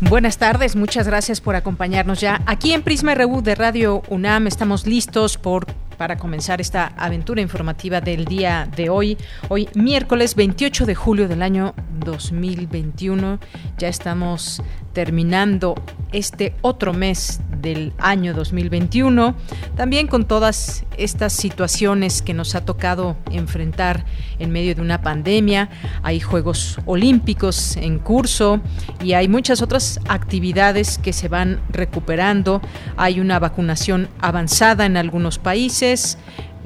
[0.00, 2.40] Buenas tardes, muchas gracias por acompañarnos ya.
[2.46, 5.66] Aquí en Prisma RU de Radio UNAM estamos listos por
[5.98, 9.18] para comenzar esta aventura informativa del día de hoy.
[9.48, 13.40] Hoy miércoles 28 de julio del año 2021.
[13.76, 15.74] Ya estamos terminando
[16.12, 19.34] este otro mes del año 2021,
[19.76, 24.04] también con todas estas situaciones que nos ha tocado enfrentar
[24.38, 25.68] en medio de una pandemia.
[26.02, 28.60] Hay Juegos Olímpicos en curso
[29.02, 32.60] y hay muchas otras actividades que se van recuperando.
[32.96, 35.87] Hay una vacunación avanzada en algunos países.
[35.88, 36.18] Fuentes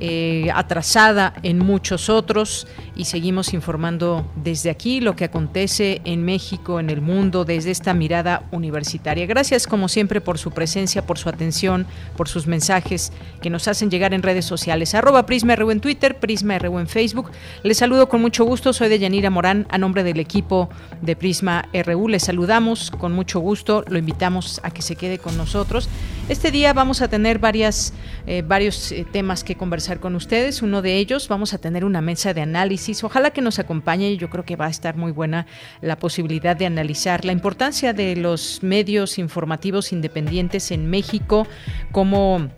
[0.05, 6.81] eh, atrasada en muchos otros y seguimos informando desde aquí lo que acontece en México,
[6.81, 9.27] en el mundo, desde esta mirada universitaria.
[9.27, 11.87] Gracias como siempre por su presencia, por su atención,
[12.17, 14.93] por sus mensajes que nos hacen llegar en redes sociales.
[14.97, 17.31] Arroba Prisma en Twitter, Prisma RU en Facebook.
[17.63, 20.69] Les saludo con mucho gusto, soy de Yanira Morán, a nombre del equipo
[21.01, 22.09] de Prisma RU.
[22.09, 25.89] Les saludamos con mucho gusto, lo invitamos a que se quede con nosotros.
[26.29, 27.93] Este día vamos a tener varias,
[28.27, 30.63] eh, varios eh, temas que conversar con ustedes.
[30.63, 33.05] Uno de ellos, vamos a tener una mesa de análisis.
[33.05, 34.17] Ojalá que nos acompañe.
[34.17, 35.47] Yo creo que va a estar muy buena
[35.81, 41.47] la posibilidad de analizar la importancia de los medios informativos independientes en México,
[41.93, 42.49] como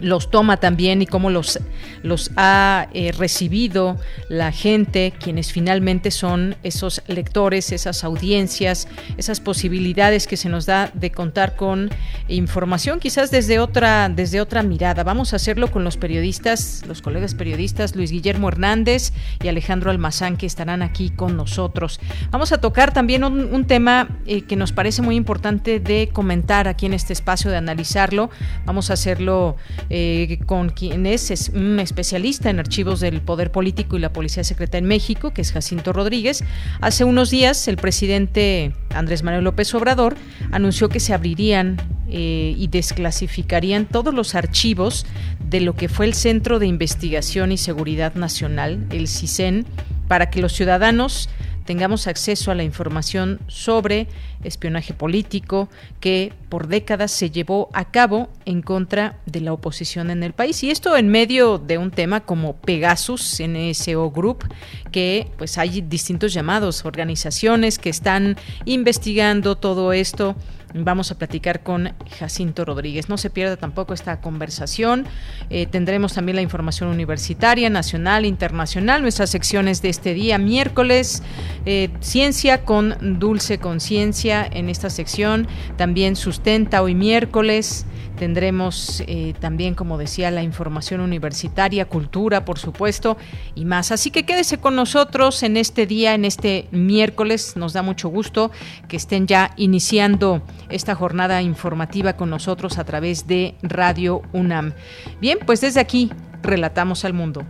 [0.00, 1.58] los toma también y cómo los,
[2.02, 10.26] los ha eh, recibido la gente, quienes finalmente son esos lectores, esas audiencias, esas posibilidades
[10.26, 11.90] que se nos da de contar con
[12.28, 15.04] información quizás desde otra, desde otra mirada.
[15.04, 19.12] Vamos a hacerlo con los periodistas, los colegas periodistas Luis Guillermo Hernández
[19.42, 22.00] y Alejandro Almazán que estarán aquí con nosotros.
[22.30, 26.86] Vamos a tocar también un, tema eh, que nos parece muy importante de comentar aquí
[26.86, 28.30] en este espacio, de analizarlo.
[28.64, 29.56] Vamos a hacerlo
[29.90, 34.78] eh, con quien es, un especialista en archivos del Poder Político y la Policía Secreta
[34.78, 36.44] en México, que es Jacinto Rodríguez.
[36.80, 40.16] Hace unos días el presidente Andrés Manuel López Obrador
[40.50, 41.76] anunció que se abrirían
[42.08, 45.06] eh, y desclasificarían todos los archivos
[45.48, 49.66] de lo que fue el Centro de Investigación y Seguridad Nacional, el CISEN,
[50.08, 51.28] para que los ciudadanos
[51.66, 54.08] tengamos acceso a la información sobre
[54.42, 55.68] espionaje político
[56.00, 60.62] que por décadas se llevó a cabo en contra de la oposición en el país.
[60.62, 64.44] Y esto en medio de un tema como Pegasus NSO Group
[64.92, 70.36] que pues hay distintos llamados organizaciones que están investigando todo esto
[70.78, 73.08] Vamos a platicar con Jacinto Rodríguez.
[73.08, 75.06] No se pierda tampoco esta conversación.
[75.48, 81.22] Eh, tendremos también la información universitaria, nacional, internacional, nuestras secciones de este día, miércoles,
[81.64, 87.86] eh, ciencia con dulce conciencia en esta sección, también sustenta hoy miércoles.
[88.16, 93.16] Tendremos eh, también, como decía, la información universitaria, cultura, por supuesto,
[93.54, 93.92] y más.
[93.92, 97.56] Así que quédese con nosotros en este día, en este miércoles.
[97.56, 98.50] Nos da mucho gusto
[98.88, 104.72] que estén ya iniciando esta jornada informativa con nosotros a través de Radio UNAM.
[105.20, 106.10] Bien, pues desde aquí,
[106.42, 107.44] relatamos al mundo.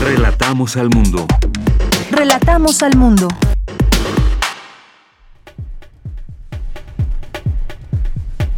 [0.00, 1.26] Relatamos al mundo.
[2.10, 3.28] Relatamos al mundo.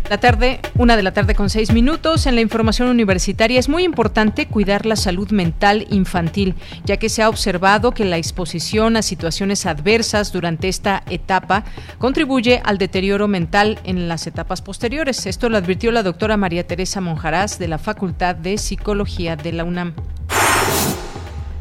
[0.09, 2.25] La tarde, una de la tarde con seis minutos.
[2.25, 6.55] En la información universitaria es muy importante cuidar la salud mental infantil,
[6.87, 11.65] ya que se ha observado que la exposición a situaciones adversas durante esta etapa
[11.99, 15.27] contribuye al deterioro mental en las etapas posteriores.
[15.27, 19.65] Esto lo advirtió la doctora María Teresa Monjarás de la Facultad de Psicología de la
[19.65, 19.93] UNAM.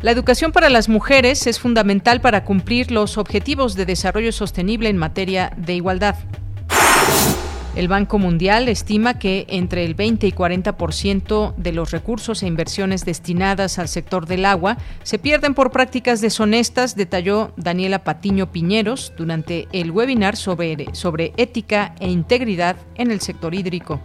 [0.01, 4.95] La educación para las mujeres es fundamental para cumplir los objetivos de desarrollo sostenible en
[4.95, 6.16] materia de igualdad.
[7.77, 13.06] El Banco Mundial estima que entre el 20 y 40% de los recursos e inversiones
[13.06, 19.68] destinadas al sector del agua se pierden por prácticas deshonestas, detalló Daniela Patiño Piñeros durante
[19.74, 24.01] el webinar sobre, sobre ética e integridad en el sector hídrico.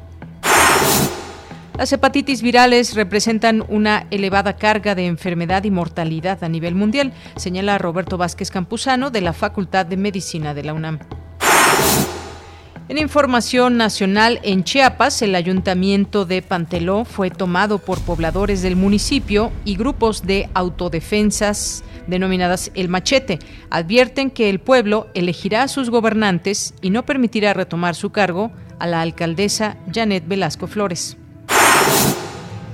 [1.79, 7.79] Las hepatitis virales representan una elevada carga de enfermedad y mortalidad a nivel mundial, señala
[7.79, 10.99] Roberto Vázquez Campuzano de la Facultad de Medicina de la UNAM.
[12.93, 19.51] En información nacional, en Chiapas, el ayuntamiento de Panteló fue tomado por pobladores del municipio
[19.65, 23.39] y grupos de autodefensas denominadas El Machete.
[23.71, 28.87] Advierten que el pueblo elegirá a sus gobernantes y no permitirá retomar su cargo a
[28.87, 31.17] la alcaldesa Janet Velasco Flores.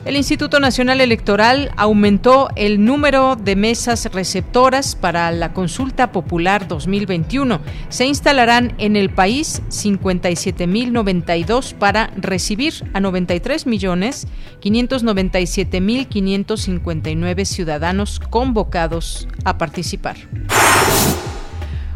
[0.08, 7.60] El Instituto Nacional Electoral aumentó el número de mesas receptoras para la consulta popular 2021.
[7.90, 14.26] Se instalarán en el país 57.092 para recibir a 93 millones
[14.62, 20.16] 597.559 ciudadanos convocados a participar.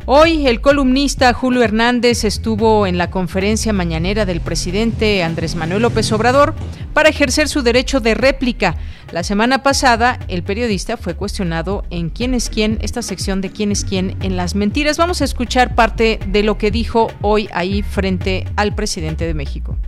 [0.05, 6.11] Hoy el columnista Julio Hernández estuvo en la conferencia mañanera del presidente Andrés Manuel López
[6.11, 6.57] Obrador
[6.93, 8.75] para ejercer su derecho de réplica.
[9.13, 13.71] La semana pasada el periodista fue cuestionado en quién es quién, esta sección de quién
[13.71, 14.99] es quién en las mentiras.
[14.99, 19.79] Vamos a escuchar parte de lo que dijo hoy ahí frente al presidente de México.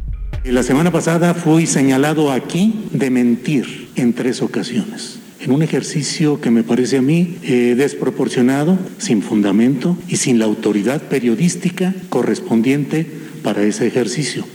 [0.45, 6.51] La semana pasada fui señalado aquí de mentir en tres ocasiones en un ejercicio que
[6.51, 13.07] me parece a mí eh, desproporcionado, sin fundamento y sin la autoridad periodística correspondiente
[13.43, 14.47] para ese ejercicio.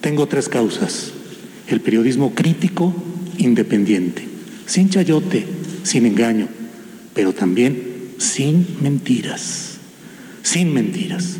[0.00, 1.12] Tengo tres causas.
[1.68, 2.94] El periodismo crítico,
[3.36, 4.26] independiente,
[4.64, 5.46] sin chayote,
[5.82, 6.48] sin engaño,
[7.12, 7.82] pero también
[8.16, 9.76] sin mentiras,
[10.42, 11.36] sin mentiras.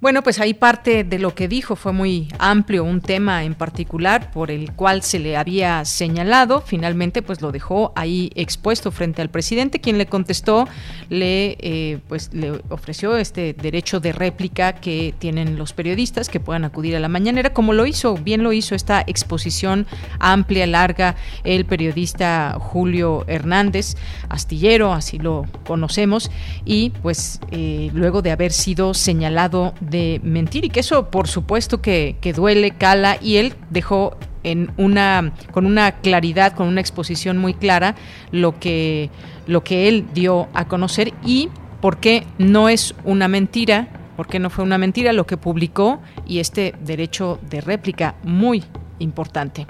[0.00, 4.30] Bueno, pues ahí parte de lo que dijo fue muy amplio, un tema en particular
[4.30, 6.62] por el cual se le había señalado.
[6.62, 10.66] Finalmente, pues lo dejó ahí expuesto frente al presidente, quien le contestó,
[11.10, 16.64] le eh, pues le ofreció este derecho de réplica que tienen los periodistas que puedan
[16.64, 19.86] acudir a la mañanera, como lo hizo, bien lo hizo esta exposición
[20.18, 23.96] amplia, larga, el periodista Julio Hernández,
[24.30, 26.30] astillero, así lo conocemos,
[26.64, 31.82] y pues eh, luego de haber sido señalado de mentir y que eso por supuesto
[31.82, 37.52] que, duele, cala y él dejó en una con una claridad, con una exposición muy
[37.52, 37.94] clara
[38.32, 39.10] lo que
[39.46, 41.50] lo que él dio a conocer y
[41.80, 46.00] por qué no es una mentira, por qué no fue una mentira lo que publicó
[46.26, 48.64] y este derecho de réplica muy
[48.98, 49.66] importante.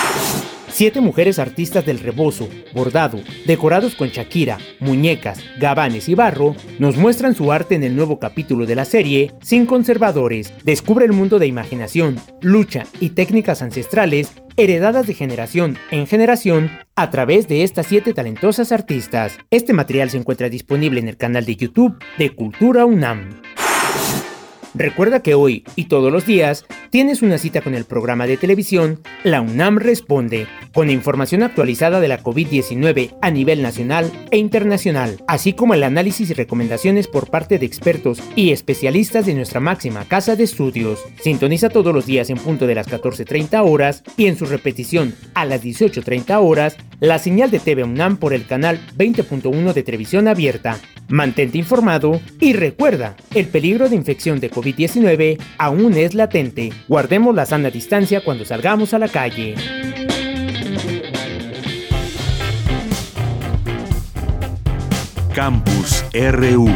[0.72, 7.34] Siete mujeres artistas del rebozo, bordado, decorados con Shakira, muñecas, gabanes y barro, nos muestran
[7.34, 10.54] su arte en el nuevo capítulo de la serie Sin Conservadores.
[10.64, 17.10] Descubre el mundo de imaginación, lucha y técnicas ancestrales heredadas de generación en generación a
[17.10, 19.38] través de estas siete talentosas artistas.
[19.50, 23.42] Este material se encuentra disponible en el canal de YouTube de Cultura UNAM.
[24.74, 29.00] Recuerda que hoy y todos los días tienes una cita con el programa de televisión
[29.22, 35.52] La UNAM Responde, con información actualizada de la COVID-19 a nivel nacional e internacional, así
[35.52, 40.36] como el análisis y recomendaciones por parte de expertos y especialistas de nuestra máxima casa
[40.36, 41.04] de estudios.
[41.20, 45.44] Sintoniza todos los días en punto de las 14.30 horas y en su repetición a
[45.44, 50.78] las 18.30 horas la señal de TV UNAM por el canal 20.1 de televisión abierta.
[51.12, 56.72] Mantente informado y recuerda, el peligro de infección de COVID-19 aún es latente.
[56.88, 59.54] Guardemos la sana distancia cuando salgamos a la calle.
[65.34, 66.70] Campus RU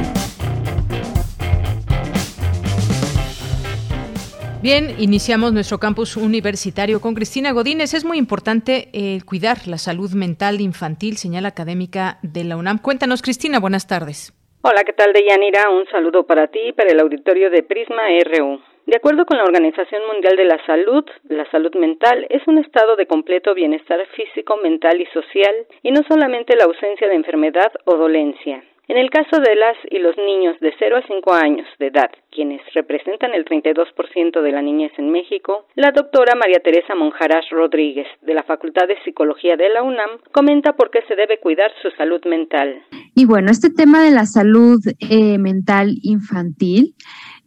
[4.66, 7.94] Bien, iniciamos nuestro campus universitario con Cristina Godínez.
[7.94, 12.82] Es muy importante eh, cuidar la salud mental infantil, señal académica de la UNAM.
[12.82, 14.34] Cuéntanos, Cristina, buenas tardes.
[14.62, 15.70] Hola, ¿qué tal, Deyanira?
[15.70, 18.60] Un saludo para ti y para el auditorio de Prisma RU.
[18.86, 22.96] De acuerdo con la Organización Mundial de la Salud, la salud mental es un estado
[22.96, 25.54] de completo bienestar físico, mental y social,
[25.84, 28.64] y no solamente la ausencia de enfermedad o dolencia.
[28.88, 32.08] En el caso de las y los niños de 0 a 5 años de edad,
[32.30, 38.06] quienes representan el 32% de la niñez en México, la doctora María Teresa Monjarás Rodríguez,
[38.22, 41.90] de la Facultad de Psicología de la UNAM, comenta por qué se debe cuidar su
[41.96, 42.80] salud mental.
[43.16, 46.94] Y bueno, este tema de la salud eh, mental infantil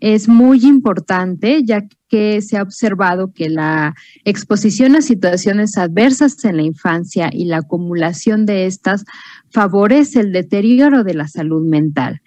[0.01, 3.93] es muy importante, ya que se ha observado que la
[4.25, 9.05] exposición a situaciones adversas en la infancia y la acumulación de estas
[9.51, 12.22] favorece el deterioro de la salud mental.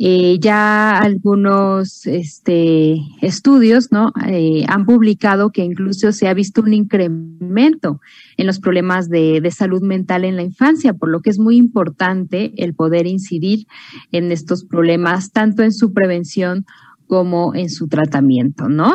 [0.00, 4.12] Eh, ya algunos este, estudios ¿no?
[4.28, 8.00] Eh, han publicado que incluso se ha visto un incremento
[8.36, 11.56] en los problemas de, de, salud mental en la infancia, por lo que es muy
[11.56, 13.66] importante el poder incidir
[14.12, 16.64] en estos problemas, tanto en su prevención
[17.08, 18.94] como en su tratamiento, ¿no?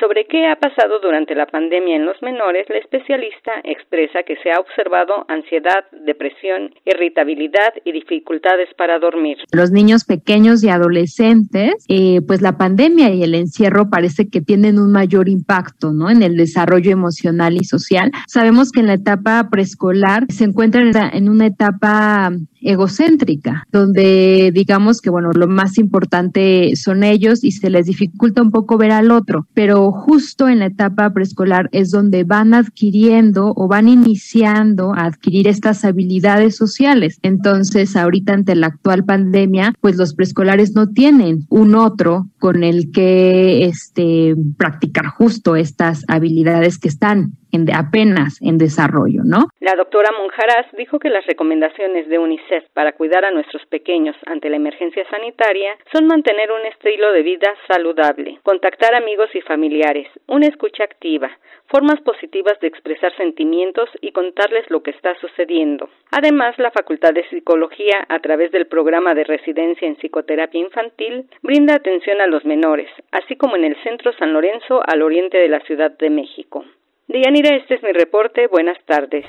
[0.00, 4.50] Sobre qué ha pasado durante la pandemia en los menores, la especialista expresa que se
[4.50, 9.36] ha observado ansiedad, depresión, irritabilidad y dificultades para dormir.
[9.52, 14.78] Los niños pequeños y adolescentes, eh, pues la pandemia y el encierro parece que tienen
[14.78, 16.08] un mayor impacto ¿no?
[16.08, 18.10] en el desarrollo emocional y social.
[18.26, 22.30] Sabemos que en la etapa preescolar se encuentran en una etapa
[22.60, 28.50] egocéntrica, donde digamos que, bueno, lo más importante son ellos y se les dificulta un
[28.50, 33.68] poco ver al otro, pero justo en la etapa preescolar es donde van adquiriendo o
[33.68, 37.18] van iniciando a adquirir estas habilidades sociales.
[37.22, 42.90] Entonces, ahorita ante la actual pandemia, pues los preescolares no tienen un otro con el
[42.90, 49.48] que este, practicar justo estas habilidades que están en apenas en desarrollo, ¿no?
[49.60, 54.50] La doctora Monjaraz dijo que las recomendaciones de UNICEF para cuidar a nuestros pequeños ante
[54.50, 60.46] la emergencia sanitaria son mantener un estilo de vida saludable, contactar amigos y familiares, una
[60.46, 61.30] escucha activa,
[61.70, 65.88] formas positivas de expresar sentimientos y contarles lo que está sucediendo.
[66.10, 71.74] Además, la Facultad de Psicología, a través del programa de residencia en psicoterapia infantil, brinda
[71.74, 75.60] atención a los menores, así como en el Centro San Lorenzo al oriente de la
[75.60, 76.64] Ciudad de México.
[77.12, 78.46] Dianira, este es mi reporte.
[78.46, 79.26] Buenas tardes.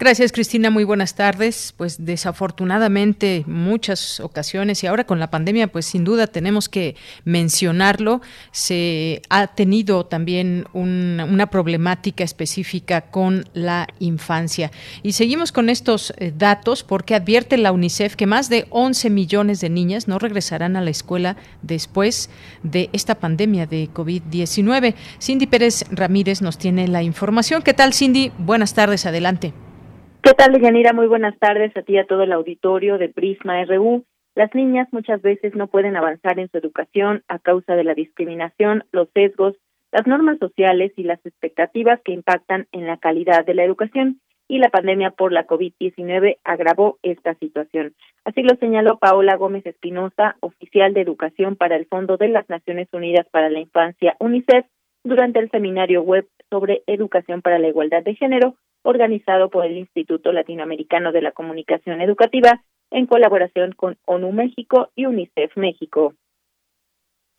[0.00, 0.70] Gracias, Cristina.
[0.70, 1.74] Muy buenas tardes.
[1.76, 8.22] Pues desafortunadamente muchas ocasiones y ahora con la pandemia, pues sin duda tenemos que mencionarlo.
[8.50, 14.70] Se ha tenido también una problemática específica con la infancia.
[15.02, 19.60] Y seguimos con estos eh, datos porque advierte la UNICEF que más de 11 millones
[19.60, 22.30] de niñas no regresarán a la escuela después
[22.62, 24.94] de esta pandemia de COVID-19.
[25.20, 27.60] Cindy Pérez Ramírez nos tiene la información.
[27.60, 28.32] ¿Qué tal, Cindy?
[28.38, 29.04] Buenas tardes.
[29.04, 29.52] Adelante.
[30.22, 30.92] ¿Qué tal, Yanira?
[30.92, 34.04] Muy buenas tardes a ti y a todo el auditorio de Prisma RU.
[34.34, 38.84] Las niñas muchas veces no pueden avanzar en su educación a causa de la discriminación,
[38.92, 39.56] los sesgos,
[39.92, 44.20] las normas sociales y las expectativas que impactan en la calidad de la educación.
[44.46, 47.94] y la pandemia por la COVID-19 agravó esta situación.
[48.24, 52.88] Así lo señaló Paola Gómez Espinosa, oficial de educación para el Fondo de las Naciones
[52.92, 54.66] Unidas para la Infancia, UNICEF,
[55.04, 60.32] durante el seminario web sobre educación para la igualdad de género, organizado por el Instituto
[60.32, 66.14] Latinoamericano de la Comunicación Educativa en colaboración con ONU México y UNICEF México.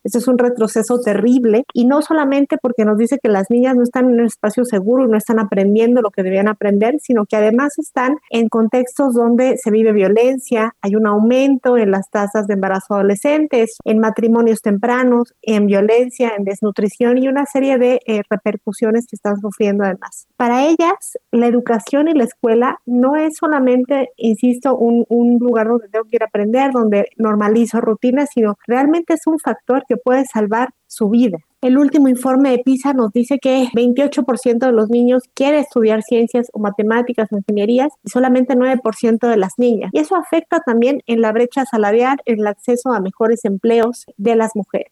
[0.03, 3.84] Este es un retroceso terrible y no solamente porque nos dice que las niñas no
[3.84, 7.36] están en un espacio seguro y no están aprendiendo lo que debían aprender, sino que
[7.36, 12.55] además están en contextos donde se vive violencia, hay un aumento en las tasas de
[12.55, 19.05] embarazo adolescentes, en matrimonios tempranos, en violencia, en desnutrición y una serie de eh, repercusiones
[19.08, 20.27] que están sufriendo además.
[20.36, 25.89] Para ellas, la educación y la escuela no es solamente, insisto, un, un lugar donde
[25.89, 30.24] tengo que ir a aprender, donde normalizo rutinas, sino realmente es un factor que puede
[30.24, 31.39] salvar su vida.
[31.62, 36.48] El último informe de PISA nos dice que 28% de los niños quiere estudiar ciencias
[36.53, 39.91] o matemáticas o ingenierías y solamente 9% de las niñas.
[39.93, 44.38] Y eso afecta también en la brecha salarial, en el acceso a mejores empleos de
[44.38, 44.91] las mujeres.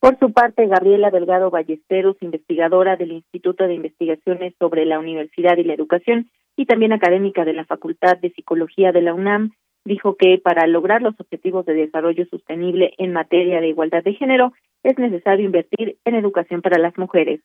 [0.00, 5.64] Por su parte, Gabriela Delgado Ballesteros, investigadora del Instituto de Investigaciones sobre la Universidad y
[5.64, 9.52] la Educación y también académica de la Facultad de Psicología de la UNAM,
[9.84, 14.52] dijo que para lograr los objetivos de desarrollo sostenible en materia de igualdad de género
[14.82, 17.40] es necesario invertir en educación para las mujeres.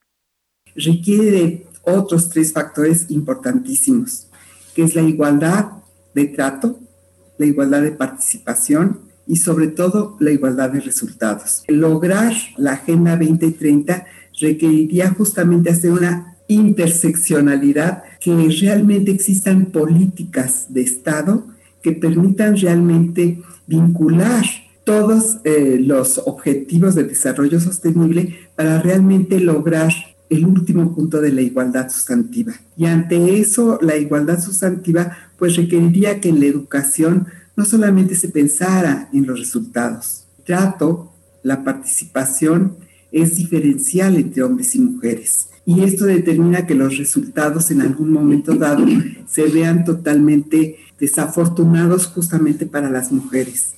[0.75, 4.29] Requiere de otros tres factores importantísimos,
[4.75, 5.71] que es la igualdad
[6.13, 6.77] de trato,
[7.37, 11.63] la igualdad de participación y sobre todo la igualdad de resultados.
[11.67, 14.05] Lograr la Agenda 2030
[14.39, 21.45] requeriría justamente hacer una interseccionalidad, que realmente existan políticas de Estado
[21.81, 24.45] que permitan realmente vincular
[24.83, 29.91] todos eh, los objetivos de desarrollo sostenible para realmente lograr
[30.29, 32.53] el último punto de la igualdad sustantiva.
[32.77, 38.29] Y ante eso, la igualdad sustantiva pues requeriría que en la educación no solamente se
[38.29, 40.25] pensara en los resultados.
[40.39, 41.11] El trato,
[41.43, 42.77] la participación
[43.11, 45.49] es diferencial entre hombres y mujeres.
[45.69, 48.85] Y esto determina que los resultados en algún momento dado
[49.25, 53.77] se vean totalmente desafortunados justamente para las mujeres.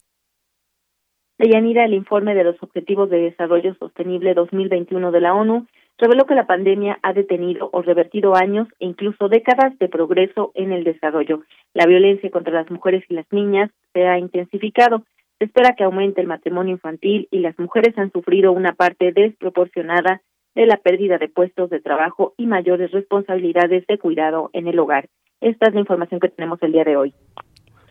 [1.39, 5.65] Deyanira, el informe de los Objetivos de Desarrollo Sostenible 2021 de la ONU
[5.97, 10.71] reveló que la pandemia ha detenido o revertido años e incluso décadas de progreso en
[10.71, 11.41] el desarrollo.
[11.73, 15.06] La violencia contra las mujeres y las niñas se ha intensificado.
[15.39, 20.21] Se espera que aumente el matrimonio infantil y las mujeres han sufrido una parte desproporcionada
[20.60, 25.08] de la pérdida de puestos de trabajo y mayores responsabilidades de cuidado en el hogar.
[25.39, 27.13] Esta es la información que tenemos el día de hoy.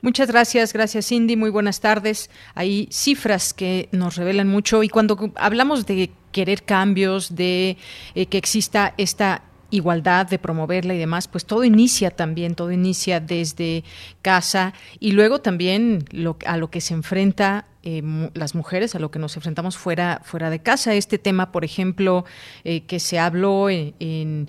[0.02, 2.30] Muchas gracias, gracias Cindy, muy buenas tardes.
[2.54, 7.78] Hay cifras que nos revelan mucho y cuando hablamos de querer cambios, de
[8.14, 13.20] eh, que exista esta igualdad, de promoverla y demás, pues todo inicia también, todo inicia
[13.20, 13.84] desde
[14.22, 18.02] casa y luego también lo, a lo que se enfrenta eh,
[18.34, 20.94] las mujeres, a lo que nos enfrentamos fuera, fuera de casa.
[20.94, 22.24] Este tema, por ejemplo,
[22.64, 24.48] eh, que se habló en,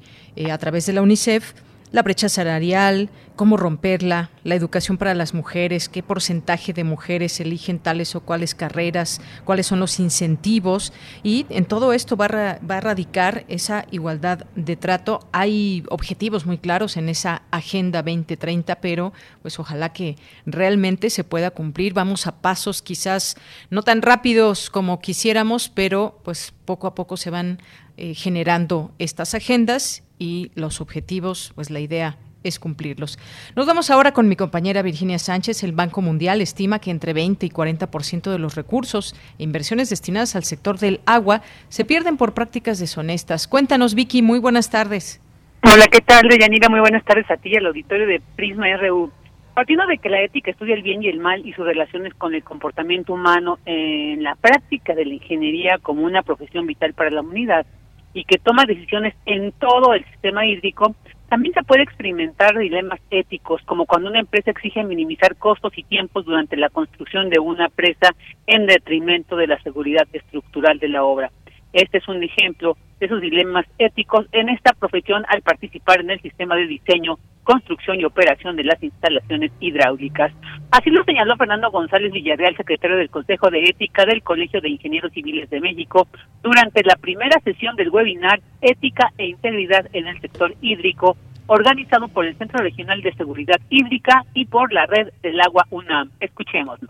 [0.49, 1.53] a través de la UNICEF,
[1.91, 7.80] la brecha salarial, cómo romperla, la educación para las mujeres, qué porcentaje de mujeres eligen
[7.80, 10.91] tales o cuales carreras, cuáles son los incentivos
[11.23, 15.21] y en todo esto va a, va radicar esa igualdad de trato.
[15.32, 21.49] Hay objetivos muy claros en esa Agenda 2030, pero pues ojalá que realmente se pueda
[21.52, 21.93] cumplir.
[21.93, 23.38] Vamos a pasos quizás
[23.69, 27.62] no tan rápidos como quisiéramos, pero pues poco a poco se van
[27.95, 33.19] eh, generando estas agendas y los objetivos, pues la idea es cumplirlos.
[33.56, 35.63] Nos vamos ahora con mi compañera Virginia Sánchez.
[35.63, 40.36] El Banco Mundial estima que entre 20 y 40% de los recursos e inversiones destinadas
[40.36, 43.47] al sector del agua se pierden por prácticas deshonestas.
[43.47, 45.21] Cuéntanos, Vicky, muy buenas tardes.
[45.63, 46.69] Hola, ¿qué tal, Deyanira?
[46.69, 49.12] Muy buenas tardes a ti y al auditorio de Prisma RU.
[49.54, 52.34] Partiendo de que la ética estudia el bien y el mal y sus relaciones con
[52.34, 57.19] el comportamiento humano en la práctica de la ingeniería como una profesión vital para la
[57.19, 57.65] humanidad,
[58.13, 60.95] y que toma decisiones en todo el sistema hídrico,
[61.29, 66.25] también se puede experimentar dilemas éticos, como cuando una empresa exige minimizar costos y tiempos
[66.25, 68.15] durante la construcción de una presa
[68.47, 71.31] en detrimento de la seguridad estructural de la obra.
[71.73, 76.21] Este es un ejemplo de esos dilemas éticos en esta profesión al participar en el
[76.21, 80.32] sistema de diseño, construcción y operación de las instalaciones hidráulicas.
[80.71, 85.13] Así lo señaló Fernando González Villarreal, secretario del Consejo de Ética del Colegio de Ingenieros
[85.13, 86.08] Civiles de México,
[86.43, 92.25] durante la primera sesión del webinar Ética e Integridad en el Sector Hídrico, organizado por
[92.25, 96.12] el Centro Regional de Seguridad Hídrica y por la Red del Agua UNAM.
[96.19, 96.88] Escuchémoslo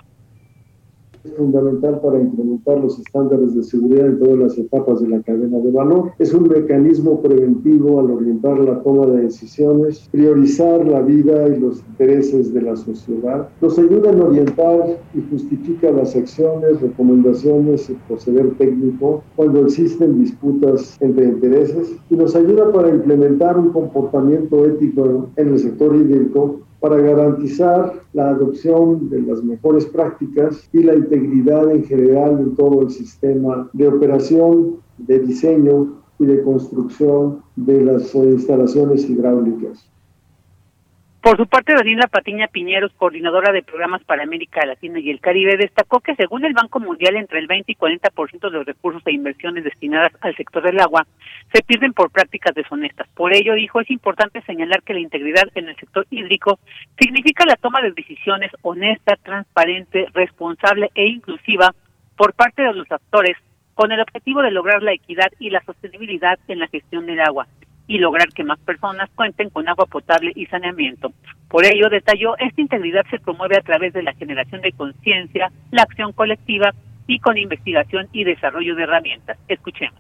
[1.24, 5.60] es fundamental para incrementar los estándares de seguridad en todas las etapas de la cadena
[5.60, 6.12] de valor.
[6.18, 11.84] Es un mecanismo preventivo al orientar la toma de decisiones, priorizar la vida y los
[11.90, 13.50] intereses de la sociedad.
[13.62, 20.98] Nos ayuda a orientar y justifica las acciones, recomendaciones y proceder técnico cuando existen disputas
[21.02, 26.98] entre intereses y nos ayuda para implementar un comportamiento ético en el sector hídrico para
[26.98, 32.90] garantizar la adopción de las mejores prácticas y la integridad en general de todo el
[32.90, 39.90] sistema de operación, de diseño y de construcción de las instalaciones hidráulicas.
[41.22, 45.58] Por su parte, Daniela Patiña Piñeros, coordinadora de programas para América Latina y el Caribe,
[45.58, 49.12] destacó que según el Banco Mundial, entre el 20 y 40% de los recursos e
[49.12, 51.06] inversiones destinadas al sector del agua
[51.54, 53.10] se pierden por prácticas deshonestas.
[53.16, 56.58] Por ello, dijo, es importante señalar que la integridad en el sector hídrico
[56.98, 61.76] significa la toma de decisiones honesta, transparente, responsable e inclusiva
[62.16, 63.36] por parte de los actores
[63.74, 67.46] con el objetivo de lograr la equidad y la sostenibilidad en la gestión del agua
[67.90, 71.12] y lograr que más personas cuenten con agua potable y saneamiento.
[71.50, 75.82] Por ello, detalló, esta integridad se promueve a través de la generación de conciencia, la
[75.82, 76.72] acción colectiva
[77.08, 79.40] y con investigación y desarrollo de herramientas.
[79.48, 80.00] Escuchemos.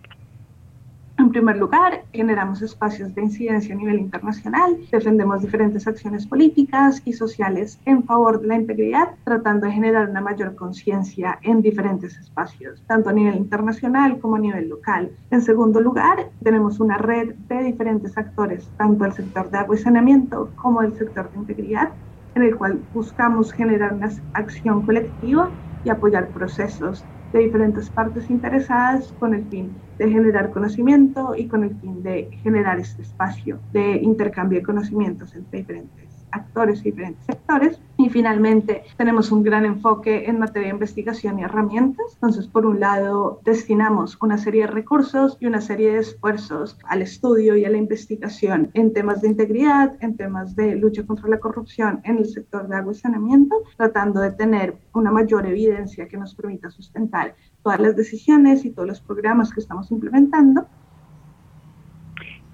[1.19, 7.11] En primer lugar, generamos espacios de incidencia a nivel internacional, defendemos diferentes acciones políticas y
[7.11, 12.81] sociales en favor de la integridad, tratando de generar una mayor conciencia en diferentes espacios,
[12.87, 15.11] tanto a nivel internacional como a nivel local.
[15.29, 19.79] En segundo lugar, tenemos una red de diferentes actores, tanto el sector de agua y
[19.79, 21.89] saneamiento como el sector de integridad,
[22.33, 25.51] en el cual buscamos generar una acción colectiva
[25.83, 27.03] y apoyar procesos
[27.33, 32.29] de diferentes partes interesadas con el fin de generar conocimiento y con el fin de
[32.41, 37.79] generar este espacio de intercambio de conocimientos entre diferentes actores y diferentes sectores.
[37.97, 42.05] Y finalmente tenemos un gran enfoque en materia de investigación y herramientas.
[42.13, 47.01] Entonces, por un lado, destinamos una serie de recursos y una serie de esfuerzos al
[47.01, 51.39] estudio y a la investigación en temas de integridad, en temas de lucha contra la
[51.39, 56.17] corrupción en el sector de agua y saneamiento, tratando de tener una mayor evidencia que
[56.17, 60.67] nos permita sustentar todas las decisiones y todos los programas que estamos implementando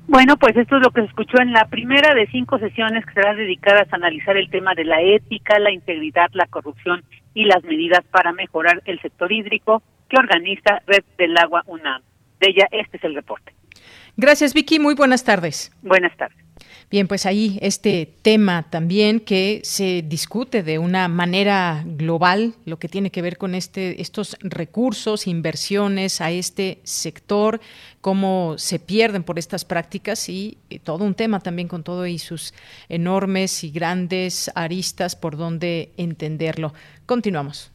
[0.08, 3.14] bueno, pues esto es lo que se escuchó en la primera de cinco sesiones que
[3.14, 7.64] serán dedicadas a analizar el tema de la ética, la integridad, la corrupción y las
[7.64, 12.02] medidas para mejorar el sector hídrico que organiza Red del Agua UNAM.
[12.40, 13.54] De ella, este es el reporte.
[14.18, 14.80] Gracias, Vicky.
[14.80, 15.72] Muy buenas tardes.
[15.82, 16.45] Buenas tardes.
[16.92, 22.88] Bien, pues ahí este tema también que se discute de una manera global, lo que
[22.88, 27.60] tiene que ver con este, estos recursos, inversiones a este sector,
[28.02, 32.20] cómo se pierden por estas prácticas y, y todo un tema también con todo y
[32.20, 32.54] sus
[32.88, 36.74] enormes y grandes aristas por donde entenderlo.
[37.08, 37.75] Continuamos.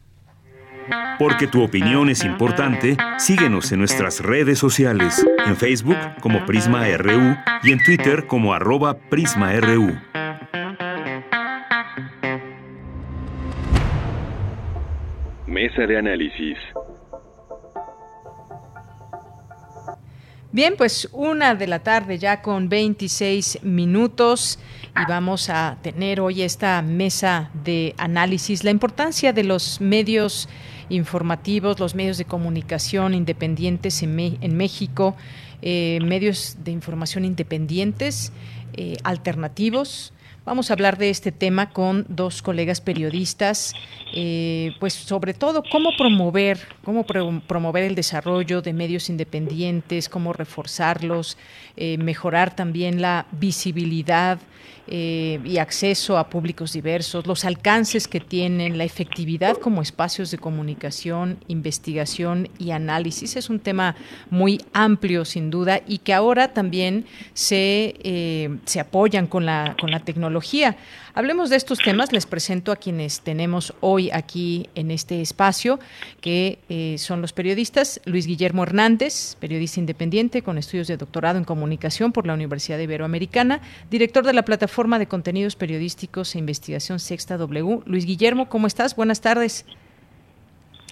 [1.19, 7.35] Porque tu opinión es importante, síguenos en nuestras redes sociales, en Facebook como Prisma RU
[7.63, 9.99] y en Twitter como arroba PrismaRU.
[15.47, 16.57] Mesa de análisis.
[20.53, 24.59] Bien, pues una de la tarde ya con 26 minutos
[25.01, 30.49] y vamos a tener hoy esta mesa de análisis, la importancia de los medios
[30.91, 35.15] informativos, los medios de comunicación independientes en, México,
[35.61, 38.31] eh, medios de información independientes,
[38.73, 40.13] eh, alternativos.
[40.43, 43.73] Vamos a hablar de este tema con dos colegas periodistas,
[44.13, 51.37] eh, pues sobre todo cómo promover, cómo promover el desarrollo de medios independientes, cómo reforzarlos,
[51.77, 54.39] mejorar también la visibilidad
[54.87, 60.37] eh, y acceso a públicos diversos, los alcances que tienen, la efectividad como espacios de
[60.37, 63.35] comunicación, investigación y análisis.
[63.35, 63.95] Es un tema
[64.29, 69.91] muy amplio, sin duda, y que ahora también se, eh, se apoyan con la, con
[69.91, 70.77] la tecnología.
[71.13, 72.13] Hablemos de estos temas.
[72.13, 75.79] Les presento a quienes tenemos hoy aquí en este espacio,
[76.21, 81.43] que eh, son los periodistas Luis Guillermo Hernández, periodista independiente con estudios de doctorado en
[81.43, 87.37] comunicación por la Universidad Iberoamericana, director de la plataforma de contenidos periodísticos e investigación Sexta
[87.37, 87.81] W.
[87.85, 88.95] Luis Guillermo, ¿cómo estás?
[88.95, 89.65] Buenas tardes.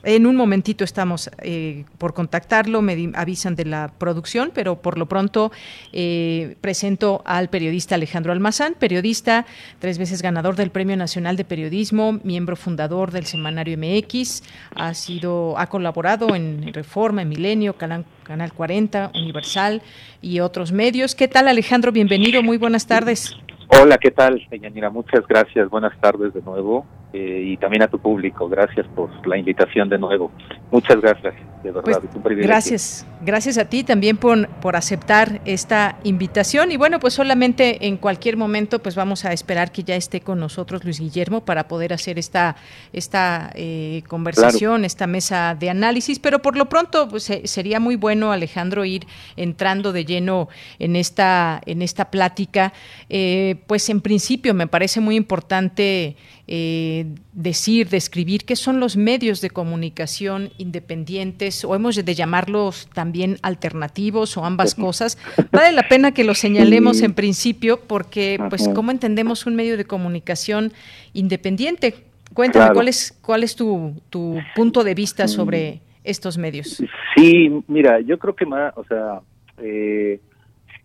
[0.03, 5.07] En un momentito estamos eh, por contactarlo, me avisan de la producción, pero por lo
[5.07, 5.51] pronto
[5.91, 9.45] eh, presento al periodista Alejandro Almazán, periodista,
[9.79, 14.43] tres veces ganador del Premio Nacional de Periodismo, miembro fundador del Semanario MX,
[14.75, 19.81] ha sido, ha colaborado en Reforma, en Milenio, Canal, Canal 40, Universal
[20.21, 21.13] y otros medios.
[21.13, 21.91] ¿Qué tal Alejandro?
[21.91, 23.35] Bienvenido, muy buenas tardes.
[23.71, 24.89] Hola, ¿qué tal, Yanira?
[24.89, 25.69] Muchas gracias.
[25.69, 26.87] Buenas tardes de nuevo.
[27.13, 28.49] Eh, y también a tu público.
[28.49, 30.31] Gracias por la invitación de nuevo.
[30.71, 32.41] Muchas gracias, de verdad, pues, un.
[32.41, 37.97] Gracias, gracias a ti también por, por aceptar esta invitación y bueno, pues solamente en
[37.97, 41.91] cualquier momento pues vamos a esperar que ya esté con nosotros Luis Guillermo para poder
[41.91, 42.55] hacer esta,
[42.93, 48.31] esta eh, conversación, esta mesa de análisis, pero por lo pronto pues, sería muy bueno,
[48.31, 50.47] Alejandro, ir entrando de lleno
[50.79, 52.73] en esta, en esta plática.
[53.09, 56.15] Eh, pues en principio me parece muy importante
[56.51, 63.37] eh, decir, describir qué son los medios de comunicación independientes o hemos de llamarlos también
[63.43, 65.19] alternativos o ambas cosas.
[65.51, 69.85] Vale la pena que lo señalemos en principio porque, pues, ¿cómo entendemos un medio de
[69.85, 70.73] comunicación
[71.13, 71.93] independiente?
[72.33, 76.83] Cuéntame, ¿cuál es, cuál es tu, tu punto de vista sobre estos medios?
[77.15, 79.21] Sí, mira, yo creo que más, o sea,
[79.61, 80.19] eh,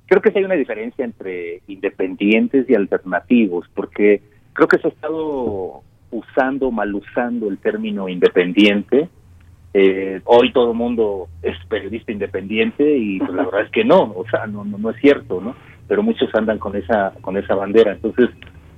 [0.05, 4.90] creo que sí hay una diferencia entre independientes y alternativos, porque creo que se ha
[4.90, 9.09] estado usando, mal usando el término independiente.
[9.75, 14.03] Eh, hoy todo el mundo es periodista independiente y pues, la verdad es que no,
[14.17, 15.57] o sea, no, no, es cierto, ¿no?
[15.88, 17.93] Pero muchos andan con esa con esa bandera.
[17.93, 18.31] Entonces,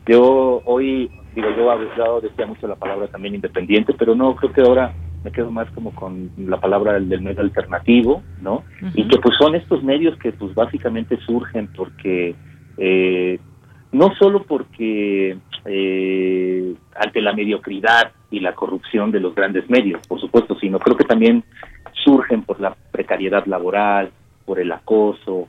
[0.06, 4.94] yo hoy, digo, yo, decía mucho la palabra también independiente, pero no, creo que ahora
[5.22, 8.64] me quedo más como con la palabra del, medio alternativo, ¿no?
[8.94, 12.34] Y que pues son estos medios que pues básicamente surgen porque
[12.78, 13.38] eh,
[13.92, 15.36] no solo porque
[15.68, 20.96] eh, ante la mediocridad y la corrupción de los grandes medios, por supuesto, sino creo
[20.96, 21.44] que también
[22.04, 24.10] surgen por la precariedad laboral,
[24.44, 25.48] por el acoso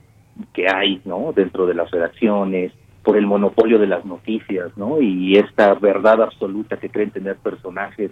[0.53, 1.33] que hay, ¿no?
[1.35, 2.71] Dentro de las redacciones,
[3.03, 5.01] por el monopolio de las noticias, ¿no?
[5.01, 8.11] Y esta verdad absoluta que creen tener personajes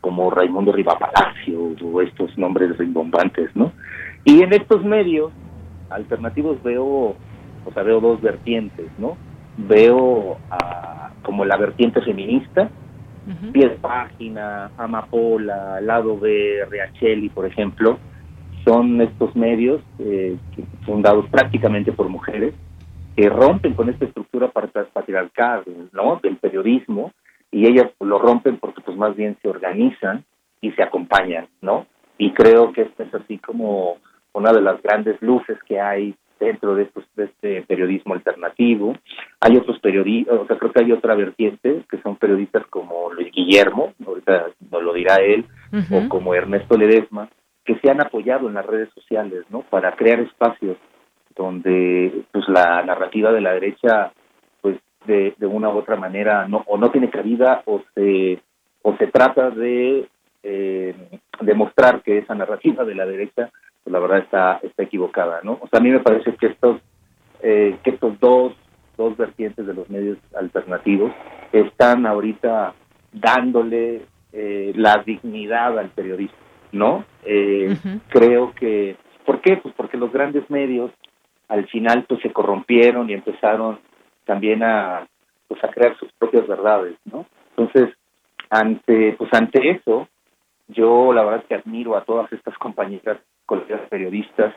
[0.00, 3.72] como Raimundo Rivapalacio o estos nombres rimbombantes, ¿no?
[4.24, 5.32] Y en estos medios
[5.90, 9.16] alternativos veo, o sea, veo dos vertientes, ¿no?
[9.56, 10.38] Veo
[11.22, 12.70] como la vertiente feminista,
[13.52, 17.98] Pies Página, Amapola, Lado B, Riachelli, por ejemplo,
[18.64, 20.36] son estos medios eh,
[20.84, 22.54] fundados prácticamente por mujeres
[23.16, 26.20] que rompen con esta estructura patriarcal ¿no?
[26.22, 27.12] del periodismo
[27.50, 30.24] y ellas lo rompen porque pues más bien se organizan
[30.60, 31.86] y se acompañan, ¿no?
[32.18, 33.96] Y creo que esto es así como
[34.32, 38.94] una de las grandes luces que hay dentro de, estos, de este periodismo alternativo.
[39.40, 43.32] Hay otros periodistas, o sea, creo que hay otra vertiente, que son periodistas como Luis
[43.32, 45.46] Guillermo, ahorita nos lo dirá él,
[45.90, 47.28] o como Ernesto Ledesma,
[47.64, 49.62] que se han apoyado en las redes sociales, ¿no?
[49.62, 50.76] Para crear espacios
[51.34, 54.12] donde pues la narrativa de la derecha
[54.62, 58.40] pues de, de una u otra manera no o no tiene cabida o se
[58.80, 60.08] o se trata de
[60.42, 60.94] eh,
[61.40, 63.50] demostrar que esa narrativa de la derecha
[63.86, 65.60] pues la verdad está está equivocada, ¿no?
[65.62, 66.80] O sea, a mí me parece que estos
[67.40, 68.52] eh, que estos dos
[68.96, 71.12] dos vertientes de los medios alternativos
[71.52, 72.74] están ahorita
[73.12, 76.36] dándole eh, la dignidad al periodismo,
[76.72, 77.04] ¿no?
[77.24, 77.76] Eh,
[78.08, 79.58] creo que ¿por qué?
[79.58, 80.90] Pues porque los grandes medios
[81.46, 83.78] al final pues se corrompieron y empezaron
[84.24, 85.06] también a
[85.46, 87.24] pues a crear sus propias verdades, ¿no?
[87.56, 87.94] Entonces
[88.50, 90.08] ante pues ante eso
[90.66, 94.54] yo la verdad es que admiro a todas estas compañeras colegas periodistas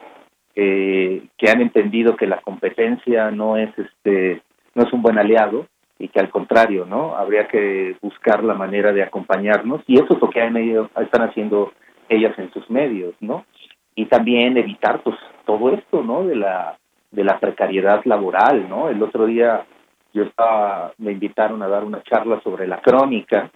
[0.56, 4.42] eh, que han entendido que la competencia no es este
[4.76, 8.92] no es un buen aliado y que al contrario no habría que buscar la manera
[8.92, 11.72] de acompañarnos y eso es lo que han están haciendo
[12.10, 13.46] ellas en sus medios no
[13.96, 16.78] y también evitar pues todo esto no de la
[17.12, 19.66] de la precariedad laboral no el otro día
[20.14, 23.52] yo estaba me invitaron a dar una charla sobre la crónica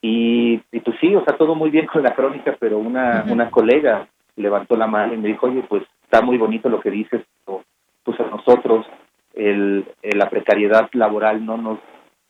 [0.00, 3.50] y, y pues sí o sea todo muy bien con la crónica pero una una
[3.50, 7.22] colega levantó la mano y me dijo, oye, pues está muy bonito lo que dices,
[7.44, 7.62] pero
[8.02, 8.86] pues a nosotros
[9.34, 11.78] el, la precariedad laboral no nos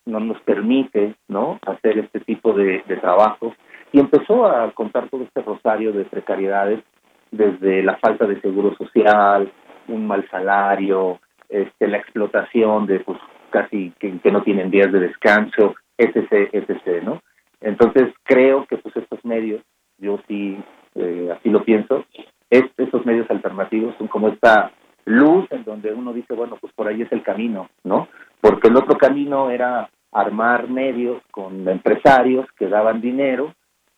[0.05, 3.53] no nos permite no hacer este tipo de, de trabajos
[3.93, 6.83] y empezó a contar todo este rosario de precariedades
[7.31, 9.53] desde la falta de seguro social
[9.87, 13.19] un mal salario este la explotación de pues
[13.51, 17.21] casi que, que no tienen días de descanso etc etc no
[17.61, 19.63] entonces creo que pues estos medios
[19.99, 20.59] yo sí
[20.99, 22.05] eh, así lo pienso,
[22.51, 24.73] es, estos medios alternativos son como esta
[25.05, 28.09] luz en donde uno dice, bueno, pues por ahí es el camino, ¿no?
[28.41, 33.55] Porque el otro camino era armar medios con empresarios que daban dinero,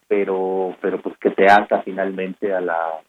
[0.09, 3.01] pero pero pues que te ata finalmente a la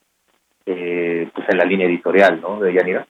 [0.65, 2.59] eh, pues en la línea editorial, ¿no?
[2.59, 3.05] De Yanira.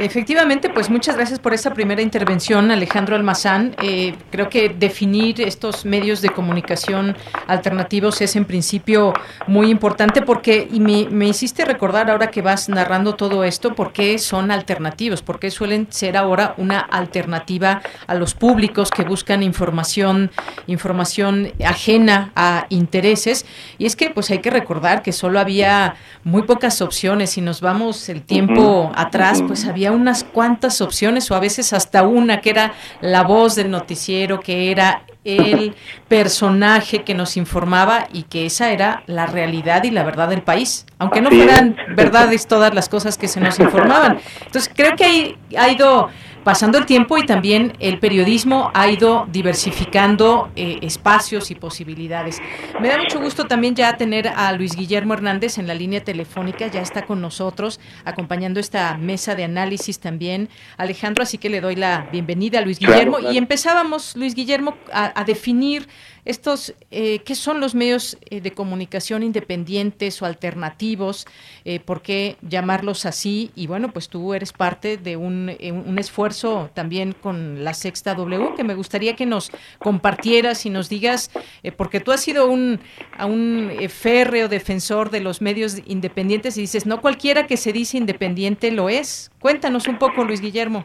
[0.00, 3.74] Efectivamente, pues muchas gracias por esta primera intervención, Alejandro Almazán.
[3.82, 7.16] Eh, creo que definir estos medios de comunicación
[7.48, 9.12] alternativos es en principio
[9.48, 13.92] muy importante porque, y me, me hiciste recordar ahora que vas narrando todo esto, por
[13.92, 19.42] qué son alternativos, por qué suelen ser ahora una alternativa a los públicos que buscan
[19.42, 20.30] información,
[20.68, 23.46] información ajena a intereses.
[23.78, 27.30] Y es que pues hay que recordar que solo había muy pocas opciones.
[27.30, 32.02] Si nos vamos el tiempo atrás, pues había unas cuantas opciones o a veces hasta
[32.02, 35.74] una que era la voz del noticiero, que era el
[36.08, 40.86] personaje que nos informaba y que esa era la realidad y la verdad del país,
[40.98, 44.18] aunque no fueran verdades todas las cosas que se nos informaban.
[44.46, 46.08] Entonces creo que ha ido
[46.44, 52.40] pasando el tiempo y también el periodismo ha ido diversificando eh, espacios y posibilidades.
[52.80, 56.66] Me da mucho gusto también ya tener a Luis Guillermo Hernández en la línea telefónica,
[56.66, 60.48] ya está con nosotros acompañando esta mesa de análisis también.
[60.76, 65.18] Alejandro, así que le doy la bienvenida a Luis Guillermo y empezábamos, Luis Guillermo, a,
[65.18, 65.88] a definir
[66.24, 71.26] estos, eh, ¿qué son los medios eh, de comunicación independientes o alternativos?
[71.64, 73.50] Eh, ¿Por qué llamarlos así?
[73.54, 78.14] Y bueno, pues tú eres parte de un, eh, un esfuerzo también con la Sexta
[78.14, 81.30] W, que me gustaría que nos compartieras y nos digas,
[81.76, 82.80] porque tú has sido un,
[83.24, 88.70] un férreo defensor de los medios independientes y dices, no cualquiera que se dice independiente
[88.70, 89.30] lo es.
[89.40, 90.84] Cuéntanos un poco, Luis Guillermo.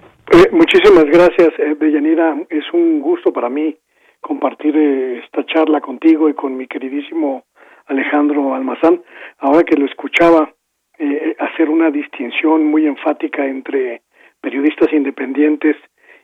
[0.52, 2.36] muchísimas gracias, Deyanira.
[2.50, 3.76] Es un gusto para mí
[4.24, 7.44] compartir eh, esta charla contigo y con mi queridísimo
[7.86, 9.04] Alejandro Almazán.
[9.38, 10.52] Ahora que lo escuchaba
[10.98, 14.02] eh, hacer una distinción muy enfática entre
[14.42, 15.76] periodistas independientes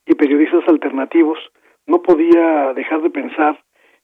[0.06, 1.38] y periodistas alternativos,
[1.86, 3.60] no podía dejar de pensar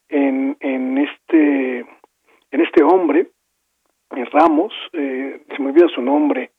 [0.10, 1.86] en, en este
[2.51, 3.27] en este hombre,
[4.12, 6.51] en Ramos, eh, se me olvida su nombre,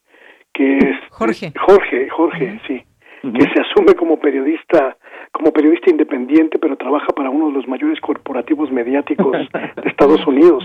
[0.52, 1.52] que es Jorge.
[1.58, 2.84] Jorge, Jorge, sí,
[3.22, 4.96] que se asume como periodista
[5.36, 10.64] como periodista independiente, pero trabaja para uno de los mayores corporativos mediáticos de Estados Unidos.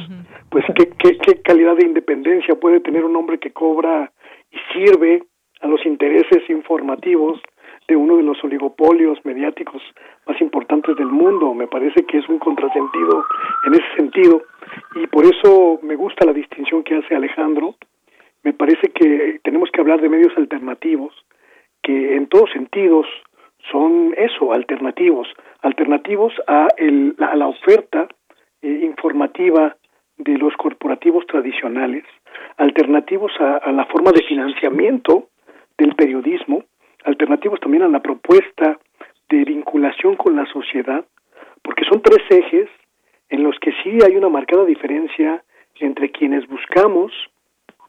[0.49, 4.11] Pues ¿qué, qué, qué calidad de independencia puede tener un hombre que cobra
[4.49, 5.23] y sirve
[5.61, 7.39] a los intereses informativos
[7.87, 9.81] de uno de los oligopolios mediáticos
[10.25, 11.53] más importantes del mundo.
[11.53, 13.25] Me parece que es un contrasentido
[13.65, 14.43] en ese sentido
[14.95, 17.75] y por eso me gusta la distinción que hace Alejandro.
[18.43, 21.13] Me parece que tenemos que hablar de medios alternativos
[21.83, 23.05] que en todos sentidos
[23.69, 25.27] son eso, alternativos,
[25.61, 28.07] alternativos a, el, a la oferta
[28.61, 29.75] eh, informativa
[30.17, 32.03] de los corporativos tradicionales,
[32.57, 35.29] alternativos a, la forma de financiamiento
[35.77, 36.63] del periodismo,
[37.03, 38.77] alternativos también a la propuesta
[39.29, 41.05] de vinculación con la sociedad,
[41.63, 42.69] porque son tres ejes
[43.29, 45.43] en los que sí hay una marcada diferencia
[45.79, 47.11] entre quienes buscamos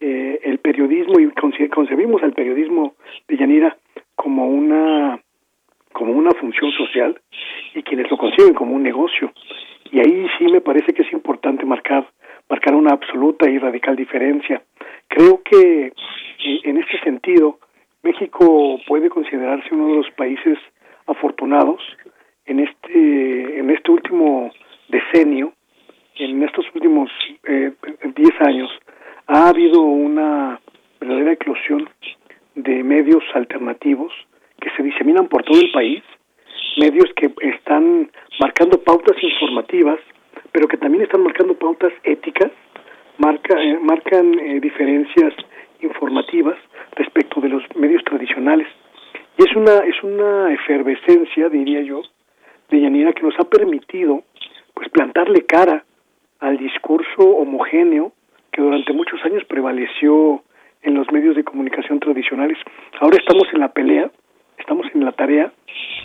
[0.00, 1.30] eh, el periodismo y
[1.68, 2.94] concebimos al periodismo
[3.28, 3.76] de Yanira
[4.14, 5.20] como una
[5.92, 7.20] como una función social
[7.74, 9.32] y quienes lo conciben como un negocio.
[9.90, 12.06] Y ahí sí me parece que es importante marcar
[12.48, 14.62] marcar una absoluta y radical diferencia.
[15.08, 17.58] Creo que eh, en este sentido
[18.02, 20.58] México puede considerarse uno de los países
[21.06, 21.80] afortunados
[22.46, 24.50] en este en este último
[24.88, 25.52] decenio,
[26.16, 27.10] en estos últimos
[27.44, 28.70] 10 eh, años,
[29.26, 30.60] ha habido una
[31.00, 31.88] verdadera eclosión
[32.54, 34.12] de medios alternativos
[34.62, 36.02] que se diseminan por todo el país,
[36.78, 39.98] medios que están marcando pautas informativas,
[40.52, 42.50] pero que también están marcando pautas éticas,
[43.18, 45.34] marca, eh, marcan eh, diferencias
[45.80, 46.56] informativas
[46.94, 48.68] respecto de los medios tradicionales.
[49.36, 52.02] Y es una, es una efervescencia, diría yo,
[52.70, 54.22] de Yanira que nos ha permitido
[54.74, 55.84] pues plantarle cara
[56.38, 58.12] al discurso homogéneo
[58.52, 60.42] que durante muchos años prevaleció
[60.82, 62.58] en los medios de comunicación tradicionales.
[63.00, 64.10] Ahora estamos en la pelea
[64.58, 65.52] estamos en la tarea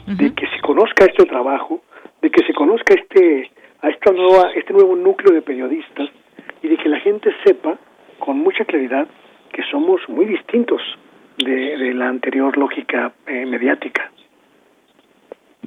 [0.05, 1.81] de que se conozca este trabajo,
[2.21, 6.09] de que se conozca este a esta nueva este nuevo núcleo de periodistas
[6.61, 7.77] y de que la gente sepa
[8.19, 9.07] con mucha claridad
[9.51, 10.81] que somos muy distintos
[11.37, 14.11] de, de la anterior lógica eh, mediática.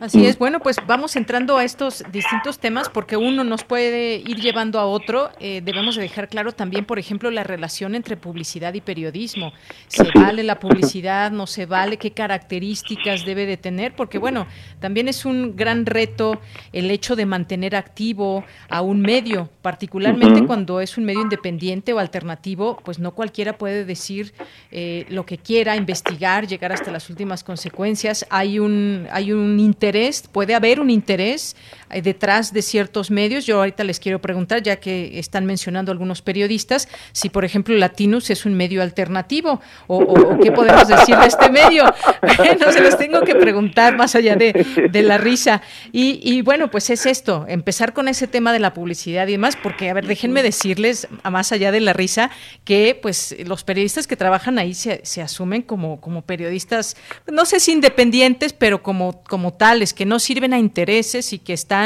[0.00, 4.40] Así es, bueno, pues vamos entrando a estos distintos temas porque uno nos puede ir
[4.40, 5.28] llevando a otro.
[5.40, 9.52] Eh, debemos de dejar claro también, por ejemplo, la relación entre publicidad y periodismo.
[9.88, 11.30] ¿Se vale la publicidad?
[11.30, 11.98] ¿No se vale?
[11.98, 13.94] ¿Qué características debe de tener?
[13.94, 14.46] Porque, bueno,
[14.78, 16.40] también es un gran reto
[16.72, 21.98] el hecho de mantener activo a un medio, particularmente cuando es un medio independiente o
[21.98, 24.32] alternativo, pues no cualquiera puede decir
[24.70, 28.24] eh, lo que quiera, investigar, llegar hasta las últimas consecuencias.
[28.30, 31.56] Hay un, hay un interés interés, puede haber un interés
[32.02, 33.46] detrás de ciertos medios.
[33.46, 38.30] Yo ahorita les quiero preguntar, ya que están mencionando algunos periodistas, si por ejemplo Latinus
[38.30, 41.84] es un medio alternativo o, qué podemos decir de este medio.
[42.60, 45.62] no se los tengo que preguntar más allá de, la risa.
[45.92, 49.90] Y, bueno, pues es esto, empezar con ese tema de la publicidad y demás, porque
[49.90, 52.30] a ver, déjenme decirles, más allá de la risa,
[52.64, 57.60] que pues los periodistas que trabajan ahí se, se asumen como, como periodistas, no sé
[57.60, 61.79] si independientes, pero como, como tales, que no sirven a intereses y que están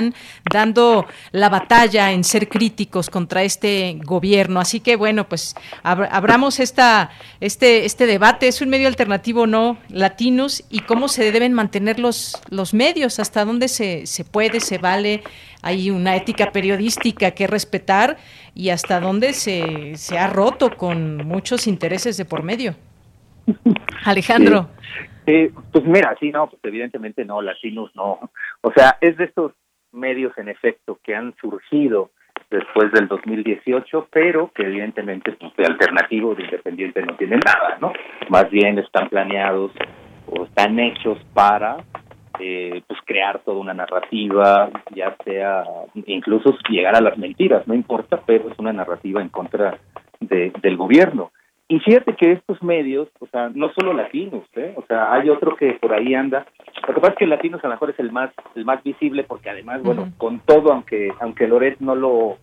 [0.50, 4.60] dando la batalla en ser críticos contra este gobierno.
[4.60, 8.48] Así que bueno, pues abramos esta, este, este debate.
[8.48, 10.64] ¿Es un medio alternativo no latinos?
[10.70, 13.18] ¿Y cómo se deben mantener los, los medios?
[13.18, 15.22] ¿Hasta dónde se, se puede, se vale?
[15.62, 18.18] Hay una ética periodística que respetar
[18.54, 22.74] y hasta dónde se, se ha roto con muchos intereses de por medio.
[24.04, 24.68] Alejandro.
[25.26, 28.30] Eh, pues mira, sí, no, pues evidentemente no, latinos no.
[28.60, 29.52] O sea, es de estos
[29.94, 32.10] medios en efecto que han surgido
[32.50, 37.92] después del 2018, pero que evidentemente pues, de alternativo, de independiente no tienen nada, ¿no?
[38.28, 39.72] Más bien están planeados
[40.26, 41.78] o están hechos para
[42.38, 45.64] eh, pues crear toda una narrativa, ya sea
[46.06, 49.78] incluso llegar a las mentiras, no importa, pero es una narrativa en contra
[50.20, 51.30] de, del gobierno.
[51.66, 54.74] Y fíjate que estos medios, o sea, no solo latinos, ¿eh?
[54.76, 56.46] o sea, hay otro que por ahí anda.
[56.86, 59.24] Lo que pasa es que latinos a lo mejor es el más el más visible
[59.24, 62.36] porque además, bueno, con todo, aunque aunque Loret no lo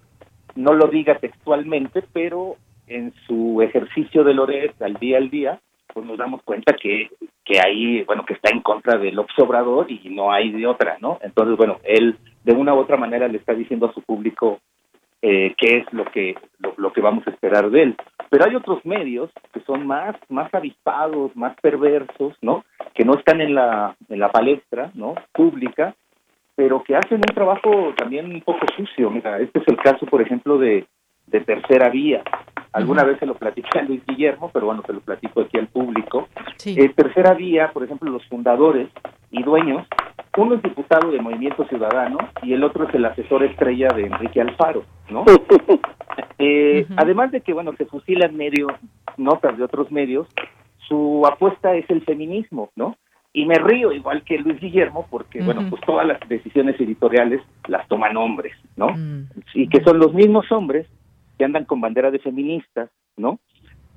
[0.55, 2.55] no lo diga textualmente, pero
[2.87, 5.59] en su ejercicio de Loret al día al día,
[5.93, 7.09] pues nos damos cuenta que
[7.45, 11.19] que ahí, bueno, que está en contra del obsobrador y no hay de otra, ¿no?
[11.21, 14.61] Entonces, bueno, él de una u otra manera le está diciendo a su público
[15.21, 16.35] eh, qué es lo que
[16.77, 17.95] lo, que vamos a esperar de él.
[18.29, 22.65] Pero hay otros medios que son más más avispados, más perversos, ¿no?
[22.93, 25.15] Que no están en la en la palestra, ¿no?
[25.33, 25.95] Pública,
[26.55, 29.09] pero que hacen un trabajo también un poco sucio.
[29.09, 30.85] Mira, este es el caso, por ejemplo, de
[31.27, 32.23] de Tercera Vía.
[32.73, 35.67] Alguna vez se lo platicé a Luis Guillermo, pero bueno, se lo platico aquí al
[35.67, 36.29] público.
[36.65, 38.89] Eh, tercera Vía, por ejemplo, los fundadores
[39.29, 39.85] y dueños
[40.37, 44.39] uno es diputado de Movimiento Ciudadano y el otro es el asesor estrella de Enrique
[44.39, 45.25] Alfaro, ¿no?
[46.39, 48.67] eh, Además de que, bueno, se fusilan medio
[49.17, 50.27] notas de otros medios,
[50.87, 52.95] su apuesta es el feminismo, ¿no?
[53.33, 57.87] Y me río igual que Luis Guillermo porque, bueno, pues todas las decisiones editoriales las
[57.87, 58.89] toman hombres, ¿no?
[58.89, 59.29] Mm.
[59.53, 60.87] Y que son los mismos hombres
[61.41, 63.39] que andan con bandera de feministas, ¿no?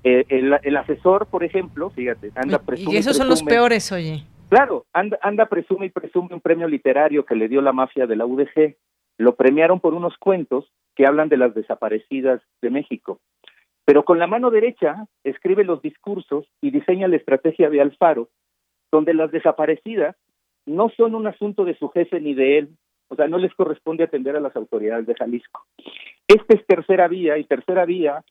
[0.03, 4.25] Eh, el, el, asesor, por ejemplo, fíjate, anda presume, Y esos son los peores, oye.
[4.49, 8.17] Claro, anda, anda presume y presume un premio literario que le dio la mafia de
[8.17, 8.77] la UDG.
[9.19, 13.21] Lo premiaron por unos cuentos que hablan de las desaparecidas de México.
[13.85, 18.31] Pero con la mano derecha escribe los discursos y diseña la estrategia de Alfaro,
[18.91, 20.17] donde las desaparecidas
[20.65, 22.71] no son un asunto de su jefe ni de él,
[23.09, 25.67] o sea, no les corresponde atender a las autoridades de Jalisco.
[26.29, 28.25] Esta es tercera vía y tercera vía,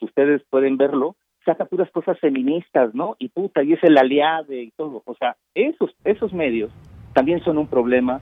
[0.00, 3.16] ustedes pueden verlo, saca puras cosas feministas, ¿no?
[3.18, 5.02] Y puta, y es el aliado y todo.
[5.04, 6.70] O sea, esos, esos medios
[7.12, 8.20] también son un problema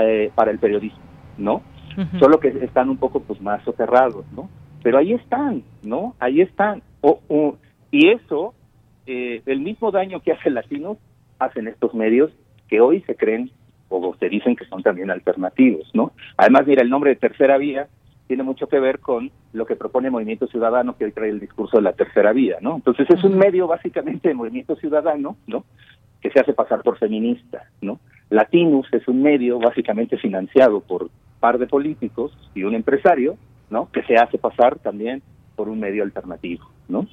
[0.00, 1.02] eh, para el periodismo,
[1.36, 1.62] ¿no?
[2.20, 4.48] Solo que están un poco pues más soterrados, ¿no?
[4.84, 6.14] Pero ahí están, ¿no?
[6.20, 6.80] Ahí están.
[7.00, 7.56] O,
[7.90, 8.54] y eso,
[9.06, 10.98] eh, el mismo daño que hace Latinos,
[11.40, 12.30] hacen estos medios
[12.68, 13.50] que hoy se creen
[13.88, 16.12] o se dicen que son también alternativos, ¿no?
[16.36, 17.88] Además, mira, el nombre de Tercera Vía
[18.28, 21.78] tiene mucho que ver con lo que propone Movimiento Ciudadano, que hoy trae el discurso
[21.78, 22.76] de la tercera vía, ¿no?
[22.76, 25.64] Entonces es un medio básicamente de Movimiento Ciudadano, ¿no?
[26.20, 27.98] Que se hace pasar por feminista, ¿no?
[28.28, 31.10] Latinus es un medio básicamente financiado por
[31.40, 33.38] par de políticos y un empresario,
[33.70, 33.90] ¿no?
[33.90, 35.22] Que se hace pasar también
[35.56, 37.06] por un medio alternativo, ¿no?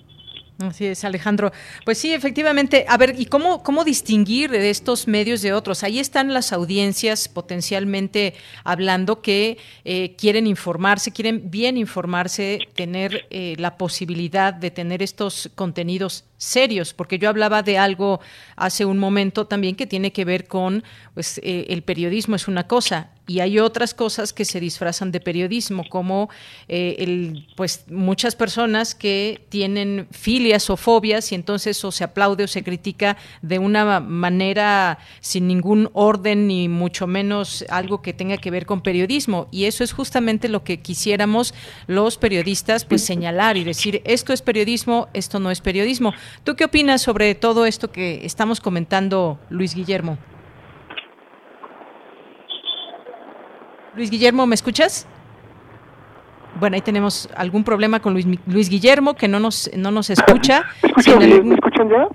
[0.60, 1.52] Así es, Alejandro.
[1.84, 2.86] Pues sí, efectivamente.
[2.88, 5.84] A ver, ¿y cómo, cómo distinguir de estos medios de otros?
[5.84, 13.56] Ahí están las audiencias potencialmente hablando que eh, quieren informarse, quieren bien informarse, tener eh,
[13.58, 18.22] la posibilidad de tener estos contenidos serios, porque yo hablaba de algo
[18.56, 22.66] hace un momento también que tiene que ver con, pues, eh, el periodismo es una
[22.66, 26.30] cosa, y hay otras cosas que se disfrazan de periodismo, como
[26.68, 32.44] eh, el, pues muchas personas que tienen filias o fobias y entonces o se aplaude
[32.44, 38.38] o se critica de una manera sin ningún orden ni mucho menos algo que tenga
[38.38, 41.54] que ver con periodismo y eso es justamente lo que quisiéramos
[41.88, 46.14] los periodistas pues señalar y decir esto es periodismo, esto no es periodismo.
[46.44, 50.18] ¿Tú qué opinas sobre todo esto que estamos comentando, Luis Guillermo?
[53.96, 55.08] Luis Guillermo, ¿me escuchas?
[56.60, 60.64] Bueno, ahí tenemos algún problema con Luis, Luis Guillermo que no nos, no nos escucha.
[60.82, 60.90] ¿Me
[61.56, 62.08] escuchan, ya?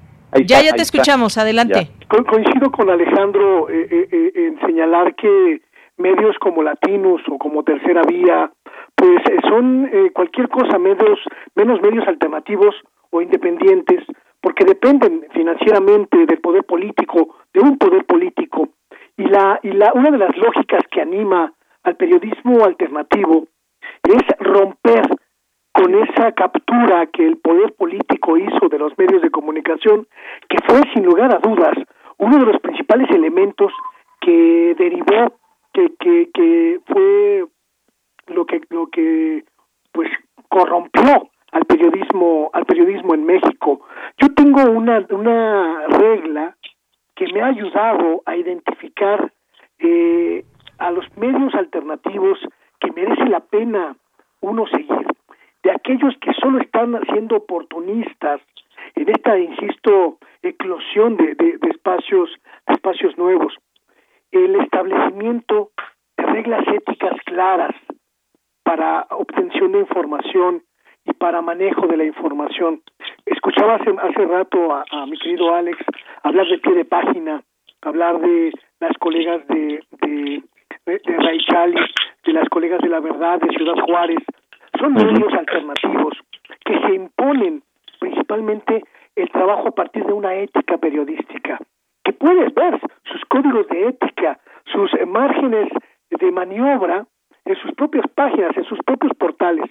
[0.45, 1.91] ya, ya te escuchamos, adelante.
[2.09, 5.63] coincido con Alejandro eh, eh, eh, en señalar que
[5.97, 8.51] medios como Latinos o como Tercera Vía,
[8.95, 11.19] pues son cualquier cosa, medios,
[11.55, 12.75] menos medios alternativos
[13.11, 14.05] o independientes,
[14.41, 18.69] porque dependen financieramente del poder político, de un poder político.
[19.17, 21.53] Y, la, y la, una de las lógicas que anima
[21.91, 23.49] al periodismo alternativo
[24.05, 25.03] es romper
[25.73, 30.07] con esa captura que el poder político hizo de los medios de comunicación,
[30.49, 31.77] que fue sin lugar a dudas
[32.19, 33.73] uno de los principales elementos
[34.21, 35.35] que derivó,
[35.73, 37.47] que, que, que fue
[38.29, 39.45] lo que, lo que
[39.93, 40.11] pues
[40.49, 43.81] corrompió al periodismo, al periodismo en México.
[44.19, 46.57] Yo tengo una, una regla
[47.17, 49.33] que me ha ayudado a identificar
[49.79, 50.45] eh,
[50.81, 52.39] a los medios alternativos
[52.81, 53.97] que merece la pena
[54.41, 55.07] uno seguir
[55.63, 58.41] de aquellos que solo están siendo oportunistas
[58.95, 62.31] en esta, insisto, eclosión de, de, espacios,
[62.67, 63.55] de espacios nuevos.
[64.33, 65.71] El establecimiento
[66.17, 67.75] de reglas éticas claras
[68.63, 70.63] para obtención de información
[71.05, 72.83] y para manejo de la información.
[73.27, 75.79] Escuchaba hace, hace rato a, mi querido Alex
[76.23, 77.43] hablar de pie de página,
[77.83, 80.43] hablar de las colegas de, de,
[80.91, 81.91] de, de
[82.25, 84.19] de las colegas de la verdad de Ciudad Juárez,
[84.79, 86.15] son medios alternativos
[86.65, 87.63] que se imponen
[87.99, 88.83] principalmente
[89.17, 91.59] el trabajo a partir de una ética periodística,
[92.05, 94.39] que puedes ver sus códigos de ética,
[94.73, 95.71] sus márgenes
[96.11, 97.07] de maniobra
[97.45, 99.71] en sus propias páginas, en sus propios portales.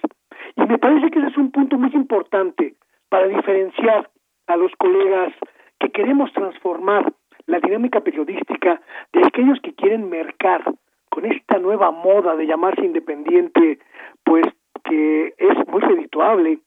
[0.56, 2.74] Y me parece que ese es un punto muy importante
[3.08, 4.10] para diferenciar
[4.46, 5.32] a los colegas
[5.78, 7.12] que queremos transformar
[7.46, 8.80] la dinámica periodística
[9.12, 10.62] de aquellos que quieren mercar
[11.10, 13.78] con esta nueva moda de llamarse independiente,
[14.24, 14.46] pues
[14.84, 16.58] que es muy redituable,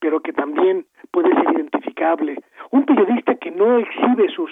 [0.00, 2.36] pero que también puede ser identificable.
[2.70, 4.50] Un periodista que no exhibe sus,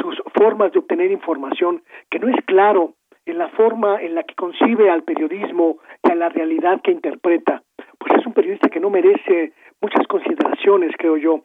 [0.00, 2.94] sus formas de obtener información, que no es claro
[3.26, 7.62] en la forma en la que concibe al periodismo y a la realidad que interpreta,
[7.98, 11.40] pues es un periodista que no merece muchas consideraciones, creo yo.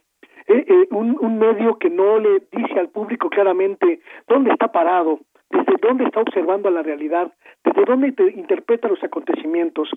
[0.48, 5.20] Eh, eh, un, un medio que no le dice al público claramente dónde está parado,
[5.52, 7.32] desde dónde está observando la realidad,
[7.64, 9.90] desde dónde interpreta los acontecimientos,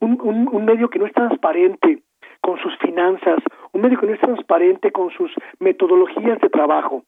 [0.00, 2.02] un medio que no es transparente
[2.40, 3.38] con sus finanzas,
[3.72, 7.04] un medio que no es transparente con sus metodologías de trabajo,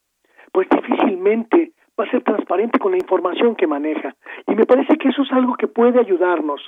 [0.52, 4.14] pues difícilmente va a ser transparente con la información que maneja.
[4.46, 6.60] Y me parece que eso es algo que puede ayudarnos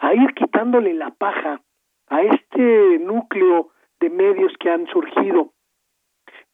[0.00, 1.60] a ir quitándole la paja
[2.08, 3.70] a este núcleo
[4.00, 5.52] de medios que han surgido.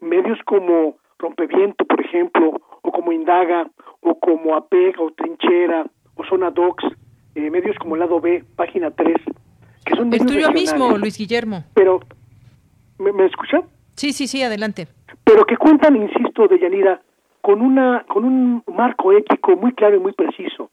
[0.01, 3.69] Medios como Rompeviento, por ejemplo, o como Indaga,
[4.01, 6.85] o como APEG, o Trinchera, o Zona Docs,
[7.35, 9.17] eh, medios como Lado B, Página 3,
[9.85, 11.65] que son El tuyo mismo, Luis Guillermo.
[11.75, 12.01] Pero,
[12.99, 13.63] ¿me, ¿me escuchan?
[13.97, 14.89] Sí, sí, sí, adelante.
[15.25, 17.03] Pero que cuentan, insisto, de Yanira,
[17.41, 20.71] con, una, con un marco ético muy claro y muy preciso.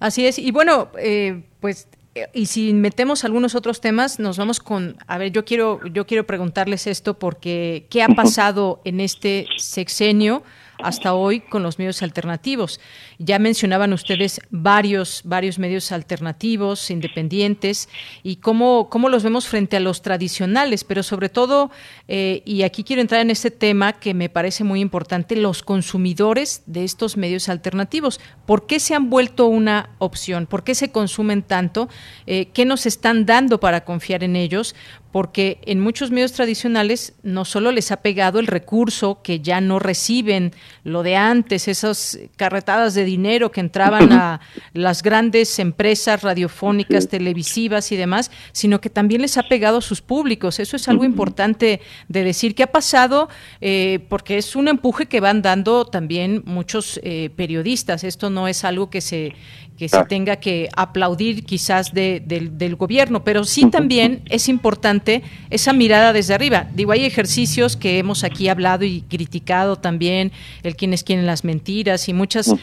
[0.00, 1.88] Así es, y bueno, eh, pues
[2.34, 6.26] y si metemos algunos otros temas, nos vamos con, a ver, yo quiero, yo quiero
[6.26, 10.42] preguntarles esto porque ¿qué ha pasado en este sexenio?
[10.82, 12.80] Hasta hoy con los medios alternativos.
[13.18, 17.88] Ya mencionaban ustedes varios, varios medios alternativos, independientes,
[18.22, 21.70] y cómo, cómo los vemos frente a los tradicionales, pero sobre todo,
[22.08, 26.62] eh, y aquí quiero entrar en este tema que me parece muy importante, los consumidores
[26.66, 28.20] de estos medios alternativos.
[28.46, 30.46] ¿Por qué se han vuelto una opción?
[30.46, 31.88] ¿Por qué se consumen tanto?
[32.26, 34.74] Eh, ¿Qué nos están dando para confiar en ellos?
[35.12, 39.78] Porque en muchos medios tradicionales no solo les ha pegado el recurso que ya no
[39.78, 40.52] reciben
[40.84, 44.40] lo de antes, esas carretadas de dinero que entraban a
[44.72, 50.00] las grandes empresas radiofónicas, televisivas y demás, sino que también les ha pegado a sus
[50.00, 50.58] públicos.
[50.58, 53.28] Eso es algo importante de decir que ha pasado,
[53.60, 58.02] eh, porque es un empuje que van dando también muchos eh, periodistas.
[58.02, 59.34] Esto no es algo que se
[59.76, 66.12] que se tenga que aplaudir quizás del gobierno, pero sí también es importante esa mirada
[66.12, 66.68] desde arriba.
[66.74, 72.08] Digo, hay ejercicios que hemos aquí hablado y criticado también, el quienes quieren las mentiras
[72.08, 72.54] y muchas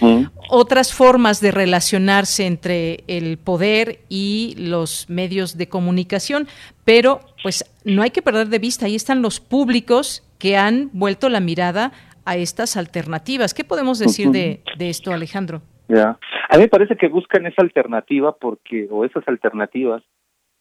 [0.50, 6.48] otras formas de relacionarse entre el poder y los medios de comunicación,
[6.86, 11.30] pero pues no hay que perder de vista, ahí están los públicos que han vuelto
[11.30, 11.92] la mirada
[12.26, 13.54] a estas alternativas.
[13.54, 15.62] ¿Qué podemos decir de, de esto, Alejandro?
[15.90, 16.20] Ya.
[16.50, 20.04] A mí me parece que buscan esa alternativa porque, o esas alternativas,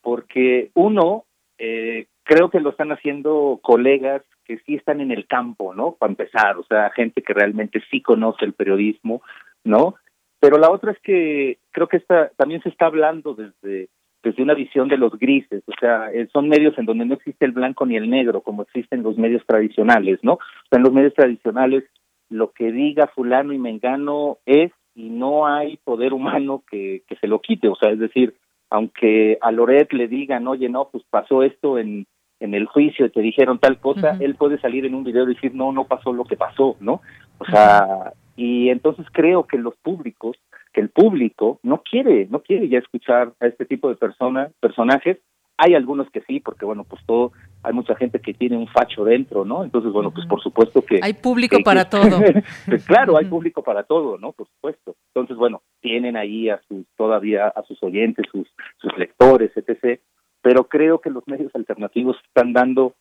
[0.00, 1.26] porque uno,
[1.58, 5.92] eh, creo que lo están haciendo colegas que sí están en el campo, ¿no?
[5.92, 9.20] Para empezar, o sea, gente que realmente sí conoce el periodismo,
[9.64, 9.96] ¿no?
[10.40, 13.90] Pero la otra es que creo que está, también se está hablando desde,
[14.22, 17.44] desde una visión de los grises, o sea, eh, son medios en donde no existe
[17.44, 20.34] el blanco ni el negro como existen los medios tradicionales, ¿no?
[20.34, 21.84] O sea, en los medios tradicionales
[22.30, 27.28] lo que diga fulano y mengano es y no hay poder humano que, que se
[27.28, 28.34] lo quite, o sea, es decir,
[28.68, 32.04] aunque a Loret le digan, oye, no, pues pasó esto en,
[32.40, 35.34] en el juicio y te dijeron tal cosa, él puede salir en un video y
[35.34, 37.00] decir, no, no pasó lo que pasó, ¿no?
[37.38, 40.36] O sea, y entonces creo que los públicos,
[40.72, 45.18] que el público no quiere, no quiere ya escuchar a este tipo de personas, personajes.
[45.58, 47.30] Hay algunos que sí, porque bueno, pues todo,
[47.62, 49.64] hay mucha gente que tiene un facho dentro, ¿no?
[49.64, 51.00] Entonces, bueno, pues por supuesto que...
[51.02, 52.20] Hay público para todo.
[52.66, 54.32] Pues claro, hay público para todo, ¿no?
[54.32, 54.96] Por supuesto.
[55.14, 58.46] Entonces, bueno, tienen ahí a sus, todavía a sus oyentes, sus,
[58.78, 60.00] sus lectores, etc.
[60.42, 62.94] Pero creo que los medios alternativos están dando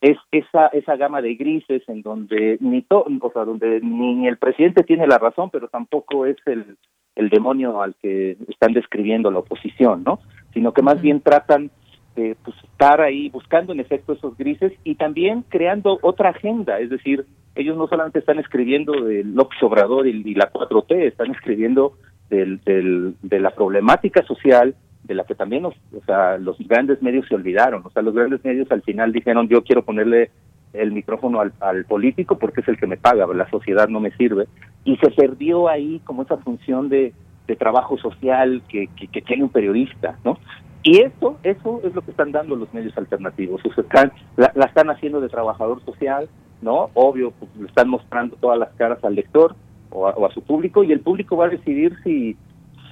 [0.00, 4.36] es esa esa gama de grises en donde ni to, o sea, donde ni el
[4.36, 6.76] presidente tiene la razón, pero tampoco es el
[7.16, 10.20] el demonio al que están describiendo la oposición, ¿no?
[10.52, 11.70] Sino que más bien tratan
[12.16, 16.90] de pues, estar ahí buscando en efecto esos grises y también creando otra agenda, es
[16.90, 21.94] decir, ellos no solamente están escribiendo de López Obrador y, la 4T, están escribiendo
[22.30, 27.00] del, del, de la problemática social, de la que también los, o sea, los grandes
[27.02, 27.82] medios se olvidaron.
[27.84, 30.30] O sea, los grandes medios al final dijeron, yo quiero ponerle
[30.72, 34.48] el micrófono al, político porque es el que me paga, la sociedad no me sirve.
[34.84, 37.12] Y se perdió ahí como esa función de,
[37.58, 38.88] trabajo social que
[39.26, 40.38] tiene un periodista, ¿no?
[40.84, 43.60] Y eso, eso es lo que están dando los medios alternativos.
[43.64, 46.28] O sea, están, la, la, están haciendo de trabajador social,
[46.62, 46.90] ¿no?
[46.94, 49.56] Obvio, pues, le están mostrando todas las caras al lector
[49.90, 52.36] o a, o a su público y el público va a decidir si,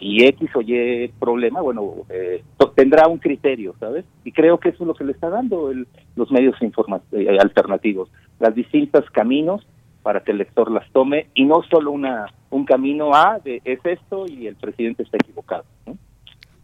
[0.02, 2.42] y X o Y problema, bueno, eh,
[2.74, 4.04] tendrá un criterio, ¿sabes?
[4.24, 5.86] Y creo que eso es lo que le está dando el,
[6.16, 9.64] los medios eh, alternativos, las distintos caminos
[10.02, 13.78] para que el lector las tome y no solo una un camino A de es
[13.84, 15.64] esto y el presidente está equivocado.
[15.86, 15.96] ¿no?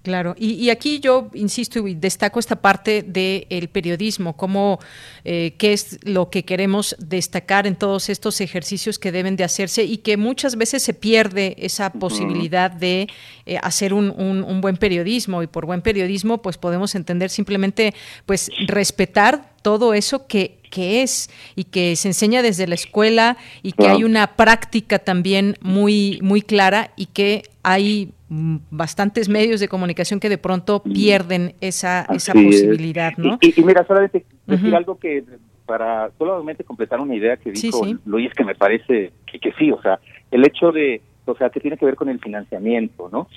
[0.08, 4.78] Claro, y, y, aquí yo insisto y destaco esta parte del periodismo, como
[5.22, 9.84] eh, qué es lo que queremos destacar en todos estos ejercicios que deben de hacerse
[9.84, 13.08] y que muchas veces se pierde esa posibilidad de
[13.44, 15.42] eh, hacer un, un, un, buen periodismo.
[15.42, 17.92] Y por buen periodismo pues podemos entender simplemente
[18.24, 23.72] pues respetar todo eso que que es y que se enseña desde la escuela y
[23.72, 30.20] que hay una práctica también muy muy clara y que hay bastantes medios de comunicación
[30.20, 33.38] que de pronto pierden esa, esa posibilidad, ¿no?
[33.40, 34.76] Y, y, mira, solamente decir uh -huh.
[34.76, 35.24] algo que
[35.64, 37.96] para solamente completar una idea que dijo sí, sí.
[38.06, 39.98] Luis que me parece que, que sí, o sea,
[40.30, 43.28] el hecho de, o sea, que tiene que ver con el financiamiento, ¿no?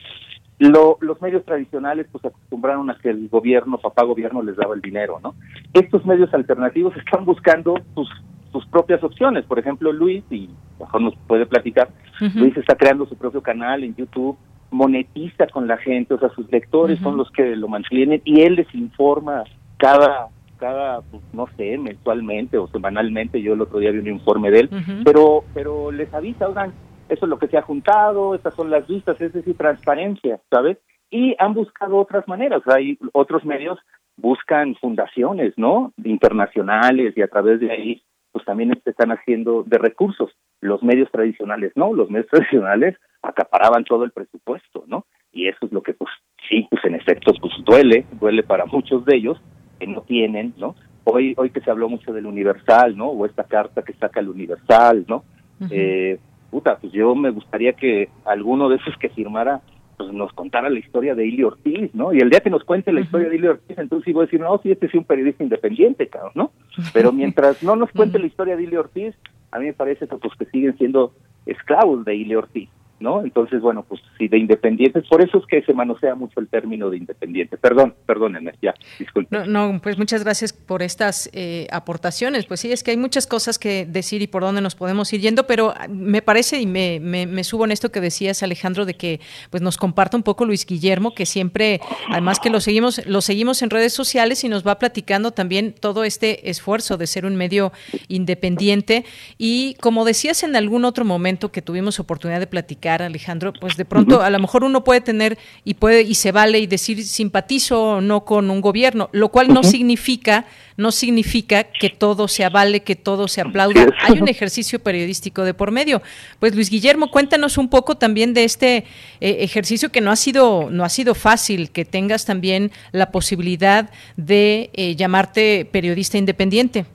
[0.59, 4.81] Lo, los medios tradicionales pues acostumbraron a que el gobierno, papá gobierno, les daba el
[4.81, 5.35] dinero, ¿no?
[5.73, 8.09] Estos medios alternativos están buscando sus,
[8.51, 9.43] sus propias opciones.
[9.45, 11.89] Por ejemplo, Luis, y mejor nos puede platicar,
[12.21, 12.33] uh -huh.
[12.35, 14.37] Luis está creando su propio canal en YouTube,
[14.71, 17.03] monetiza con la gente, o sea, sus lectores uh -huh.
[17.03, 19.43] son los que lo mantienen y él les informa
[19.77, 23.41] cada cada pues, no sé mensualmente o semanalmente.
[23.41, 25.03] Yo el otro día vi un informe de él uh -huh.
[25.03, 26.71] pero pero les avisa oigan
[27.09, 30.77] eso es lo que se ha juntado estas son las vistas es decir transparencia sabes
[31.09, 32.61] y han buscado otras maneras.
[32.67, 33.77] Hay otros medios
[34.15, 38.01] buscan fundaciones no internacionales y a través de ahí
[38.31, 40.31] pues también se están haciendo de recursos
[40.61, 45.71] los medios tradicionales no los medios tradicionales acaparaban todo el presupuesto no y eso es
[45.71, 46.11] lo que pues
[46.49, 49.41] sí pues en efecto pues duele duele para muchos de ellos
[49.81, 50.75] que no tienen, ¿no?
[51.03, 53.07] Hoy, hoy que se habló mucho del Universal, ¿no?
[53.07, 55.23] O esta carta que saca el Universal, ¿no?
[55.59, 55.69] Uh -huh.
[55.71, 56.19] eh,
[56.51, 59.61] puta, pues yo me gustaría que alguno de esos que firmara
[59.97, 62.13] pues nos contara la historia de Ili Ortiz, ¿no?
[62.13, 63.05] Y el día que nos cuente la uh -huh.
[63.05, 65.43] historia de Ili Ortiz, entonces sí voy a decir, no, sí, este es un periodista
[65.43, 66.51] independiente, cabrón, ¿no?
[66.93, 68.25] Pero mientras no nos cuente uh -huh.
[68.25, 69.15] la historia de Ili Ortiz,
[69.51, 71.13] a mí me parece que, pues, que siguen siendo
[71.45, 72.69] esclavos de Ili Ortiz.
[73.01, 73.23] ¿No?
[73.23, 76.89] Entonces, bueno, pues sí, de independientes, por eso es que se manosea mucho el término
[76.89, 77.57] de independiente.
[77.57, 79.45] Perdón, perdónenme, ya, disculpen.
[79.45, 82.45] No, no, pues muchas gracias por estas eh, aportaciones.
[82.45, 85.21] Pues sí, es que hay muchas cosas que decir y por dónde nos podemos ir
[85.21, 88.93] yendo, pero me parece y me, me, me subo en esto que decías, Alejandro, de
[88.93, 93.21] que pues nos comparta un poco Luis Guillermo, que siempre, además que lo seguimos, lo
[93.21, 97.35] seguimos en redes sociales y nos va platicando también todo este esfuerzo de ser un
[97.35, 97.71] medio
[98.07, 99.05] independiente.
[99.37, 103.85] Y como decías en algún otro momento que tuvimos oportunidad de platicar, Alejandro, pues de
[103.85, 104.25] pronto uh -huh.
[104.25, 108.01] a lo mejor uno puede tener y puede y se vale y decir simpatizo o
[108.01, 109.71] no con un gobierno, lo cual no uh -huh.
[109.71, 110.45] significa
[110.77, 113.85] no significa que todo se avale, que todo se aplauda.
[114.01, 116.01] Hay un ejercicio periodístico de por medio.
[116.39, 120.69] Pues Luis Guillermo, cuéntanos un poco también de este eh, ejercicio que no ha sido
[120.71, 126.85] no ha sido fácil, que tengas también la posibilidad de eh, llamarte periodista independiente.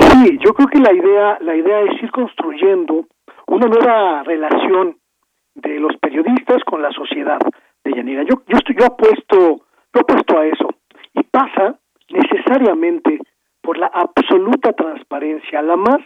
[0.00, 3.06] Sí, yo creo que la idea la idea es ir construyendo
[3.46, 4.96] una nueva relación
[5.62, 7.38] de los periodistas con la sociedad
[7.84, 8.22] de Yanira.
[8.22, 10.68] Yo, yo, estoy, yo apuesto lo opuesto a eso.
[11.14, 11.78] Y pasa
[12.10, 13.18] necesariamente
[13.60, 15.98] por la absoluta transparencia, la más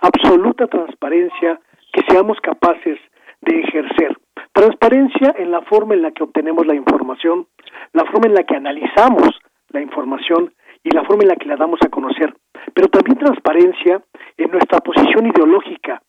[0.00, 1.60] absoluta transparencia
[1.92, 2.98] que seamos capaces
[3.42, 4.16] de ejercer.
[4.52, 7.46] Transparencia en la forma en la que obtenemos la información,
[7.92, 9.28] la forma en la que analizamos
[9.70, 10.52] la información
[10.82, 12.34] y la forma en la que la damos a conocer,
[12.74, 14.02] pero también transparencia
[14.36, 16.02] en nuestra posición ideológica,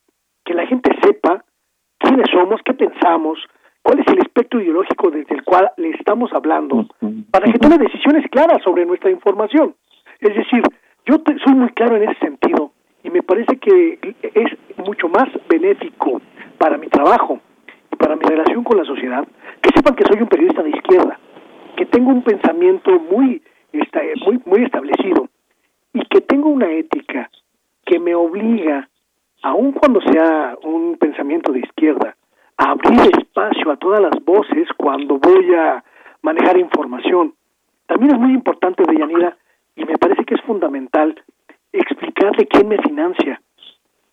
[0.46, 1.44] que la gente sepa
[2.12, 3.40] quiénes somos, qué pensamos,
[3.82, 6.88] cuál es el espectro ideológico desde el cual le estamos hablando,
[7.32, 9.76] para que tome decisiones claras sobre nuestra información.
[10.20, 10.62] Es decir,
[11.06, 12.72] yo soy muy claro en ese sentido
[13.04, 16.22] y me parece que es mucho más benéfico
[16.58, 17.40] para mi trabajo
[17.92, 19.26] y para mi relación con la sociedad
[19.62, 21.18] que sepan que soy un periodista de izquierda,
[21.78, 23.42] que tengo un pensamiento muy,
[24.26, 25.30] muy, muy establecido
[25.94, 27.30] y que tengo una ética
[27.86, 28.90] que me obliga,
[29.42, 32.16] aun cuando sea un pensamiento de izquierda,
[32.58, 35.84] abrir espacio a todas las voces cuando voy a
[36.22, 37.34] manejar información.
[37.88, 39.36] También es muy importante, Deyanira,
[39.76, 41.20] y me parece que es fundamental
[41.74, 43.42] explicarle quién me financia,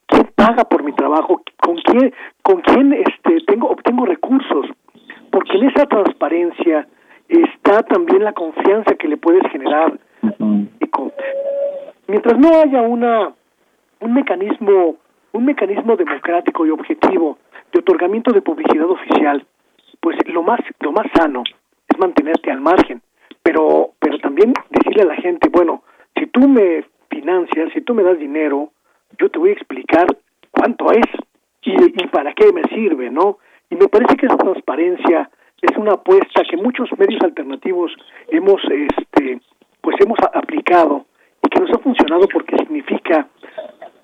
[0.07, 4.67] quién paga por mi trabajo, con quién, con quién este, tengo, obtengo recursos,
[5.31, 6.89] porque en esa transparencia
[7.29, 9.99] está también la confianza que le puedes generar.
[12.07, 13.33] Mientras no haya una
[14.01, 14.97] un mecanismo
[15.33, 17.39] un mecanismo democrático y objetivo
[17.73, 19.47] de otorgamiento de publicidad oficial,
[20.01, 21.43] pues lo más lo más sano
[21.89, 23.03] es mantenerte al margen,
[23.43, 25.83] pero pero también decirle a la gente, bueno,
[26.17, 28.71] si tú me financias, si tú me das dinero,
[29.19, 30.07] yo te voy a explicar
[30.51, 31.07] cuánto es
[31.63, 33.39] y, y para qué me sirve, ¿no?
[33.71, 37.93] Y me parece que esa transparencia es una apuesta que muchos medios alternativos
[38.29, 39.41] hemos este
[39.81, 41.07] pues hemos aplicado
[41.43, 43.29] y que nos ha funcionado porque significa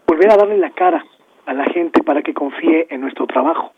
[0.06, 1.04] volver a darle la cara
[1.46, 3.72] a la gente para que confíe en nuestro trabajo.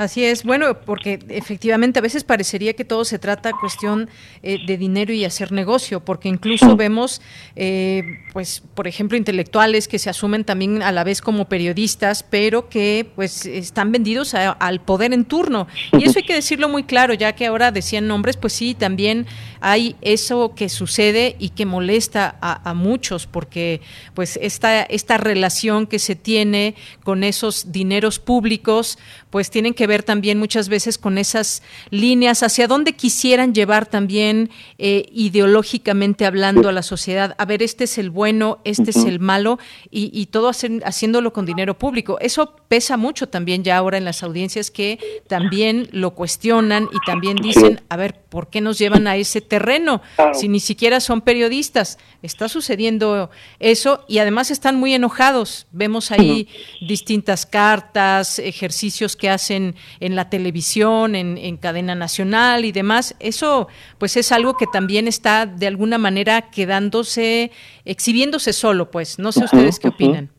[0.00, 4.08] Así es, bueno, porque efectivamente a veces parecería que todo se trata cuestión
[4.42, 7.20] eh, de dinero y hacer negocio, porque incluso vemos,
[7.54, 12.70] eh, pues, por ejemplo, intelectuales que se asumen también a la vez como periodistas, pero
[12.70, 15.66] que pues están vendidos al poder en turno.
[15.92, 19.26] Y eso hay que decirlo muy claro, ya que ahora decían nombres, pues sí, también
[19.60, 23.82] hay eso que sucede y que molesta a, a muchos, porque
[24.14, 26.74] pues esta, esta relación que se tiene
[27.04, 28.98] con esos dineros públicos,
[29.28, 34.50] pues tienen que ver también muchas veces con esas líneas hacia dónde quisieran llevar también
[34.78, 37.34] eh, ideológicamente hablando a la sociedad.
[37.38, 39.58] A ver, este es el bueno, este es el malo
[39.90, 42.18] y, todo haciéndolo con dinero público.
[42.20, 47.36] Eso pesa mucho también ya ahora en las audiencias que también lo cuestionan y también
[47.38, 50.02] dicen, a ver, ¿por qué nos llevan a ese terreno
[50.34, 51.98] si ni siquiera son periodistas?
[52.22, 55.66] Está sucediendo eso y además están muy enojados.
[55.72, 56.46] Vemos ahí
[56.80, 63.16] distintas cartas, ejercicios que hacen en la televisión, en, cadena nacional y demás.
[63.18, 63.66] Eso
[63.98, 67.50] pues es algo que también está de alguna manera quedándose,
[67.84, 69.18] exhibiéndose solo, pues.
[69.18, 70.30] No sé ustedes qué opinan,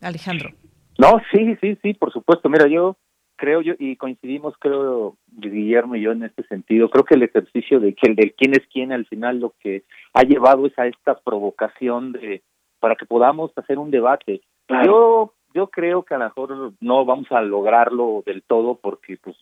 [0.00, 0.54] Alejandro.
[0.98, 2.48] No, sí, sí, sí, por supuesto.
[2.48, 2.96] Mira, yo
[3.36, 7.78] creo yo y coincidimos creo Guillermo y yo en este sentido creo que el ejercicio
[7.78, 10.88] de que el del quién es quién al final lo que ha llevado es a
[10.88, 12.42] esta provocación de
[12.80, 14.40] para que podamos hacer un debate
[14.84, 19.36] yo yo creo que a lo mejor no vamos a lograrlo del todo porque pues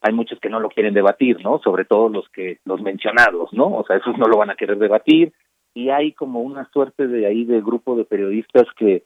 [0.00, 1.60] hay muchos que no lo quieren debatir, ¿no?
[1.60, 3.74] Sobre todo los que los mencionados, ¿no?
[3.74, 5.32] O sea, esos no lo van a querer debatir
[5.72, 9.04] y hay como una suerte de ahí de grupo de periodistas que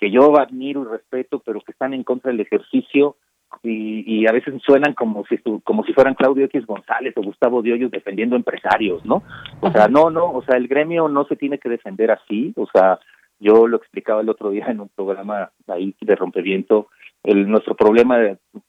[0.00, 3.16] que yo admiro y respeto, pero que están en contra del ejercicio
[3.62, 7.60] y, y a veces suenan como si como si fueran Claudio X González o Gustavo
[7.60, 9.22] Diollos defendiendo empresarios, ¿no?
[9.60, 12.66] O sea, no, no, o sea, el gremio no se tiene que defender así, o
[12.72, 12.98] sea,
[13.38, 16.88] yo lo explicaba el otro día en un programa ahí de rompeviento,
[17.22, 18.18] el, nuestro problema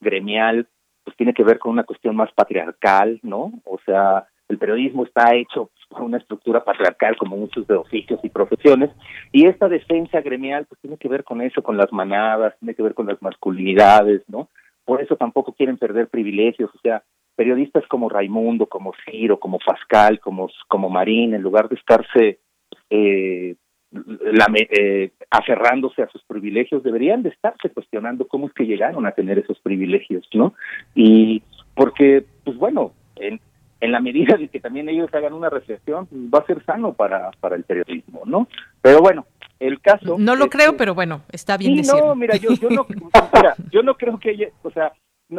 [0.01, 0.67] gremial
[1.05, 3.53] pues tiene que ver con una cuestión más patriarcal, ¿no?
[3.63, 5.69] O sea, el periodismo está hecho
[5.99, 8.89] una estructura patriarcal como muchos de oficios y profesiones
[9.31, 12.83] y esta defensa gremial pues tiene que ver con eso, con las manadas, tiene que
[12.83, 14.49] ver con las masculinidades, ¿no?
[14.85, 17.03] Por eso tampoco quieren perder privilegios, o sea,
[17.35, 22.39] periodistas como Raimundo, como Ciro, como Pascal, como como Marín, en lugar de estarse
[22.89, 23.55] eh,
[23.91, 29.11] la, eh, aferrándose a sus privilegios, deberían de estarse cuestionando cómo es que llegaron a
[29.11, 30.53] tener esos privilegios, ¿no?
[30.95, 31.43] Y
[31.75, 33.39] porque, pues bueno, en,
[33.81, 36.93] en la medida de que también ellos hagan una reflexión, pues va a ser sano
[36.93, 38.47] para, para el periodismo, ¿no?
[38.81, 39.25] Pero bueno,
[39.59, 40.17] el caso...
[40.19, 42.85] No lo creo, pero bueno, está bien sí, No, mira, yo, yo, no,
[43.33, 44.93] mira, yo no creo que ella, o sea,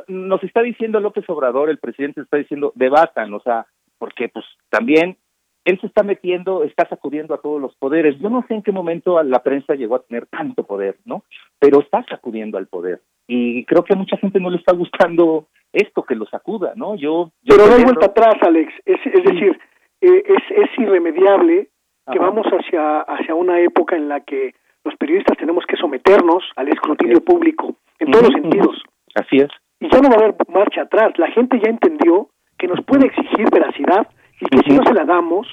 [0.09, 3.67] nos está diciendo López Obrador, el presidente está diciendo, debatan, o sea,
[3.99, 5.17] porque pues también
[5.65, 8.19] él se está metiendo, está sacudiendo a todos los poderes.
[8.19, 11.23] Yo no sé en qué momento la prensa llegó a tener tanto poder, ¿no?
[11.61, 13.01] Pero está sacudiendo al poder.
[13.29, 16.95] Y creo que a mucha gente no le está gustando esto, que lo sacuda, ¿no?
[16.97, 18.73] Yo, Pero no hay vuelta atrás, Alex.
[18.85, 19.59] Es, es decir,
[20.01, 21.69] eh, es, es irremediable
[22.11, 24.55] que vamos hacia, hacia una época en la que
[24.85, 28.83] los periodistas tenemos que someternos al escrutinio público en todos los sentidos.
[29.15, 29.49] Así es.
[29.81, 31.13] Y ya no va a haber marcha atrás.
[31.19, 34.09] La gente ya entendió que nos puede exigir veracidad
[34.41, 35.47] y que si no se la damos,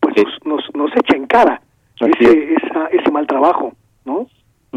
[0.00, 0.14] pues
[0.44, 1.62] nos, nos, echa en cara
[2.00, 2.56] ese,
[2.92, 3.72] ese mal trabajo,
[4.04, 4.26] ¿no?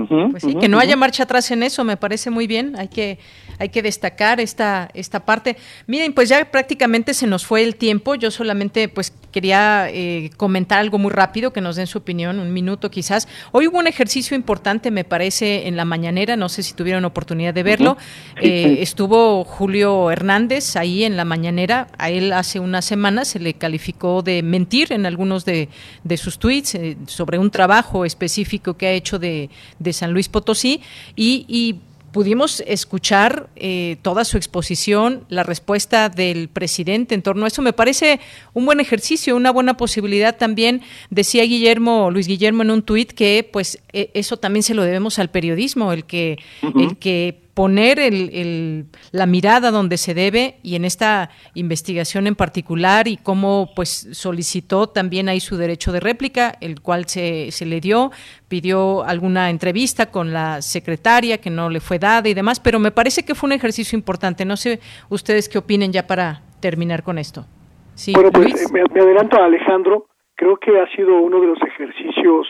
[0.06, 2.76] Pues sí, que no haya marcha atrás en eso, me parece muy bien.
[2.78, 3.20] Hay que,
[3.58, 5.58] hay que destacar esta, esta parte.
[5.88, 8.16] Miren, pues ya prácticamente se nos fue el tiempo.
[8.16, 12.54] Yo solamente pues quería eh, comentar algo muy rápido, que nos den su opinión, un
[12.54, 13.28] minuto quizás.
[13.52, 17.54] Hoy hubo un ejercicio importante, me parece, en la mañanera, no sé si tuvieron oportunidad
[17.54, 17.98] de verlo.
[18.42, 21.88] Eh, estuvo Julio Hernández ahí en la mañanera.
[21.98, 25.70] A él hace una semana se le calificó de mentir en algunos de,
[26.04, 30.30] de sus tweets eh, sobre un trabajo específico que ha hecho de de San Luis
[30.30, 30.82] Potosí
[31.16, 31.76] y,
[32.14, 37.62] pudimos escuchar eh, toda su exposición, la respuesta del presidente en torno a eso.
[37.62, 38.20] Me parece
[38.54, 40.82] un buen ejercicio, una buena posibilidad también.
[41.12, 45.20] Decía Guillermo, Luis Guillermo en un tuit que pues e, eso también se lo debemos
[45.20, 50.86] al periodismo, el que, el que poner el, la mirada donde se debe y en
[50.86, 56.82] esta investigación en particular y cómo pues solicitó también ahí su derecho de réplica, el
[56.82, 58.12] cual se, se le dio,
[58.48, 62.92] pidió alguna entrevista con la secretaria que no le fue dada y demás, pero me
[62.92, 64.46] parece que fue un ejercicio importante.
[64.46, 64.80] No sé
[65.10, 67.48] ustedes qué opinen ya para terminar con esto.
[67.96, 70.06] Sí, bueno, pues me, adelanto a Alejandro,
[70.36, 72.46] creo que ha sido uno de los ejercicios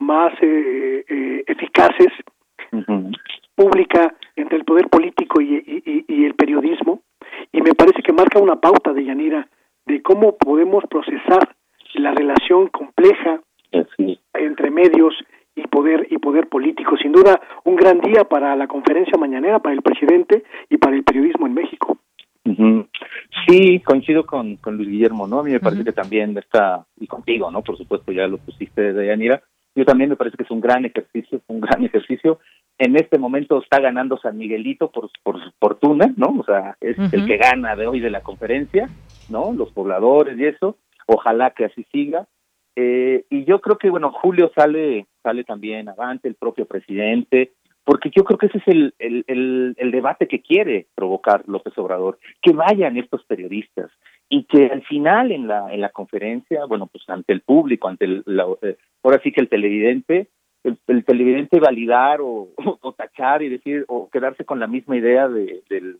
[0.00, 2.08] más eh, eh, eficaces
[3.60, 7.02] pública entre el poder político y, el periodismo
[7.52, 9.46] y me parece que marca una pauta de Yanira
[9.84, 11.54] de cómo podemos procesar
[11.94, 13.40] la relación compleja
[14.32, 15.14] entre medios
[15.54, 16.96] y poder y poder político.
[16.96, 21.04] Sin duda, un gran día para la conferencia mañanera, para el presidente y para el
[21.04, 21.98] periodismo en México.
[23.46, 25.40] Sí, coincido con, con Luis Guillermo, ¿no?
[25.40, 27.62] A mí me parece que también está, y contigo, ¿no?
[27.62, 29.42] Por supuesto, ya lo pusiste de Yanira.
[29.74, 32.40] Yo también me parece que es un gran ejercicio, un gran ejercicio
[32.80, 36.34] en este momento está ganando San Miguelito por, por fortuna, ¿no?
[36.40, 38.88] O sea, es el que gana de hoy de la conferencia,
[39.28, 39.52] ¿no?
[39.52, 40.78] Los pobladores y eso.
[41.06, 42.26] Ojalá que así siga.
[42.76, 47.52] Eh, y yo creo que, bueno, Julio sale, sale también avante, el propio presidente,
[47.84, 52.18] porque yo creo que ese es el, el, el, debate que quiere provocar López Obrador,
[52.40, 53.90] que vayan estos periodistas
[54.30, 58.06] y que al final en la, en la conferencia, bueno, pues ante el público, ante
[58.06, 58.24] el,
[58.62, 60.28] eh, ahora sí que el televidente,
[60.64, 62.48] el, televidente validar o,
[62.80, 65.98] o, tachar y decir o quedarse con la misma idea de, del,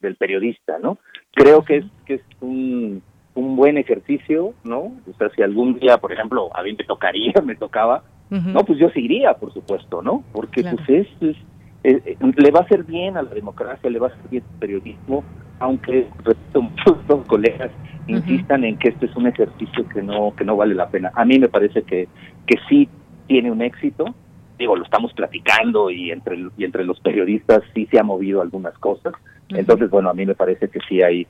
[0.00, 0.98] del periodista, ¿no?
[1.32, 3.02] Creo que es que es un,
[3.34, 4.78] un buen ejercicio, ¿no?
[4.78, 8.80] O sea, si algún día, por ejemplo, a mí me tocaría, me tocaba, no, pues
[8.80, 10.24] yo seguiría, por supuesto, ¿no?
[10.32, 11.36] Porque pues es, es
[11.84, 14.42] eh, eh, le va a hacer bien a la democracia, le va a hacer bien
[14.42, 15.22] al periodismo,
[15.60, 17.70] aunque repito, muchos colegas
[18.08, 21.12] insistan en que este es un ejercicio que no que no vale la pena.
[21.14, 22.08] A mí me parece que
[22.46, 22.88] que sí
[23.26, 24.14] tiene un éxito.
[24.58, 28.76] Digo, lo estamos platicando y entre, y entre los periodistas sí se ha movido algunas
[28.78, 29.12] cosas.
[29.50, 31.26] Entonces, bueno, a mí me parece que sí hay,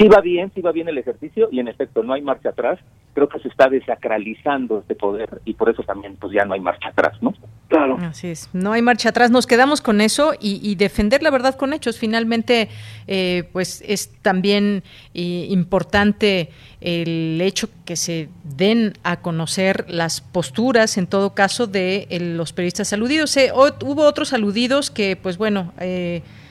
[0.00, 2.78] sí va bien, sí va bien el ejercicio y en efecto no hay marcha atrás.
[3.12, 6.60] Creo que se está desacralizando este poder y por eso también pues ya no hay
[6.60, 7.34] marcha atrás, ¿no?
[7.68, 7.98] Claro.
[8.00, 11.72] Así es, no hay marcha atrás, nos quedamos con eso y, defender la verdad con
[11.72, 11.98] hechos.
[11.98, 12.68] Finalmente,
[13.06, 14.82] eh, pues es también
[15.12, 16.48] eh, importante
[16.80, 22.92] el hecho que se den a conocer las posturas, en todo caso, de los periodistas
[22.92, 23.36] aludidos.
[23.36, 25.72] Eh, hubo otros aludidos que, pues bueno,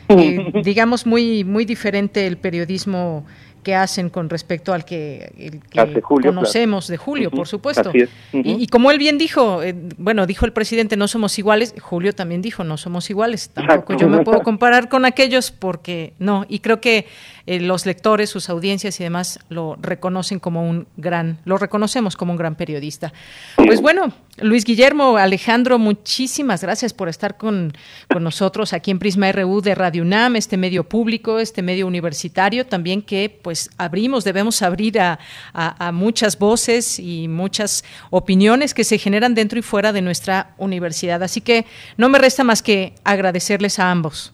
[0.63, 3.25] digamos muy muy diferente el periodismo
[3.63, 5.59] que hacen con respecto al que,
[6.01, 7.91] conocemos de Julio, por supuesto.
[8.31, 12.41] y, como él bien dijo, eh, bueno, dijo el presidente, no somos iguales, Julio también
[12.41, 16.79] dijo, no somos iguales, tampoco yo me puedo comparar con aquellos porque no, y creo
[16.79, 17.05] que
[17.49, 22.31] eh, los lectores, sus audiencias y demás lo reconocen como un gran, lo reconocemos como
[22.31, 23.11] un gran periodista.
[23.55, 27.73] Pues bueno, Luis Guillermo, Alejandro, muchísimas gracias por estar con,
[28.07, 32.67] con nosotros aquí en Prisma RU de Radio UNAM, este medio público, este medio universitario
[32.67, 35.17] también que pues abrimos, debemos abrir a,
[35.51, 41.23] a, muchas voces y muchas opiniones que se generan dentro y fuera de nuestra universidad.
[41.23, 41.65] Así que
[41.97, 44.33] no me resta más que agradecerles a ambos.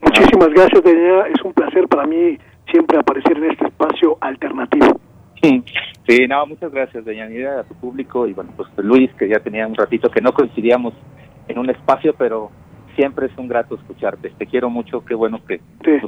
[0.00, 1.26] Muchísimas gracias, Daniela.
[1.28, 1.47] Es un
[1.78, 2.38] placer para mí
[2.70, 5.00] siempre aparecer en este espacio alternativo.
[5.40, 9.66] Sí, no, muchas gracias, Deyanira, a tu público y bueno, pues Luis, que ya tenía
[9.66, 10.94] un ratito que no coincidíamos
[11.46, 12.50] en un espacio, pero
[12.96, 14.32] siempre es un grato escucharte.
[14.36, 15.60] Te quiero mucho, qué bueno que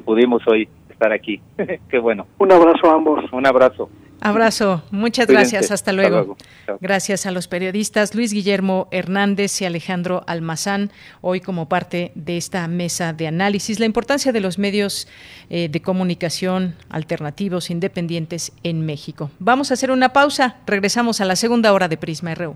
[0.04, 1.40] pudimos hoy estar aquí.
[1.88, 2.26] qué bueno.
[2.38, 3.32] Un abrazo a ambos.
[3.32, 3.88] Un abrazo.
[4.20, 6.36] Abrazo, muchas gracias, hasta luego.
[6.80, 10.90] Gracias a los periodistas Luis Guillermo Hernández y Alejandro Almazán,
[11.22, 15.08] hoy como parte de esta mesa de análisis, la importancia de los medios
[15.48, 19.30] eh, de comunicación alternativos independientes en México.
[19.38, 22.54] Vamos a hacer una pausa, regresamos a la segunda hora de Prisma RU.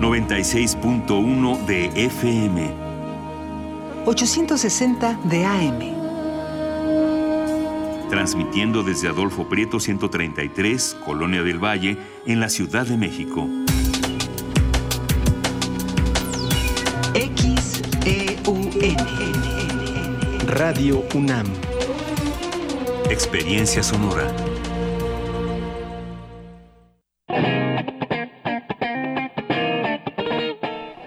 [0.00, 2.70] 96.1 de FM.
[4.06, 5.97] 860 de AM
[8.08, 11.96] transmitiendo desde Adolfo Prieto 133, Colonia del Valle,
[12.26, 13.46] en la Ciudad de México.
[17.14, 18.70] XEUN
[20.46, 21.46] Radio UNAM.
[23.10, 24.32] Experiencia sonora.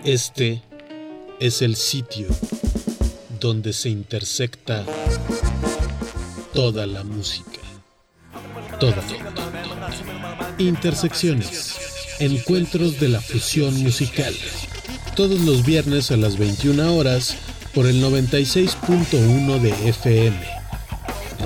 [0.04, 0.62] Este
[1.40, 2.28] es el sitio
[3.40, 4.84] donde se intersecta
[6.54, 7.60] toda la música.
[8.80, 9.04] Toda.
[10.58, 11.78] Intersecciones.
[12.20, 14.34] Encuentros de la fusión musical.
[15.16, 17.36] Todos los viernes a las 21 horas
[17.74, 20.40] por el 96.1 de FM.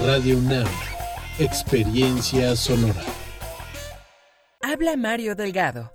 [0.06, 0.68] Radio UNAM.
[1.40, 3.02] Experiencia sonora.
[4.62, 5.95] Habla Mario Delgado.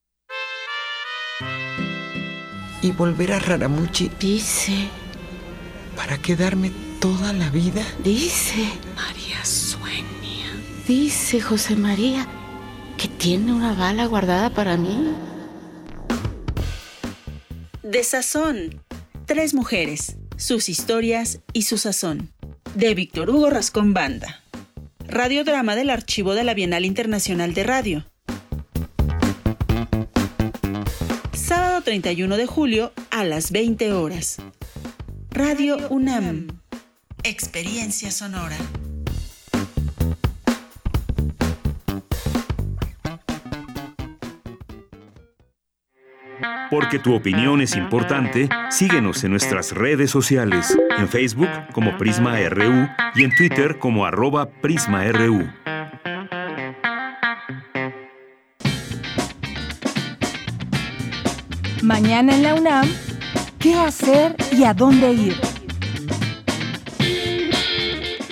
[2.81, 4.11] y volver a Raramuchi.
[4.19, 4.87] Dice.
[5.95, 7.83] ¿Para quedarme toda la vida?
[8.03, 8.67] Dice.
[8.95, 10.07] María sueña.
[10.87, 12.27] Dice José María
[13.01, 15.15] que tiene una bala guardada para mí.
[17.81, 18.83] De Sazón.
[19.25, 22.31] Tres mujeres, sus historias y su sazón.
[22.75, 24.43] De Víctor Hugo Rascón Banda.
[25.07, 28.10] Radiodrama del Archivo de la Bienal Internacional de Radio.
[31.81, 34.37] Sábado 31 de julio a las 20 horas.
[35.31, 36.47] Radio UNAM.
[37.23, 38.55] Experiencia sonora.
[46.69, 52.87] Porque tu opinión es importante, síguenos en nuestras redes sociales, en Facebook como Prisma RU
[53.15, 55.49] y en Twitter como arroba PrismaRU.
[61.91, 62.89] Mañana en la UNAM,
[63.59, 65.35] ¿qué hacer y a dónde ir?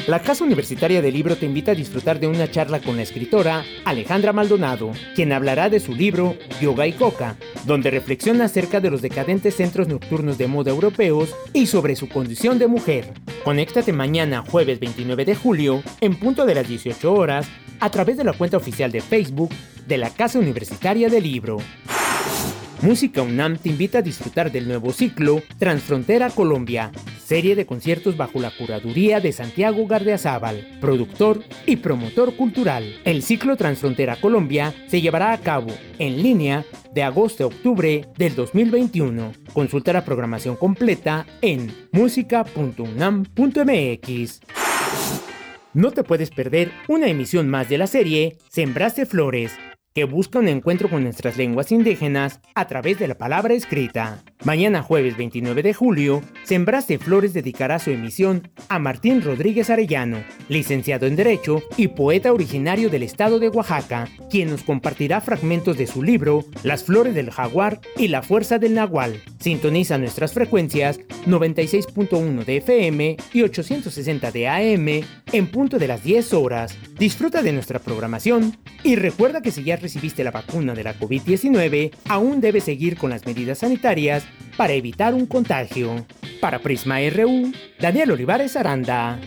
[0.07, 3.65] La Casa Universitaria del Libro te invita a disfrutar de una charla con la escritora
[3.83, 7.35] Alejandra Maldonado, quien hablará de su libro Yoga y Coca,
[7.65, 12.59] donde reflexiona acerca de los decadentes centros nocturnos de moda europeos y sobre su condición
[12.59, 13.13] de mujer.
[13.43, 17.45] Conéctate mañana, jueves 29 de julio, en punto de las 18 horas,
[17.81, 19.49] a través de la cuenta oficial de Facebook
[19.85, 21.57] de la Casa Universitaria del Libro.
[22.81, 28.39] Música UNAM te invita a disfrutar del nuevo ciclo Transfrontera Colombia, serie de conciertos bajo
[28.39, 32.85] la curaduría de Santiago Gardeazábal, productor y promotor cultural.
[33.03, 36.63] El ciclo Transfrontera Colombia se llevará a cabo en línea
[36.93, 39.33] de agosto a octubre del 2021.
[39.51, 44.39] Consulta la programación completa en música.unam.mx.
[45.73, 49.51] No te puedes perder una emisión más de la serie Sembraste Flores
[49.93, 54.23] que busca un encuentro con nuestras lenguas indígenas a través de la palabra escrita.
[54.43, 61.07] Mañana jueves 29 de julio, Sembraste Flores dedicará su emisión a Martín Rodríguez Arellano, licenciado
[61.07, 66.03] en Derecho y poeta originario del estado de Oaxaca, quien nos compartirá fragmentos de su
[66.03, 69.21] libro Las Flores del Jaguar y la Fuerza del Nahual.
[69.39, 76.33] Sintoniza nuestras frecuencias 96.1 de FM y 860 de AM en punto de las 10
[76.33, 76.77] horas.
[76.97, 81.91] Disfruta de nuestra programación y recuerda que si ya recibiste la vacuna de la COVID-19,
[82.07, 84.23] aún debes seguir con las medidas sanitarias
[84.57, 86.05] para evitar un contagio.
[86.41, 89.19] Para Prisma RU, Daniel Olivares Aranda.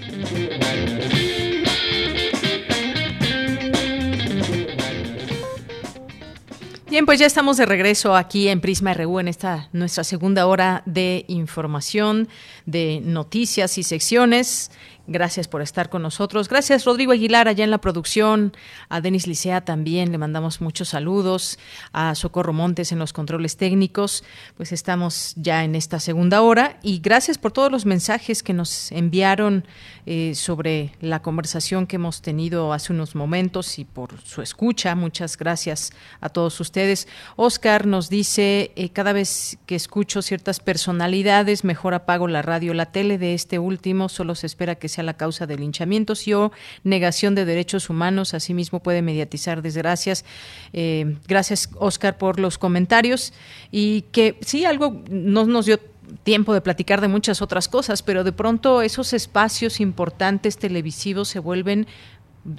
[6.93, 10.83] Bien, pues ya estamos de regreso aquí en Prisma RU en esta nuestra segunda hora
[10.85, 12.29] de información,
[12.67, 14.71] de noticias y secciones.
[15.09, 16.49] Gracias por estar con nosotros.
[16.49, 18.53] Gracias Rodrigo Aguilar allá en la producción,
[18.89, 21.59] a Denis Licea también le mandamos muchos saludos,
[21.93, 24.23] a Socorro Montes en los controles técnicos.
[24.57, 28.93] Pues estamos ya en esta segunda hora y gracias por todos los mensajes que nos
[28.93, 29.65] enviaron
[30.07, 34.95] eh, sobre la conversación que hemos tenido hace unos momentos y por su escucha.
[34.95, 37.09] Muchas gracias a todos ustedes.
[37.37, 42.87] Oscar nos dice, eh, cada vez que escucho ciertas personalidades, mejor apago la radio, la
[42.87, 46.53] tele de este último, solo se espera que sea la causa de linchamientos y o
[46.85, 48.35] negación de derechos humanos.
[48.35, 50.25] Asimismo puede mediatizar desgracias.
[50.73, 53.33] Eh, gracias, Oscar, por los comentarios.
[53.71, 55.79] Y que sí, algo no nos dio
[56.23, 61.39] tiempo de platicar de muchas otras cosas, pero de pronto esos espacios importantes televisivos se
[61.39, 61.87] vuelven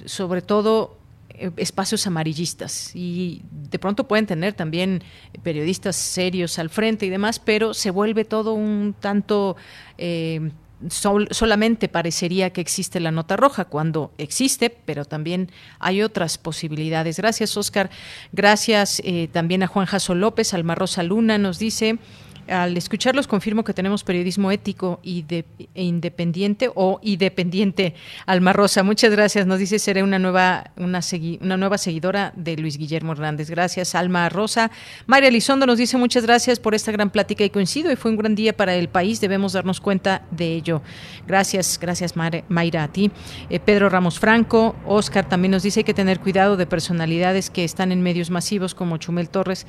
[0.06, 0.96] sobre todo
[1.30, 5.02] eh, espacios amarillistas y de pronto pueden tener también
[5.42, 9.56] periodistas serios al frente y demás, pero se vuelve todo un tanto
[9.98, 10.50] eh,
[10.88, 17.16] solamente parecería que existe la nota roja cuando existe, pero también hay otras posibilidades.
[17.16, 17.90] Gracias, Oscar.
[18.32, 21.98] Gracias eh, también a Juan Jaso López, Alma Rosa Luna nos dice
[22.48, 27.94] al escucharlos confirmo que tenemos periodismo ético y e independiente o independiente.
[28.26, 29.46] Alma Rosa, muchas gracias.
[29.46, 31.00] Nos dice seré una nueva una,
[31.40, 33.50] una nueva seguidora de Luis Guillermo Hernández.
[33.50, 34.70] Gracias, Alma Rosa.
[35.06, 38.16] María Elizondo nos dice muchas gracias por esta gran plática y coincido y fue un
[38.16, 39.20] gran día para el país.
[39.20, 40.82] Debemos darnos cuenta de ello.
[41.26, 43.10] Gracias, gracias Mayra a ti.
[43.50, 47.64] Eh, Pedro Ramos Franco, Oscar también nos dice hay que tener cuidado de personalidades que
[47.64, 49.66] están en medios masivos como Chumel Torres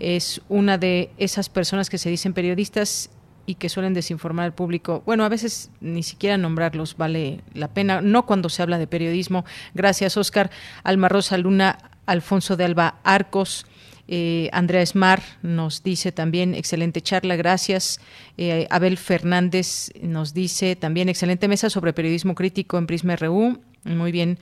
[0.00, 3.10] es una de esas personas que se dicen periodistas
[3.46, 5.02] y que suelen desinformar al público.
[5.06, 9.46] Bueno, a veces ni siquiera nombrarlos vale la pena, no cuando se habla de periodismo.
[9.74, 10.50] Gracias, Oscar.
[10.84, 13.64] Alma Rosa Luna, Alfonso de Alba Arcos.
[14.06, 18.00] Eh, Andrea Esmar nos dice también, excelente charla, gracias.
[18.36, 23.60] Eh, Abel Fernández nos dice también, excelente mesa sobre periodismo crítico en Prisma RU.
[23.84, 24.38] Muy bien.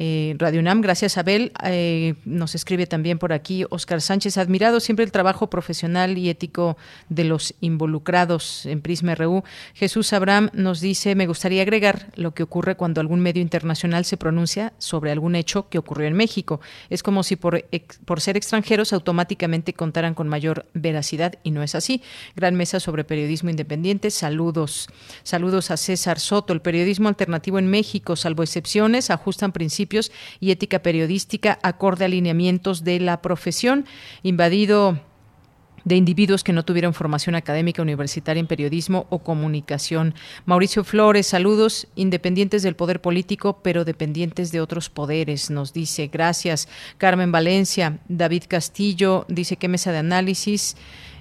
[0.00, 0.80] Eh, Radio UNAM.
[0.80, 1.50] Gracias, Abel.
[1.64, 4.38] Eh, nos escribe también por aquí Oscar Sánchez.
[4.38, 6.76] Admirado siempre el trabajo profesional y ético
[7.08, 9.42] de los involucrados en Prisma RU.
[9.74, 14.16] Jesús Abraham nos dice, me gustaría agregar lo que ocurre cuando algún medio internacional se
[14.16, 16.60] pronuncia sobre algún hecho que ocurrió en México.
[16.90, 17.64] Es como si por,
[18.04, 22.02] por ser extranjeros automáticamente contaran con mayor veracidad y no es así.
[22.36, 24.12] Gran mesa sobre periodismo independiente.
[24.12, 24.86] Saludos.
[25.24, 26.52] Saludos a César Soto.
[26.52, 29.87] El periodismo alternativo en México, salvo excepciones, ajustan principios
[30.40, 33.86] y ética periodística acorde a alineamientos de la profesión,
[34.22, 35.00] invadido
[35.84, 40.14] de individuos que no tuvieron formación académica universitaria en periodismo o comunicación.
[40.44, 46.08] Mauricio Flores, saludos, independientes del poder político, pero dependientes de otros poderes, nos dice.
[46.08, 46.68] Gracias.
[46.98, 50.76] Carmen Valencia, David Castillo, dice qué mesa de análisis.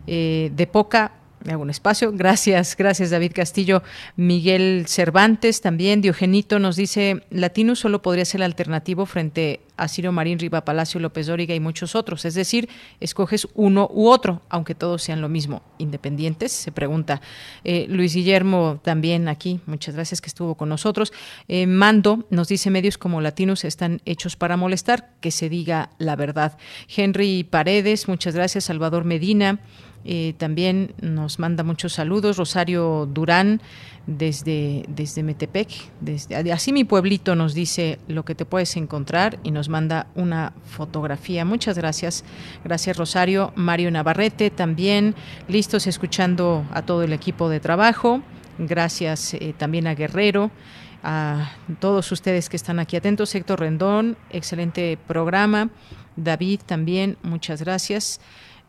[0.09, 2.11] Eh, de poca me hago un espacio.
[2.11, 3.83] Gracias, gracias David Castillo.
[4.15, 6.01] Miguel Cervantes también.
[6.01, 11.27] Diogenito nos dice, Latinus solo podría ser alternativo frente a Ciro Marín, Riva Palacio, López
[11.27, 12.25] Dóriga y muchos otros.
[12.25, 12.67] Es decir,
[12.99, 15.61] escoges uno u otro, aunque todos sean lo mismo.
[15.77, 17.21] Independientes, se pregunta.
[17.63, 21.13] Eh, Luis Guillermo también aquí, muchas gracias que estuvo con nosotros.
[21.47, 26.15] Eh, Mando nos dice, medios como Latinus están hechos para molestar, que se diga la
[26.15, 26.57] verdad.
[26.93, 28.65] Henry Paredes, muchas gracias.
[28.65, 29.59] Salvador Medina.
[30.05, 32.37] Eh, también nos manda muchos saludos.
[32.37, 33.61] Rosario Durán
[34.05, 35.69] desde, desde Metepec,
[35.99, 40.53] desde, así mi pueblito nos dice lo que te puedes encontrar y nos manda una
[40.63, 41.43] fotografía.
[41.43, 42.23] Muchas gracias.
[42.63, 43.51] Gracias Rosario.
[43.55, 45.13] Mario Navarrete también,
[45.47, 48.21] listos escuchando a todo el equipo de trabajo.
[48.59, 50.51] Gracias eh, también a Guerrero
[51.03, 53.33] a todos ustedes que están aquí atentos.
[53.35, 55.69] Héctor Rendón, excelente programa.
[56.15, 58.19] David también, muchas gracias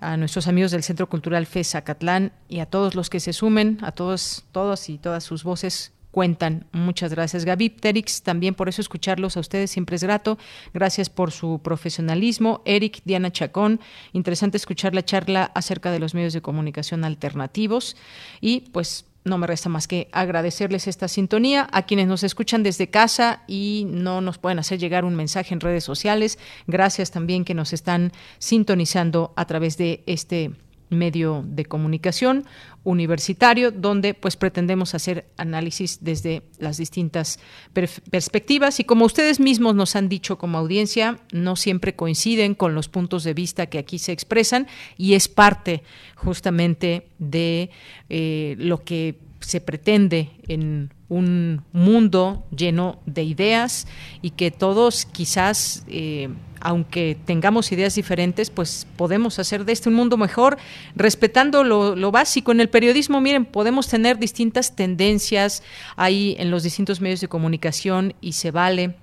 [0.01, 3.79] a nuestros amigos del Centro Cultural FESA Catlán y a todos los que se sumen,
[3.83, 6.67] a todos, todos y todas sus voces cuentan.
[6.73, 8.23] Muchas gracias, Gaby Terix.
[8.23, 10.39] También por eso escucharlos a ustedes siempre es grato.
[10.75, 12.63] Gracias por su profesionalismo.
[12.65, 13.81] Eric, Diana Chacón,
[14.13, 17.97] interesante escuchar la charla acerca de los medios de comunicación alternativos.
[18.41, 22.89] Y pues no me resta más que agradecerles esta sintonía a quienes nos escuchan desde
[22.89, 26.39] casa y no nos pueden hacer llegar un mensaje en redes sociales.
[26.67, 30.53] Gracias también que nos están sintonizando a través de este
[30.91, 32.47] medio de comunicación
[32.89, 37.39] universitario donde pues pretendemos hacer análisis desde las distintas
[37.73, 38.81] perspectivas.
[38.81, 43.25] Y como ustedes mismos nos han dicho como audiencia no siempre coinciden con los puntos
[43.25, 44.67] de vista que aquí se expresan
[44.97, 45.83] y es parte
[46.17, 47.71] justamente de
[48.09, 53.87] eh, lo que se pretende en un mundo lleno de ideas
[54.21, 56.29] y que todos quizás, eh,
[56.61, 60.59] aunque tengamos ideas diferentes, pues podemos hacer de este un mundo mejor,
[60.95, 62.53] respetando lo, lo, básico.
[62.53, 65.63] En el periodismo, miren, podemos tener distintas tendencias
[65.97, 68.95] ahí en los distintos medios de comunicación y se vale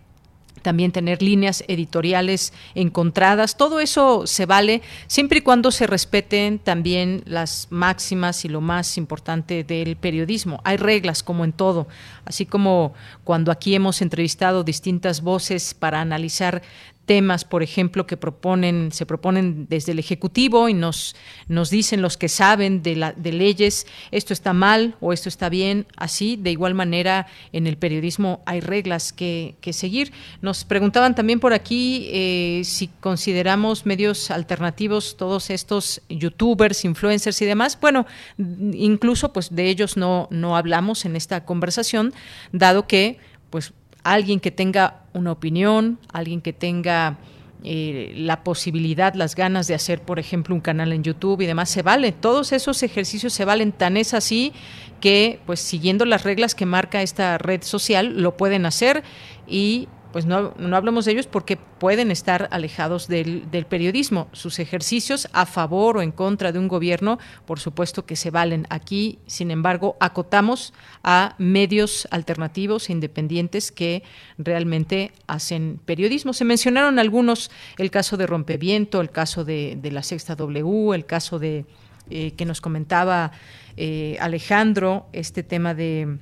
[0.66, 3.56] también tener líneas editoriales encontradas.
[3.56, 8.98] Todo eso se vale siempre y cuando se respeten también las máximas y lo más
[8.98, 10.62] importante del periodismo.
[10.64, 11.88] Hay reglas como en todo,
[12.26, 16.64] así como cuando aquí hemos entrevistado distintas voces para analizar
[17.06, 21.16] temas, por ejemplo, que proponen, se proponen desde el Ejecutivo y nos,
[21.48, 25.50] nos dicen los que saben de, la, de leyes, esto está mal o esto está
[25.50, 30.12] bien, así, de igual manera, en el periodismo hay reglas que, que seguir.
[30.42, 37.46] Nos preguntaban también por aquí eh, si consideramos medios alternativos todos estos youtubers, influencers y
[37.46, 37.78] demás.
[37.80, 38.06] Bueno,
[38.38, 42.14] incluso pues de ellos no, no hablamos en esta conversación,
[42.52, 43.20] dado que
[44.06, 47.18] alguien que tenga una opinión, alguien que tenga
[47.64, 51.70] eh, la posibilidad, las ganas de hacer, por ejemplo, un canal en YouTube y demás,
[51.70, 52.12] se vale.
[52.12, 53.72] Todos esos ejercicios se valen.
[53.72, 54.54] Tan es así
[55.02, 59.04] que, pues, siguiendo las reglas que marca esta red social, lo pueden hacer
[59.48, 64.30] y pues no, no hablamos de ellos porque pueden estar alejados del, periodismo.
[64.32, 68.66] Sus ejercicios a favor o en contra de un gobierno, por supuesto que se valen.
[68.70, 70.74] Aquí, sin embargo, acotamos
[71.04, 74.04] a medios alternativos e independientes que
[74.38, 76.32] realmente hacen periodismo.
[76.32, 81.06] Se mencionaron algunos, el caso de Rompeviento, el caso de, de la Sexta W, el
[81.06, 81.66] caso de
[82.10, 83.34] eh, que nos comentaba
[83.76, 86.20] eh, Alejandro, este tema de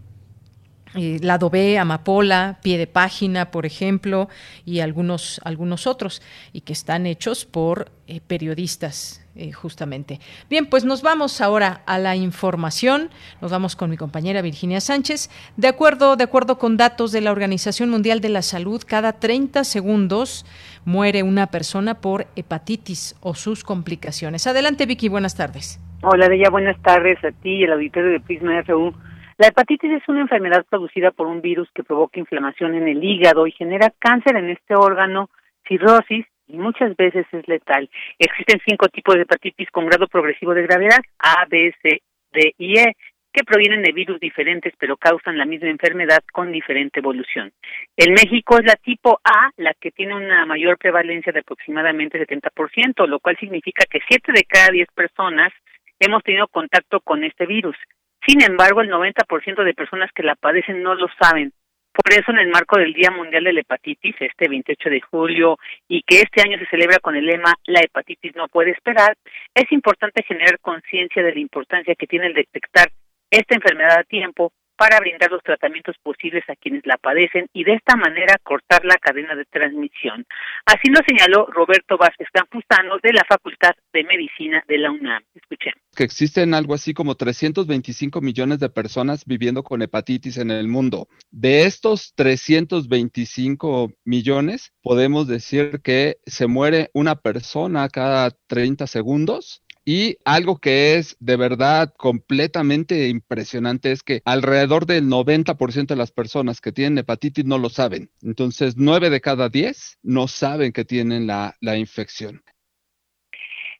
[0.95, 4.29] eh, Lado B, Amapola, Pie de Página, por ejemplo,
[4.65, 6.21] y algunos, algunos otros,
[6.51, 9.19] y que están hechos por eh, periodistas.
[9.35, 10.19] Eh, justamente.
[10.47, 13.09] Bien, pues nos vamos ahora a la información.
[13.41, 15.31] Nos vamos con mi compañera Virginia Sánchez.
[15.57, 19.63] De acuerdo, de acuerdo con datos de la Organización Mundial de la Salud, cada 30
[19.63, 20.45] segundos
[20.85, 24.45] muere una persona por hepatitis o sus complicaciones.
[24.45, 25.79] Adelante, Vicky, buenas tardes.
[26.03, 28.93] Hola, Deya, buenas tardes a ti y al auditorio de Prisma RU.
[29.37, 33.47] La hepatitis es una enfermedad producida por un virus que provoca inflamación en el hígado
[33.47, 35.29] y genera cáncer en este órgano,
[35.67, 37.89] cirrosis y muchas veces es letal.
[38.19, 42.01] Existen cinco tipos de hepatitis con grado progresivo de gravedad, A, B, C,
[42.31, 42.95] D y E,
[43.33, 47.51] que provienen de virus diferentes pero causan la misma enfermedad con diferente evolución.
[47.97, 53.07] En México es la tipo A la que tiene una mayor prevalencia de aproximadamente 70%,
[53.07, 55.51] lo cual significa que 7 de cada 10 personas
[55.99, 57.75] hemos tenido contacto con este virus.
[58.25, 61.51] Sin embargo, el 90% de personas que la padecen no lo saben.
[61.93, 65.57] Por eso, en el marco del Día Mundial de la Hepatitis, este 28 de julio,
[65.87, 69.15] y que este año se celebra con el lema La hepatitis no puede esperar,
[69.53, 72.89] es importante generar conciencia de la importancia que tiene el detectar
[73.29, 77.73] esta enfermedad a tiempo para brindar los tratamientos posibles a quienes la padecen y de
[77.73, 80.25] esta manera cortar la cadena de transmisión.
[80.65, 85.23] Así lo señaló Roberto Vázquez Campuzano de la Facultad de Medicina de la UNAM.
[85.35, 85.79] Escuchemos.
[85.95, 91.07] Que existen algo así como 325 millones de personas viviendo con hepatitis en el mundo.
[91.31, 100.17] De estos 325 millones, podemos decir que se muere una persona cada 30 segundos y
[100.25, 106.61] algo que es de verdad completamente impresionante es que alrededor del 90% de las personas
[106.61, 108.09] que tienen hepatitis no lo saben.
[108.21, 112.41] Entonces, 9 de cada 10 no saben que tienen la, la infección.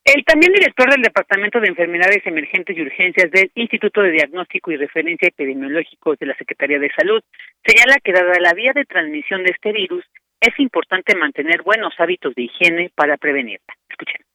[0.03, 4.75] El también director del Departamento de Enfermedades Emergentes y Urgencias del Instituto de Diagnóstico y
[4.75, 7.23] Referencia Epidemiológicos de la Secretaría de Salud
[7.65, 10.03] señala que dada la vía de transmisión de este virus,
[10.41, 13.73] es importante mantener buenos hábitos de higiene para prevenirla.
[13.89, 14.32] Escuchen.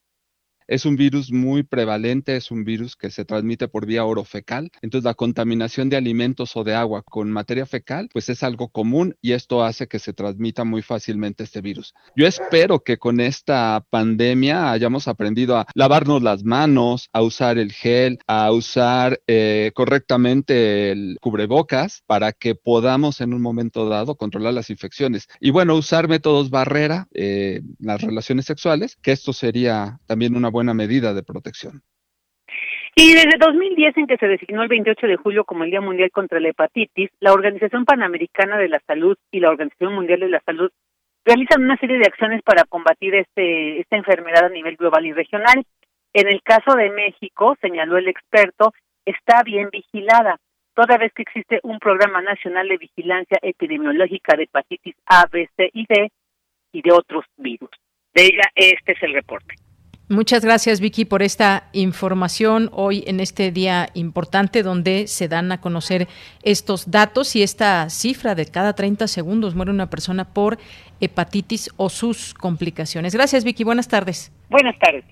[0.69, 4.71] Es un virus muy prevalente, es un virus que se transmite por vía orofecal.
[4.83, 9.17] Entonces, la contaminación de alimentos o de agua con materia fecal, pues es algo común
[9.23, 11.95] y esto hace que se transmita muy fácilmente este virus.
[12.15, 17.73] Yo espero que con esta pandemia hayamos aprendido a lavarnos las manos, a usar el
[17.73, 24.53] gel, a usar eh, correctamente el cubrebocas para que podamos en un momento dado controlar
[24.53, 25.29] las infecciones.
[25.41, 30.58] Y bueno, usar métodos barrera, eh, las relaciones sexuales, que esto sería también una buena
[30.59, 31.83] buena medida de protección.
[32.97, 36.11] Y desde 2010, en que se designó el 28 de julio como el Día Mundial
[36.11, 40.41] contra la Hepatitis, la Organización Panamericana de la Salud y la Organización Mundial de la
[40.45, 40.69] Salud
[41.25, 45.63] realizan una serie de acciones para combatir este, esta enfermedad a nivel global y regional.
[46.13, 48.73] En el caso de México, señaló el experto,
[49.05, 50.41] está bien vigilada,
[50.75, 55.71] toda vez que existe un programa nacional de vigilancia epidemiológica de hepatitis A, B, C
[55.73, 56.11] y D
[56.73, 57.71] y de otros virus.
[58.13, 59.55] De ella, este es el reporte.
[60.11, 65.61] Muchas gracias Vicky por esta información hoy en este día importante donde se dan a
[65.61, 66.09] conocer
[66.43, 70.59] estos datos y esta cifra de cada 30 segundos muere una persona por
[71.01, 73.15] hepatitis o sus complicaciones.
[73.15, 74.33] Gracias Vicky, buenas tardes.
[74.49, 75.05] Buenas tardes.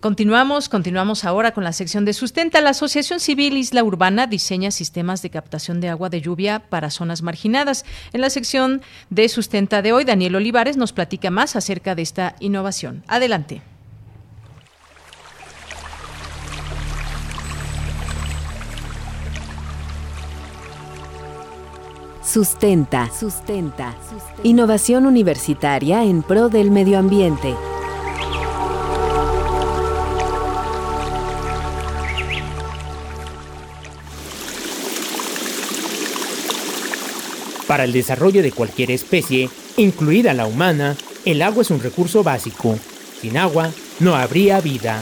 [0.00, 2.62] Continuamos, continuamos ahora con la sección de sustenta.
[2.62, 7.20] La Asociación Civil Isla Urbana diseña sistemas de captación de agua de lluvia para zonas
[7.20, 7.84] marginadas.
[8.14, 8.80] En la sección
[9.10, 13.04] de sustenta de hoy, Daniel Olivares nos platica más acerca de esta innovación.
[13.08, 13.60] Adelante.
[22.26, 23.08] Sustenta.
[23.08, 23.94] Sustenta.
[24.42, 27.54] Innovación universitaria en pro del medio ambiente.
[37.68, 42.76] Para el desarrollo de cualquier especie, incluida la humana, el agua es un recurso básico.
[43.20, 43.70] Sin agua,
[44.00, 45.00] no habría vida.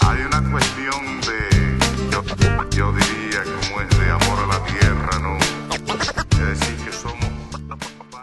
[0.00, 0.77] Hay una cuestión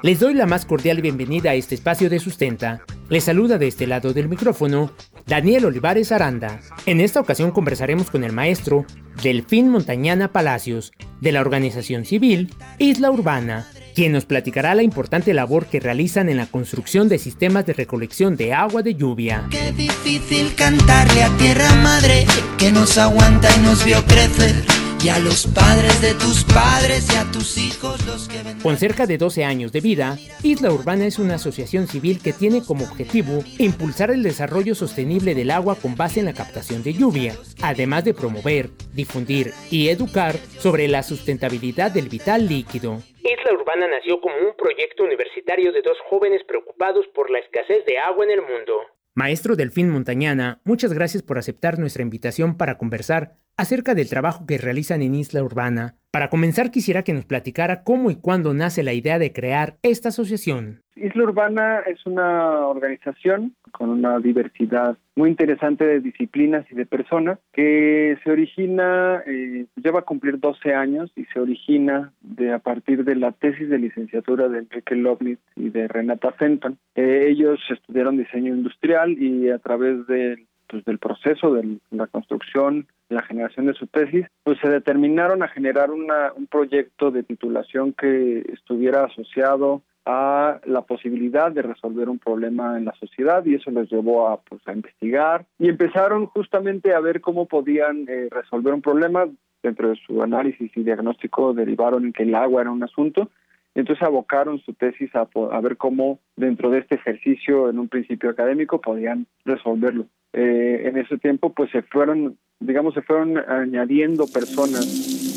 [0.05, 2.83] Les doy la más cordial bienvenida a este espacio de sustenta.
[3.09, 4.91] Les saluda de este lado del micrófono
[5.25, 6.59] Daniel Olivares Aranda.
[6.85, 8.85] En esta ocasión conversaremos con el maestro
[9.23, 10.91] Delfín Montañana Palacios,
[11.21, 13.65] de la organización civil Isla Urbana,
[13.95, 18.37] quien nos platicará la importante labor que realizan en la construcción de sistemas de recolección
[18.37, 19.47] de agua de lluvia.
[19.49, 22.27] Qué difícil cantarle a tierra madre
[22.59, 27.15] que nos aguanta y nos vio crecer y a los padres de tus padres y
[27.15, 28.61] a tus hijos los que vendrán.
[28.61, 32.63] Con cerca de 12 años de vida, Isla Urbana es una asociación civil que tiene
[32.63, 37.33] como objetivo impulsar el desarrollo sostenible del agua con base en la captación de lluvia,
[37.61, 43.01] además de promover, difundir y educar sobre la sustentabilidad del vital líquido.
[43.23, 47.97] Isla Urbana nació como un proyecto universitario de dos jóvenes preocupados por la escasez de
[47.99, 48.81] agua en el mundo.
[49.17, 54.57] Maestro Delfín Montañana, muchas gracias por aceptar nuestra invitación para conversar acerca del trabajo que
[54.57, 55.95] realizan en Isla Urbana.
[56.11, 60.09] Para comenzar quisiera que nos platicara cómo y cuándo nace la idea de crear esta
[60.09, 60.81] asociación.
[60.95, 67.39] Isla Urbana es una organización con una diversidad muy interesante de disciplinas y de personas
[67.51, 73.03] que se origina, eh, lleva a cumplir 12 años y se origina de a partir
[73.03, 76.77] de la tesis de licenciatura de Enrique Lovnitz y de Renata Fenton.
[76.95, 82.87] Eh, ellos estudiaron diseño industrial y a través de pues, del proceso de la construcción,
[83.09, 87.93] la generación de su tesis, pues se determinaron a generar una, un proyecto de titulación
[87.93, 93.71] que estuviera asociado a la posibilidad de resolver un problema en la sociedad y eso
[93.71, 98.73] les llevó a, pues, a investigar y empezaron justamente a ver cómo podían eh, resolver
[98.73, 99.25] un problema.
[99.63, 103.31] Dentro de su análisis y diagnóstico derivaron en que el agua era un asunto
[103.75, 108.29] entonces abocaron su tesis a, a ver cómo dentro de este ejercicio en un principio
[108.29, 110.07] académico podían resolverlo.
[110.33, 115.35] Eh, en ese tiempo pues se fueron, digamos, se fueron añadiendo personas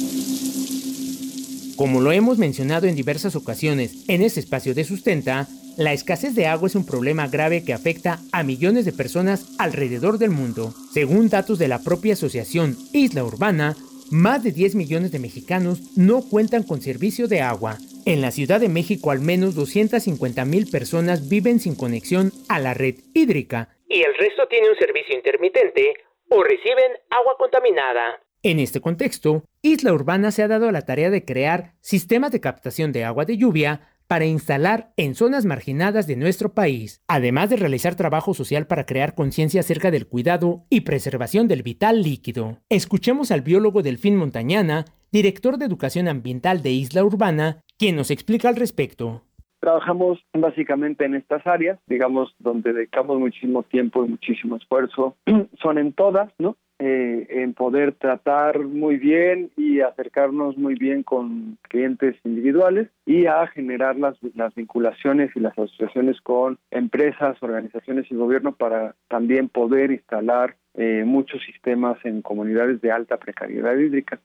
[1.78, 5.46] como lo hemos mencionado en diversas ocasiones en este espacio de sustenta,
[5.76, 10.18] la escasez de agua es un problema grave que afecta a millones de personas alrededor
[10.18, 10.74] del mundo.
[10.90, 13.76] Según datos de la propia asociación Isla Urbana,
[14.10, 17.78] más de 10 millones de mexicanos no cuentan con servicio de agua.
[18.08, 22.72] En la Ciudad de México al menos 250 mil personas viven sin conexión a la
[22.72, 25.92] red hídrica y el resto tiene un servicio intermitente
[26.30, 28.18] o reciben agua contaminada.
[28.42, 32.40] En este contexto, Isla Urbana se ha dado a la tarea de crear sistemas de
[32.40, 37.56] captación de agua de lluvia para instalar en zonas marginadas de nuestro país, además de
[37.56, 42.62] realizar trabajo social para crear conciencia acerca del cuidado y preservación del vital líquido.
[42.70, 48.48] Escuchemos al biólogo Delfín Montañana, director de Educación Ambiental de Isla Urbana, quien nos explica
[48.48, 49.22] al respecto.
[49.60, 55.16] Trabajamos básicamente en estas áreas, digamos, donde dedicamos muchísimo tiempo y muchísimo esfuerzo.
[55.62, 56.56] Son en todas, ¿no?
[56.80, 63.48] Eh, en poder tratar muy bien y acercarnos muy bien con clientes individuales y a
[63.48, 69.90] generar las, las vinculaciones y las asociaciones con empresas, organizaciones y gobierno para también poder
[69.90, 74.20] instalar eh, muchos sistemas en comunidades de alta precariedad hídrica.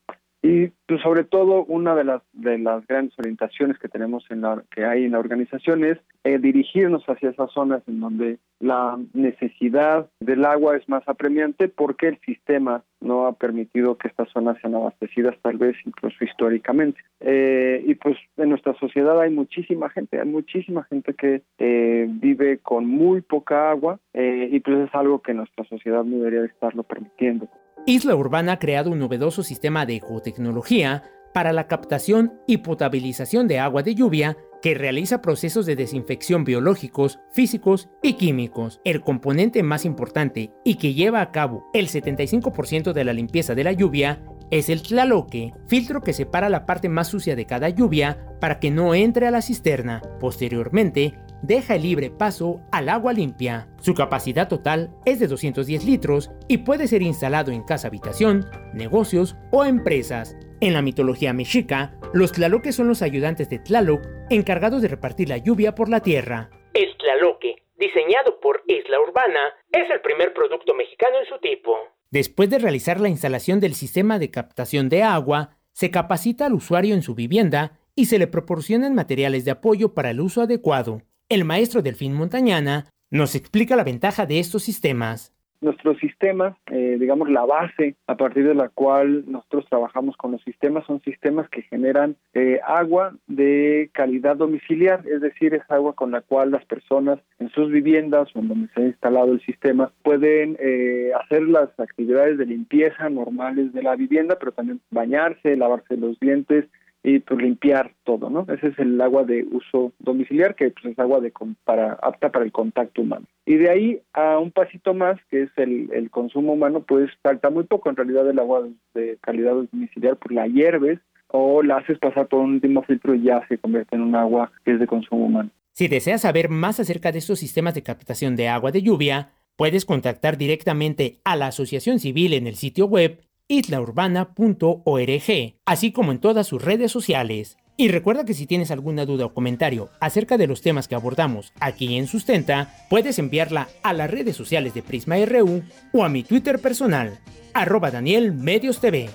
[0.46, 4.62] Y pues, sobre todo una de las de las grandes orientaciones que tenemos en la
[4.76, 10.10] que hay en la organización es eh, dirigirnos hacia esas zonas en donde la necesidad
[10.20, 14.76] del agua es más apremiante porque el sistema no ha permitido que estas zonas sean
[14.76, 17.00] abastecidas tal vez incluso históricamente.
[17.22, 22.58] Eh, y pues en nuestra sociedad hay muchísima gente, hay muchísima gente que eh, vive
[22.58, 27.48] con muy poca agua y pues es algo que nuestra sociedad no debería estarlo permitiendo.
[27.86, 33.60] Isla Urbana ha creado un novedoso sistema de ecotecnología para la captación y potabilización de
[33.60, 38.80] agua de lluvia que realiza procesos de desinfección biológicos, físicos y químicos.
[38.86, 43.66] El componente más importante y que lleva a cabo el 75% de la limpieza de
[43.66, 48.26] la lluvia es el tlaloque, filtro que separa la parte más sucia de cada lluvia
[48.40, 50.02] para que no entre a la cisterna.
[50.20, 53.68] Posteriormente, deja el libre paso al agua limpia.
[53.80, 59.36] Su capacidad total es de 210 litros y puede ser instalado en casa habitación, negocios
[59.52, 60.36] o empresas.
[60.62, 65.38] En la mitología mexica, los tlaloques son los ayudantes de Tlaloc encargados de repartir la
[65.38, 66.50] lluvia por la tierra.
[66.74, 71.76] El tlaloque, diseñado por Isla Urbana, es el primer producto mexicano en su tipo.
[72.12, 76.94] Después de realizar la instalación del sistema de captación de agua, se capacita al usuario
[76.94, 81.02] en su vivienda y se le proporcionan materiales de apoyo para el uso adecuado.
[81.34, 85.34] El maestro Delfín Montañana nos explica la ventaja de estos sistemas.
[85.62, 90.44] Nuestro sistema, eh, digamos la base a partir de la cual nosotros trabajamos con los
[90.44, 96.12] sistemas, son sistemas que generan eh, agua de calidad domiciliar, es decir, es agua con
[96.12, 99.92] la cual las personas en sus viviendas o en donde se ha instalado el sistema
[100.04, 105.98] pueden eh, hacer las actividades de limpieza normales de la vivienda, pero también bañarse, lavarse
[105.98, 106.66] los dientes,
[107.04, 108.46] y pues limpiar todo, ¿no?
[108.52, 111.34] Ese es el agua de uso domiciliar que pues, es agua de
[111.66, 113.26] para apta para el contacto humano.
[113.46, 117.50] Y de ahí a un pasito más, que es el, el consumo humano, pues falta
[117.50, 117.90] muy poco.
[117.90, 122.40] En realidad el agua de calidad domiciliar pues la hierves o la haces pasar por
[122.40, 125.50] un último filtro y ya se convierte en un agua que es de consumo humano.
[125.74, 129.86] Si deseas saber más acerca de estos sistemas de captación de agua de lluvia, puedes
[129.86, 136.48] contactar directamente a la Asociación Civil en el sitio web islaurbana.org, así como en todas
[136.48, 137.58] sus redes sociales.
[137.76, 141.54] Y recuerda que si tienes alguna duda o comentario acerca de los temas que abordamos
[141.60, 146.24] aquí en Sustenta, puedes enviarla a las redes sociales de Prisma RU o a mi
[146.24, 147.20] Twitter personal,
[147.54, 149.10] arroba Daniel Medios TV.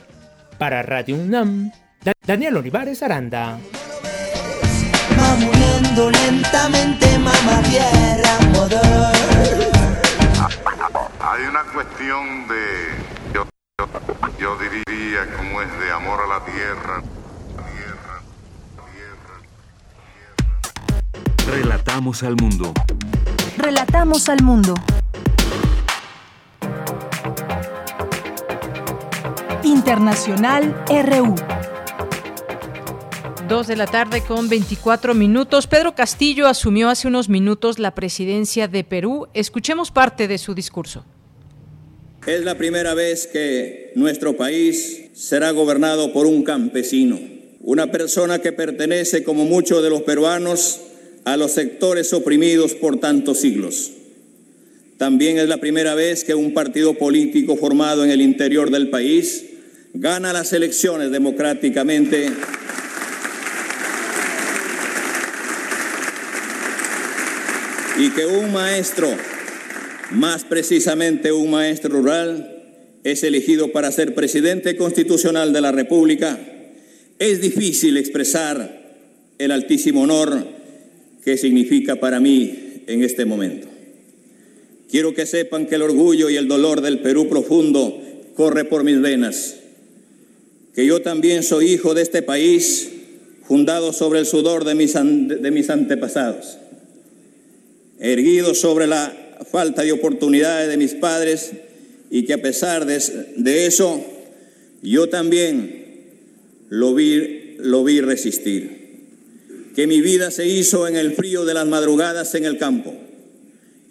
[0.59, 1.71] Para Radio UNAM,
[2.27, 3.61] Daniel Olivares Aranda.
[5.97, 7.07] lentamente,
[11.21, 17.03] Hay una cuestión de yo, diría como es de amor a la tierra.
[17.57, 18.23] Tierra,
[21.45, 22.73] tierra, Relatamos al mundo.
[23.57, 24.75] Relatamos al mundo.
[29.65, 31.35] Internacional RU.
[33.49, 35.67] Dos de la tarde con 24 minutos.
[35.67, 39.27] Pedro Castillo asumió hace unos minutos la presidencia de Perú.
[39.35, 41.05] Escuchemos parte de su discurso.
[42.27, 47.19] Es la primera vez que nuestro país será gobernado por un campesino,
[47.61, 50.81] una persona que pertenece, como muchos de los peruanos,
[51.25, 53.93] a los sectores oprimidos por tantos siglos.
[54.99, 59.45] También es la primera vez que un partido político formado en el interior del país
[59.95, 62.31] gana las elecciones democráticamente
[67.99, 69.09] y que un maestro
[70.11, 72.55] más precisamente un maestro rural,
[73.05, 76.39] es elegido para ser presidente constitucional de la República,
[77.19, 78.87] es difícil expresar
[79.39, 80.47] el altísimo honor
[81.25, 83.69] que significa para mí en este momento.
[84.91, 88.03] Quiero que sepan que el orgullo y el dolor del Perú profundo
[88.35, 89.57] corre por mis venas,
[90.75, 92.91] que yo también soy hijo de este país
[93.47, 96.59] fundado sobre el sudor de mis, de mis antepasados,
[97.99, 101.53] erguido sobre la falta de oportunidades de mis padres
[102.11, 104.05] y que a pesar de, eso,
[104.83, 105.85] yo también
[106.69, 108.79] lo vi, lo vi resistir.
[109.75, 112.95] Que mi vida se hizo en el frío de las madrugadas en el campo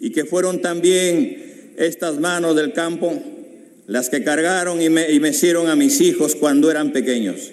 [0.00, 3.22] y que fueron también estas manos del campo
[3.86, 7.52] las que cargaron y, me, y mecieron a mis hijos cuando eran pequeños.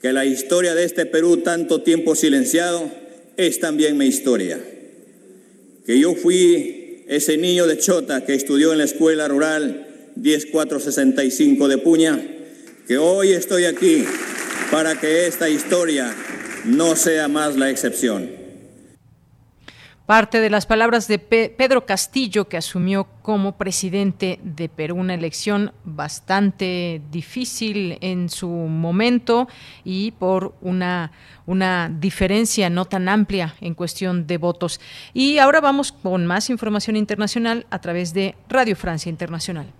[0.00, 2.90] Que la historia de este Perú tanto tiempo silenciado
[3.36, 4.60] es también mi historia.
[5.84, 11.78] Que yo fui ese niño de Chota que estudió en la escuela rural 10465 de
[11.78, 12.20] Puña,
[12.86, 14.04] que hoy estoy aquí
[14.70, 16.14] para que esta historia
[16.64, 18.41] no sea más la excepción.
[20.06, 25.72] Parte de las palabras de Pedro Castillo, que asumió como presidente de Perú, una elección
[25.84, 29.46] bastante difícil en su momento
[29.84, 31.12] y por una,
[31.46, 34.80] una diferencia no tan amplia en cuestión de votos.
[35.14, 39.72] Y ahora vamos con más información internacional a través de Radio Francia Internacional.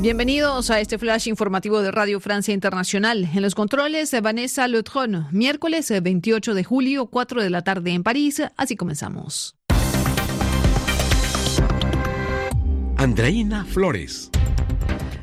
[0.00, 3.28] Bienvenidos a este flash informativo de Radio Francia Internacional.
[3.34, 8.40] En los controles, Vanessa Leutron, miércoles 28 de julio, 4 de la tarde en París.
[8.56, 9.56] Así comenzamos.
[12.96, 14.29] Andreina Flores.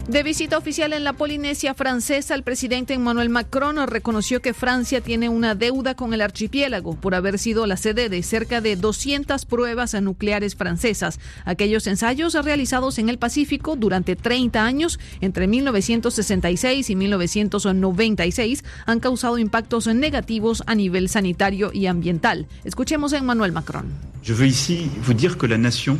[0.08, 5.28] De visita oficial en la Polinesia francesa, el presidente Emmanuel Macron reconoció que Francia tiene
[5.28, 10.02] una deuda con el archipiélago por haber sido la sede de cerca de 200 pruebas
[10.02, 11.20] nucleares francesas.
[11.44, 19.38] Aquellos ensayos realizados en el Pacífico durante 30 años, entre 1966 y 1996, han causado
[19.38, 22.48] impactos negativos a nivel sanitario y ambiental.
[22.64, 23.88] Escuchemos a Emmanuel Macron.
[24.24, 25.98] Je veux ici vous que la nation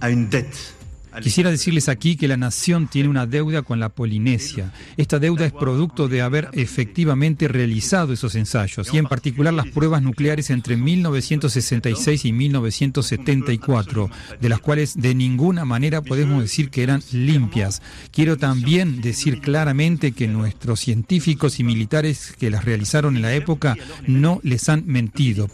[0.00, 0.83] a une dette
[1.22, 4.72] Quisiera decirles aquí que la nación tiene una deuda con la Polinesia.
[4.96, 10.02] Esta deuda es producto de haber efectivamente realizado esos ensayos y en particular las pruebas
[10.02, 14.10] nucleares entre 1966 y 1974,
[14.40, 17.82] de las cuales de ninguna manera podemos decir que eran limpias.
[18.12, 23.76] Quiero también decir claramente que nuestros científicos y militares que las realizaron en la época
[24.06, 25.48] no les han mentido.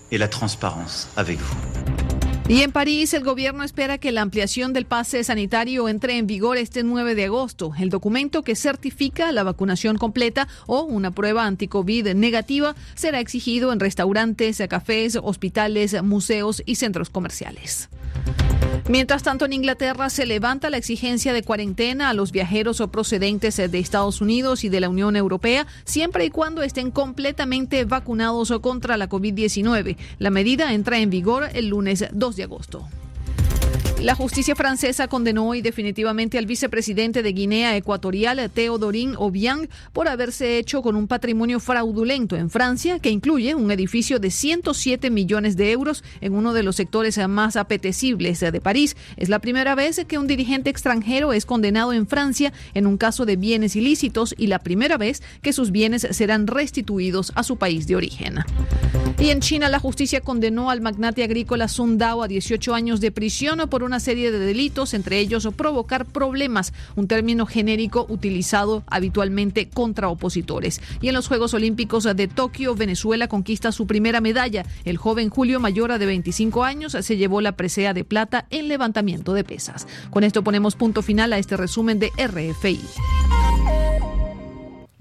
[2.51, 6.57] Y en París, el gobierno espera que la ampliación del pase sanitario entre en vigor
[6.57, 7.71] este 9 de agosto.
[7.79, 13.79] El documento que certifica la vacunación completa o una prueba anti-COVID negativa será exigido en
[13.79, 17.89] restaurantes, cafés, hospitales, museos y centros comerciales.
[18.89, 23.57] Mientras tanto, en Inglaterra se levanta la exigencia de cuarentena a los viajeros o procedentes
[23.57, 28.61] de Estados Unidos y de la Unión Europea, siempre y cuando estén completamente vacunados o
[28.61, 29.97] contra la COVID-19.
[30.19, 32.89] La medida entra en vigor el lunes 2 de agosto.
[34.03, 40.57] La justicia francesa condenó hoy definitivamente al vicepresidente de Guinea Ecuatorial, Teodorín Obiang, por haberse
[40.57, 45.73] hecho con un patrimonio fraudulento en Francia que incluye un edificio de 107 millones de
[45.73, 48.97] euros en uno de los sectores más apetecibles de París.
[49.19, 53.27] Es la primera vez que un dirigente extranjero es condenado en Francia en un caso
[53.27, 57.87] de bienes ilícitos y la primera vez que sus bienes serán restituidos a su país
[57.87, 58.37] de origen.
[59.19, 63.13] Y en China la justicia condenó al magnate agrícola Sun Dao a 18 años de
[63.13, 69.69] prisión por una serie de delitos, entre ellos provocar problemas, un término genérico utilizado habitualmente
[69.69, 70.81] contra opositores.
[71.01, 74.65] Y en los Juegos Olímpicos de Tokio, Venezuela conquista su primera medalla.
[74.85, 79.35] El joven Julio Mayora, de 25 años, se llevó la presea de plata en levantamiento
[79.35, 79.89] de pesas.
[80.11, 82.81] Con esto ponemos punto final a este resumen de RFI.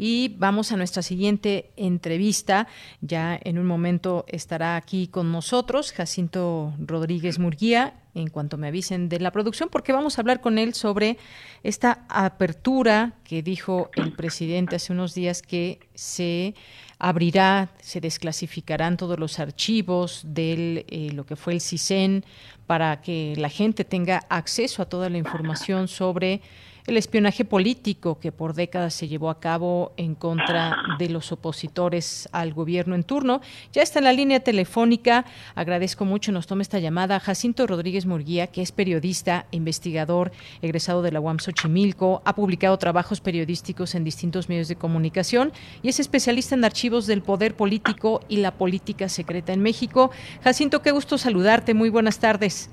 [0.01, 2.67] Y vamos a nuestra siguiente entrevista.
[3.01, 9.09] Ya en un momento estará aquí con nosotros Jacinto Rodríguez Murguía, en cuanto me avisen
[9.09, 11.17] de la producción, porque vamos a hablar con él sobre
[11.63, 16.55] esta apertura que dijo el presidente hace unos días que se
[16.97, 22.25] abrirá, se desclasificarán todos los archivos de eh, lo que fue el CISEN
[22.67, 26.41] para que la gente tenga acceso a toda la información sobre
[26.89, 32.27] el espionaje político que por décadas se llevó a cabo en contra de los opositores
[32.31, 33.41] al gobierno en turno.
[33.71, 35.25] Ya está en la línea telefónica.
[35.55, 41.11] Agradezco mucho, nos toma esta llamada Jacinto Rodríguez Murguía, que es periodista, investigador, egresado de
[41.11, 45.53] la UAM Xochimilco, ha publicado trabajos periodísticos en distintos medios de comunicación
[45.83, 50.09] y es especialista en archivos del poder político y la política secreta en México.
[50.43, 51.73] Jacinto, qué gusto saludarte.
[51.75, 52.71] Muy buenas tardes.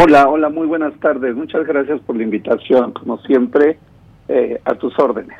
[0.00, 1.34] Hola, hola, muy buenas tardes.
[1.34, 2.92] Muchas gracias por la invitación.
[2.92, 3.80] Como siempre,
[4.28, 5.36] eh, a tus órdenes.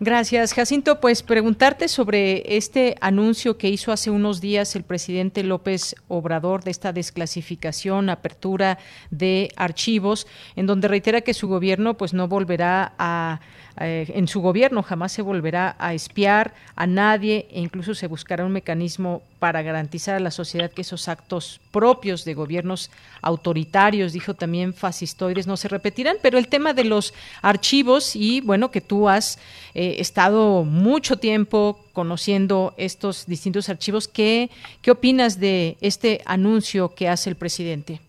[0.00, 1.00] Gracias, Jacinto.
[1.00, 6.72] Pues preguntarte sobre este anuncio que hizo hace unos días el presidente López Obrador de
[6.72, 8.78] esta desclasificación, apertura
[9.12, 10.26] de archivos,
[10.56, 13.40] en donde reitera que su gobierno pues no volverá a
[13.80, 18.44] eh, en su gobierno jamás se volverá a espiar a nadie e incluso se buscará
[18.44, 22.90] un mecanismo para garantizar a la sociedad que esos actos propios de gobiernos
[23.22, 26.16] autoritarios, dijo también fascistoides, no se repetirán.
[26.22, 27.12] Pero el tema de los
[27.42, 29.38] archivos y bueno, que tú has
[29.74, 34.48] eh, estado mucho tiempo conociendo estos distintos archivos, ¿qué,
[34.82, 38.00] ¿qué opinas de este anuncio que hace el presidente?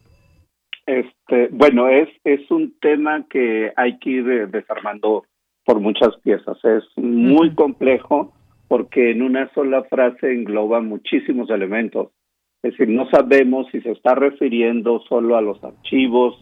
[0.86, 5.26] Este, bueno, es, es un tema que hay que ir eh, desarmando
[5.68, 6.58] por muchas piezas.
[6.64, 8.34] Es muy complejo
[8.70, 12.08] porque en una sola frase engloba muchísimos elementos.
[12.64, 16.42] Es decir, no sabemos si se está refiriendo solo a los archivos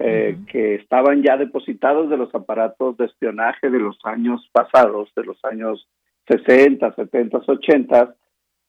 [0.00, 5.22] eh, que estaban ya depositados de los aparatos de espionaje de los años pasados, de
[5.22, 5.88] los años
[6.28, 8.14] 60, 70, 80,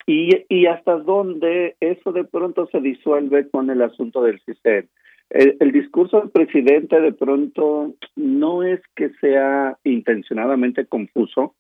[0.06, 4.88] y, y hasta dónde eso de pronto se disuelve con el asunto del CISEN.
[5.36, 11.56] El, discurso del presidente de pronto no es que sea intencionadamente confuso,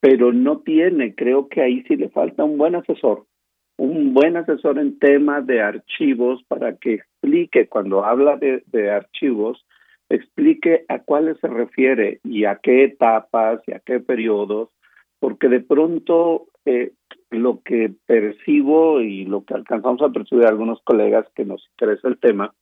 [0.00, 3.26] pero no tiene, creo que ahí sí le falta un buen asesor,
[3.76, 9.66] un buen asesor en temas de archivos para que explique, cuando habla de, archivos,
[10.08, 14.70] explique a cuáles se refiere y a qué etapas y a qué periodos,
[15.18, 16.92] porque de pronto eh,
[17.30, 22.18] lo que percibo y lo que alcanzamos a percibir algunos colegas que nos interesa el
[22.18, 22.54] tema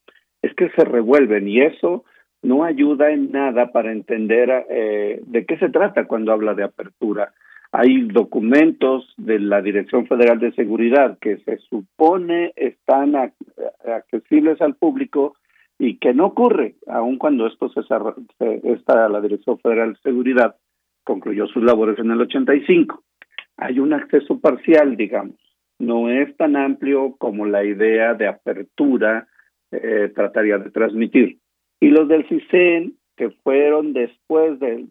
[0.42, 2.04] es que se revuelven y eso
[2.42, 7.32] no ayuda en nada para entender eh, de qué se trata cuando habla de apertura.
[7.70, 13.14] Hay documentos de la Dirección Federal de Seguridad que se supone están
[13.86, 15.36] accesibles al público
[15.78, 17.80] y que no ocurre, aun cuando esto se,
[18.64, 20.56] esta la Dirección Federal de Seguridad
[21.04, 23.02] concluyó sus labores en el 85.
[23.56, 25.36] Hay un acceso parcial, digamos,
[25.78, 29.28] no es tan amplio como la idea de apertura
[29.72, 31.38] eh, trataría de transmitir.
[31.80, 34.86] Y los del CISEN, que fueron después de,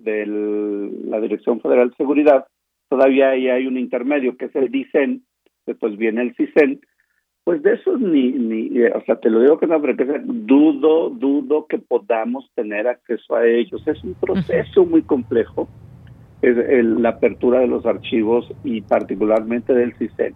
[1.05, 2.47] la Dirección Federal de Seguridad,
[2.89, 5.23] todavía ahí hay un intermedio que es el DICEN,
[5.65, 6.81] después viene el CISEN,
[7.43, 10.21] pues de eso ni, ni, eh, o sea, te lo digo que no, pero que
[10.25, 13.81] dudo, dudo que podamos tener acceso a ellos.
[13.87, 15.69] Es un proceso muy complejo,
[16.41, 20.33] es la apertura de los archivos y particularmente del CISEN.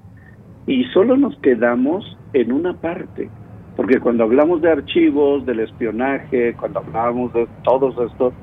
[0.67, 3.29] Y solo nos quedamos en una parte,
[3.75, 8.33] porque cuando hablamos de archivos, del espionaje, cuando hablamos de todos estos,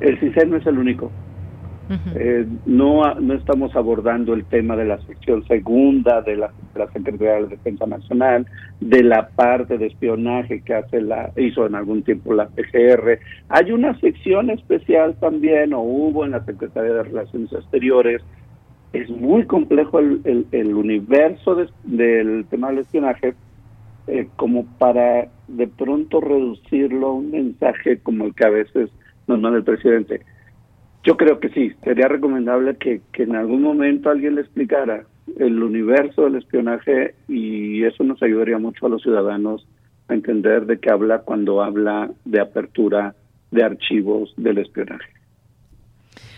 [0.00, 1.10] el CISEN no es el único.
[2.14, 6.50] Eh, no, no estamos abordando el tema de la sección segunda de la,
[6.92, 8.46] Secretaría de Defensa Nacional,
[8.80, 13.18] de la parte de espionaje que hace la hizo en algún tiempo la PGR.
[13.50, 18.22] Hay una sección especial también, o hubo en la Secretaría de Relaciones Exteriores.
[18.94, 23.34] Es muy complejo el, el, universo del tema del espionaje
[24.06, 28.90] eh, como para de pronto reducirlo a un mensaje como el que a veces
[29.26, 30.22] nos manda el presidente.
[31.04, 35.04] Yo creo que sí, sería recomendable que, que en algún momento alguien le explicara
[35.38, 39.66] el universo del espionaje y eso nos ayudaría mucho a los ciudadanos
[40.08, 43.14] a entender de qué habla cuando habla de apertura
[43.50, 45.21] de archivos del espionaje.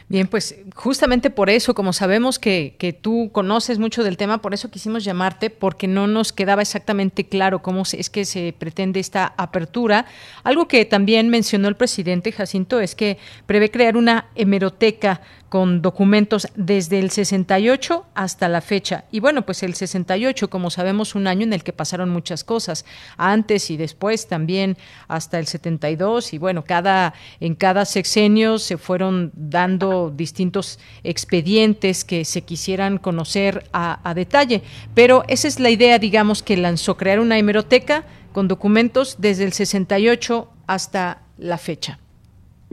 [0.06, 4.52] Bien, pues justamente por eso, como sabemos que, que, tú conoces mucho del tema, por
[4.52, 9.32] eso quisimos llamarte, porque no nos quedaba exactamente claro cómo es que se pretende esta
[9.39, 10.05] apertura.
[10.43, 13.16] Algo que también mencionó el presidente Jacinto es que
[13.47, 15.22] prevé crear una hemeroteca
[15.55, 19.05] con documentos desde el 68 hasta la fecha.
[19.12, 22.85] Y bueno, pues el 68, como sabemos, un año en el que pasaron muchas cosas,
[23.16, 24.76] antes y después también
[25.06, 32.24] hasta el 72 y bueno, cada en cada sexenio se fueron dando distintos expedientes que
[32.24, 34.60] se quisieran conocer a, a detalle,
[34.93, 39.52] pero esa es la idea, digamos, que lanzó crear una hemeroteca con documentos desde el
[39.52, 42.01] 68 hasta la fecha.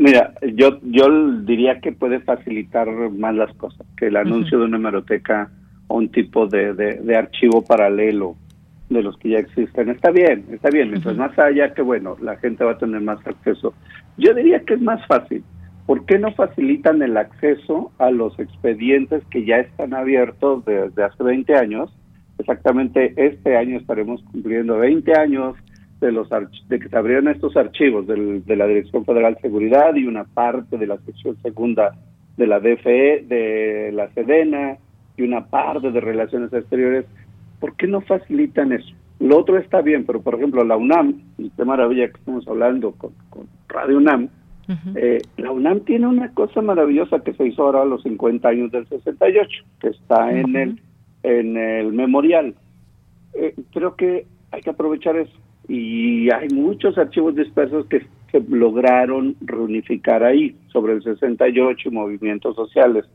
[0.02, 4.78] Mira, yo, yo diría que puede facilitar más las cosas que el anuncio de una
[4.78, 5.52] hemeroteca
[5.86, 8.36] o un tipo de, de, archivo paralelo
[8.90, 9.90] de los que ya existen.
[9.90, 10.90] Está bien, está bien.
[10.90, 13.76] Mientras más allá, que bueno, la gente va a tener más acceso.
[14.18, 15.44] Yo diría que es más fácil.
[15.86, 21.24] ¿Por qué no facilitan el acceso a los expedientes que ya están abiertos desde hace
[21.24, 21.96] 20 años?
[22.40, 25.56] Exactamente este año estaremos cumpliendo 20 años
[26.02, 26.28] de los
[26.68, 30.78] de que se abrieron estos archivos de la Dirección Federal de Seguridad y una parte
[30.78, 31.96] de la sección segunda
[32.38, 34.78] de la DFE, de la Sedena
[35.16, 37.06] y una parte de Relaciones Exteriores,
[37.60, 38.94] ¿por qué no facilitan eso?
[39.20, 42.94] Lo otro está bien, pero por ejemplo la UNAM, y qué maravilla que estamos hablando
[42.94, 43.14] con,
[43.70, 44.30] Radio UNAM,
[44.96, 48.72] eh, la UNAM tiene una cosa maravillosa que se hizo ahora a los 50 años
[48.72, 49.50] del 68,
[49.80, 50.82] que está en el
[51.24, 52.56] en el memorial.
[53.34, 59.36] Eh, creo que hay que aprovechar eso y hay muchos archivos dispersos que se lograron
[59.42, 63.06] reunificar ahí sobre el 68 y movimientos sociales.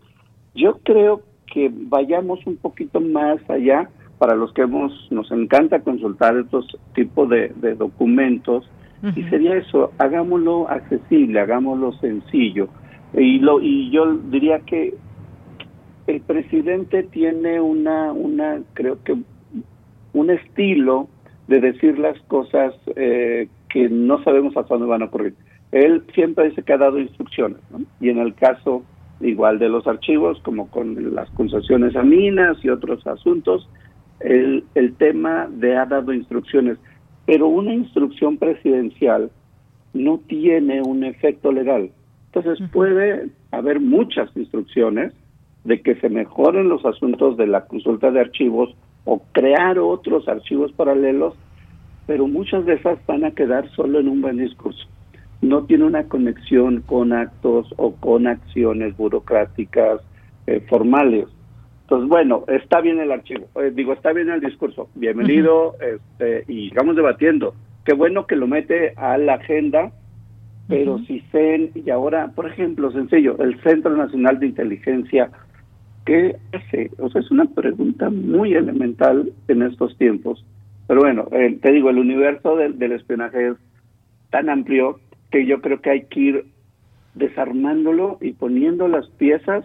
[0.55, 6.37] Yo creo que vayamos un poquito más allá para los que hemos nos encanta consultar
[6.37, 8.69] estos tipos de, documentos
[9.15, 12.69] y sería eso, hagámoslo accesible, hagámoslo sencillo.
[13.13, 14.95] Y lo y yo diría que
[16.07, 19.17] el presidente tiene una una creo que
[20.13, 21.09] un estilo
[21.49, 25.35] de decir las cosas eh, que no sabemos hasta dónde van a ocurrir.
[25.73, 27.59] Él siempre dice que ha dado instrucciones,
[28.01, 28.85] y en el caso
[29.21, 33.69] igual de los archivos, como con las concesiones a minas y otros asuntos,
[34.21, 36.79] el, el tema de ha dado instrucciones,
[37.27, 39.31] pero una instrucción presidencial
[39.95, 41.91] no tiene un efecto legal.
[42.33, 45.13] Entonces puede haber muchas instrucciones
[45.65, 50.73] de que se mejoren los asuntos de la consulta de archivos o crear otros archivos
[50.73, 51.35] paralelos,
[52.07, 54.87] pero muchas de esas van a quedar solo en un buen discurso.
[55.41, 60.01] No tiene una conexión con actos o con acciones burocráticas
[60.47, 61.27] eh, formales.
[61.83, 66.69] Entonces, bueno, está bien el archivo, eh, digo, está bien el discurso, bienvenido este, y
[66.69, 67.55] sigamos debatiendo.
[67.85, 69.93] Qué bueno que lo mete a la agenda,
[70.67, 75.31] pero si se, y ahora, por ejemplo, sencillo, el Centro Nacional de Inteligencia
[76.07, 76.91] ¿Qué hace?
[76.99, 80.45] O sea, es una pregunta muy elemental en estos tiempos.
[80.87, 83.57] Pero bueno, eh, te digo, el universo del, espionaje es
[84.31, 85.01] tan amplio
[85.33, 86.47] que yo creo que hay que ir
[87.15, 89.65] desarmándolo y poniendo las piezas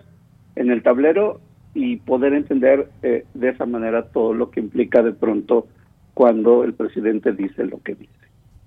[0.55, 1.39] en el tablero
[1.75, 5.67] y poder entender eh, de esa manera todo lo que implica de pronto
[6.15, 8.11] cuando el presidente dice lo que dice.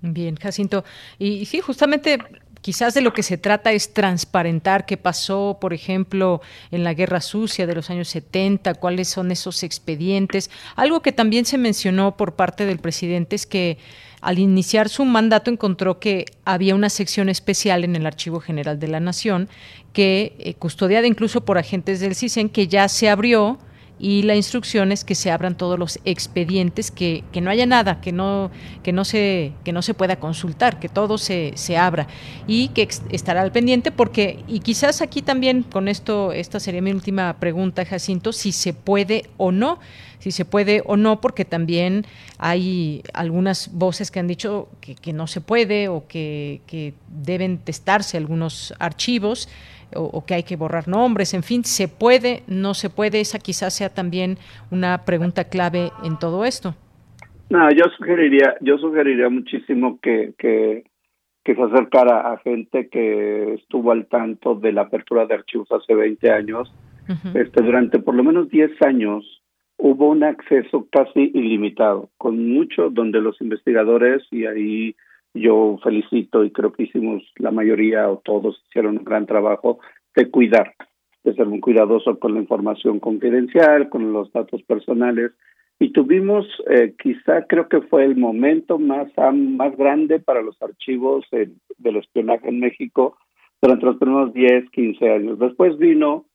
[0.00, 0.84] Bien, Jacinto.
[1.18, 2.18] Y, sí, justamente
[2.64, 7.20] quizás de lo que se trata es transparentar qué pasó, por ejemplo, en la Guerra
[7.20, 10.50] Sucia de los años 70, cuáles son esos expedientes.
[10.74, 13.76] Algo que también se mencionó por parte del presidente es que
[14.22, 18.88] al iniciar su mandato encontró que había una sección especial en el Archivo General de
[18.88, 19.50] la Nación
[19.92, 23.58] que eh, custodiada incluso por agentes del CISEN que ya se abrió
[23.98, 28.00] y la instrucción es que se abran todos los expedientes, que, que, no haya nada,
[28.00, 28.50] que no,
[28.82, 32.08] que no se, que no se pueda consultar, que todo se, se abra
[32.46, 36.90] y que estará al pendiente porque, y quizás aquí también con esto, esta sería mi
[36.90, 39.78] última pregunta, Jacinto, si se puede o no,
[40.18, 42.04] si se puede o no, porque también
[42.38, 47.58] hay algunas voces que han dicho que, que no se puede o que, que deben
[47.58, 49.48] testarse algunos archivos
[49.96, 53.20] o, que hay que borrar nombres, en fin, ¿se puede, no se puede?
[53.20, 54.38] Esa quizás sea también
[54.70, 56.74] una pregunta clave en todo esto.
[57.50, 60.84] No, yo sugeriría, yo sugeriría muchísimo que, que,
[61.44, 65.94] que se acercara a gente que estuvo al tanto de la apertura de archivos hace
[65.94, 66.72] 20 años.
[67.34, 69.42] este, durante por lo menos 10 años
[69.76, 74.96] hubo un acceso casi ilimitado, con mucho donde los investigadores, y ahí
[75.34, 79.80] yo felicito y creo que hicimos la mayoría o todos hicieron un gran trabajo
[80.14, 80.74] de cuidar,
[81.24, 85.32] de ser muy cuidadoso con la información confidencial, con los datos personales.
[85.80, 91.26] Y tuvimos, eh, quizá creo que fue el momento más, más grande para los archivos
[91.32, 93.16] del espionaje en México
[93.60, 95.38] durante los primeros 10, 15 años.
[95.40, 96.26] Después vino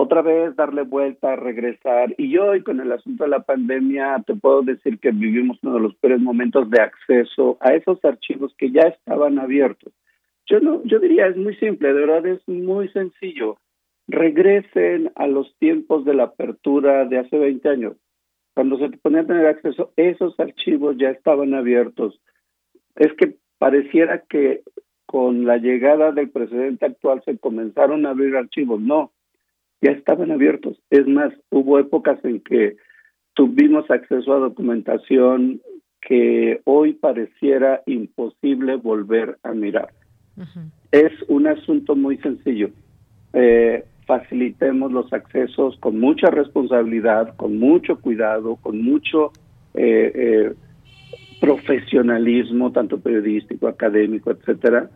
[0.00, 2.14] otra vez darle vuelta, regresar.
[2.18, 5.80] Y hoy con el asunto de la pandemia te puedo decir que vivimos uno de
[5.80, 9.92] los peores momentos de acceso a esos archivos que ya estaban abiertos.
[10.46, 13.58] Yo no, yo diría es muy simple, de verdad es muy sencillo.
[14.06, 17.96] Regresen a los tiempos de la apertura de hace 20 años.
[18.54, 22.20] Cuando se ponía a tener acceso, esos archivos ya estaban abiertos.
[22.96, 24.62] Es que pareciera que
[25.06, 28.80] con la llegada del presidente actual se comenzaron a abrir archivos.
[28.80, 29.12] No,
[29.80, 30.80] ya estaban abiertos.
[30.90, 32.76] Es más, hubo épocas en que
[33.34, 35.60] tuvimos acceso a documentación
[36.00, 39.88] que hoy pareciera imposible volver a mirar.
[40.92, 42.70] Es un asunto muy sencillo.
[43.32, 49.32] Eh, facilitemos los accesos con mucha responsabilidad, con mucho cuidado, con mucho
[49.74, 50.54] eh, eh,
[51.40, 54.88] profesionalismo, tanto periodístico, académico, etcétera.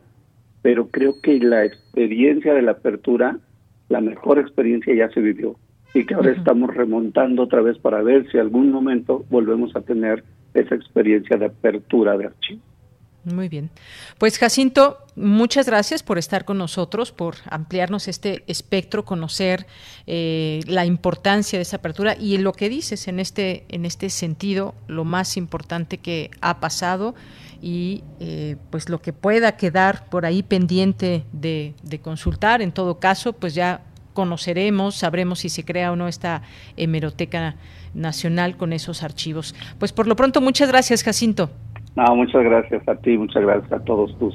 [0.63, 3.39] Pero creo que la experiencia de la apertura
[3.93, 5.57] la mejor experiencia ya se vivió
[5.93, 10.25] y que ahora estamos remontando otra vez para ver si algún momento volvemos a tener
[10.55, 12.63] esa experiencia de apertura de archivo.
[13.25, 13.71] Muy bien.
[14.19, 19.67] Pues Jacinto, muchas gracias por estar con nosotros, por ampliarnos este espectro, conocer
[20.09, 24.75] eh, la importancia de esa apertura y lo que dices en este, en este sentido,
[24.89, 27.15] lo más importante que ha pasado
[27.61, 32.61] y eh, pues lo que pueda quedar por ahí pendiente de, de, consultar.
[32.61, 33.83] En todo caso, pues ya
[34.15, 36.43] conoceremos, sabremos si se crea o no esta
[36.77, 37.55] hemeroteca
[37.95, 39.55] nacional con esos archivos.
[39.79, 41.51] Pues por lo pronto, muchas gracias, Jacinto.
[41.97, 44.35] No, muchas gracias a ti, muchas gracias a todos tus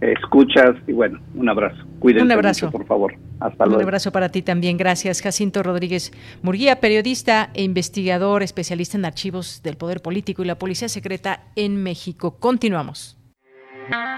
[0.00, 1.76] escuchas y bueno, un abrazo.
[1.98, 2.70] Cuídense un abrazo.
[2.70, 3.14] por favor.
[3.40, 3.80] Hasta luego.
[3.80, 4.76] Un abrazo para ti también.
[4.76, 6.12] Gracias, Jacinto Rodríguez
[6.42, 11.82] Murguía, periodista e investigador, especialista en archivos del Poder Político y la Policía Secreta en
[11.82, 12.38] México.
[12.38, 13.16] Continuamos.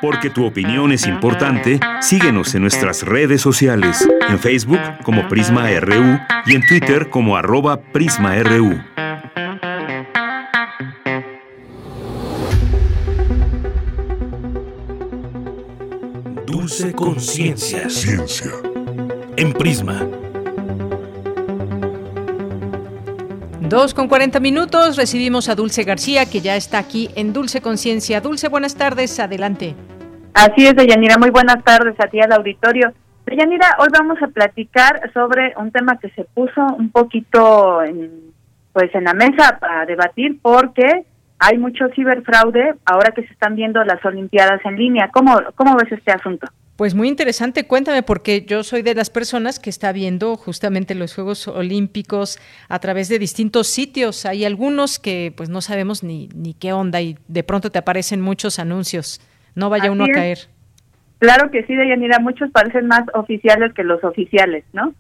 [0.02, 6.18] Porque tu opinión es importante, síguenos en nuestras redes sociales, en Facebook como Prisma RU
[6.46, 8.80] y en Twitter como arroba PrismaRU.
[16.60, 17.88] Dulce Conciencia.
[17.88, 18.50] Ciencia.
[19.38, 20.06] En Prisma.
[23.62, 28.20] Dos con 40 minutos, recibimos a Dulce García, que ya está aquí en Dulce Conciencia.
[28.20, 29.74] Dulce, buenas tardes, adelante.
[30.34, 32.92] Así es, Deyanira, muy buenas tardes a ti al auditorio.
[33.24, 38.34] Deyanira, hoy vamos a platicar sobre un tema que se puso un poquito en,
[38.74, 41.06] pues en la mesa para debatir porque
[41.40, 45.08] hay mucho ciberfraude ahora que se están viendo las Olimpiadas en línea.
[45.12, 46.46] ¿Cómo, cómo ves este asunto?
[46.76, 51.14] Pues muy interesante, cuéntame, porque yo soy de las personas que está viendo justamente los
[51.14, 52.38] Juegos Olímpicos
[52.68, 54.24] a través de distintos sitios.
[54.24, 58.20] Hay algunos que pues no sabemos ni, ni qué onda y de pronto te aparecen
[58.20, 59.20] muchos anuncios.
[59.54, 60.38] No vaya uno a caer.
[61.18, 64.94] Claro que sí, Deyanira, muchos parecen más oficiales que los oficiales, ¿no?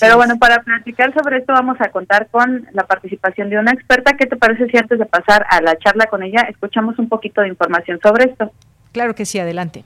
[0.00, 4.16] Pero bueno, para platicar sobre esto vamos a contar con la participación de una experta.
[4.16, 7.42] ¿Qué te parece si antes de pasar a la charla con ella escuchamos un poquito
[7.42, 8.50] de información sobre esto?
[8.92, 9.84] Claro que sí, adelante.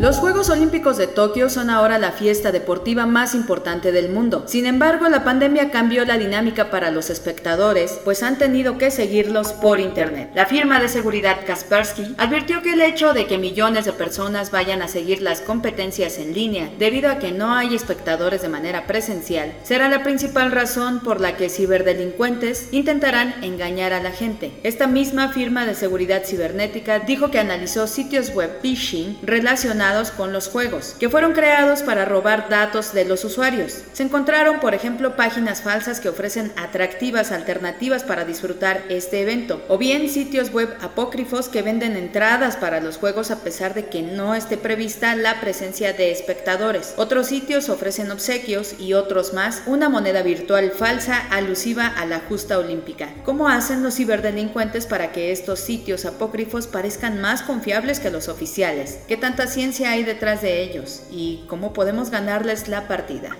[0.00, 4.44] Los Juegos Olímpicos de Tokio son ahora la fiesta deportiva más importante del mundo.
[4.46, 9.52] Sin embargo, la pandemia cambió la dinámica para los espectadores, pues han tenido que seguirlos
[9.54, 10.30] por internet.
[10.36, 14.82] La firma de seguridad Kaspersky advirtió que el hecho de que millones de personas vayan
[14.82, 19.52] a seguir las competencias en línea debido a que no hay espectadores de manera presencial
[19.64, 24.52] será la principal razón por la que ciberdelincuentes intentarán engañar a la gente.
[24.62, 30.48] Esta misma firma de seguridad cibernética dijo que analizó sitios web phishing relacionados con los
[30.48, 33.82] juegos, que fueron creados para robar datos de los usuarios.
[33.94, 39.78] Se encontraron, por ejemplo, páginas falsas que ofrecen atractivas alternativas para disfrutar este evento, o
[39.78, 44.34] bien sitios web apócrifos que venden entradas para los juegos a pesar de que no
[44.34, 46.92] esté prevista la presencia de espectadores.
[46.98, 52.58] Otros sitios ofrecen obsequios y otros más una moneda virtual falsa alusiva a la justa
[52.58, 53.08] olímpica.
[53.24, 58.98] ¿Cómo hacen los ciberdelincuentes para que estos sitios apócrifos parezcan más confiables que los oficiales?
[59.08, 63.30] ¿Qué tanta ciencia hay detrás de ellos y cómo podemos ganarles la partida.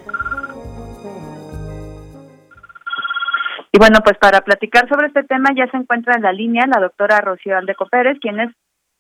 [3.73, 6.81] Y bueno, pues para platicar sobre este tema ya se encuentra en la línea la
[6.81, 8.51] doctora Rocío Aldeco Pérez, quien es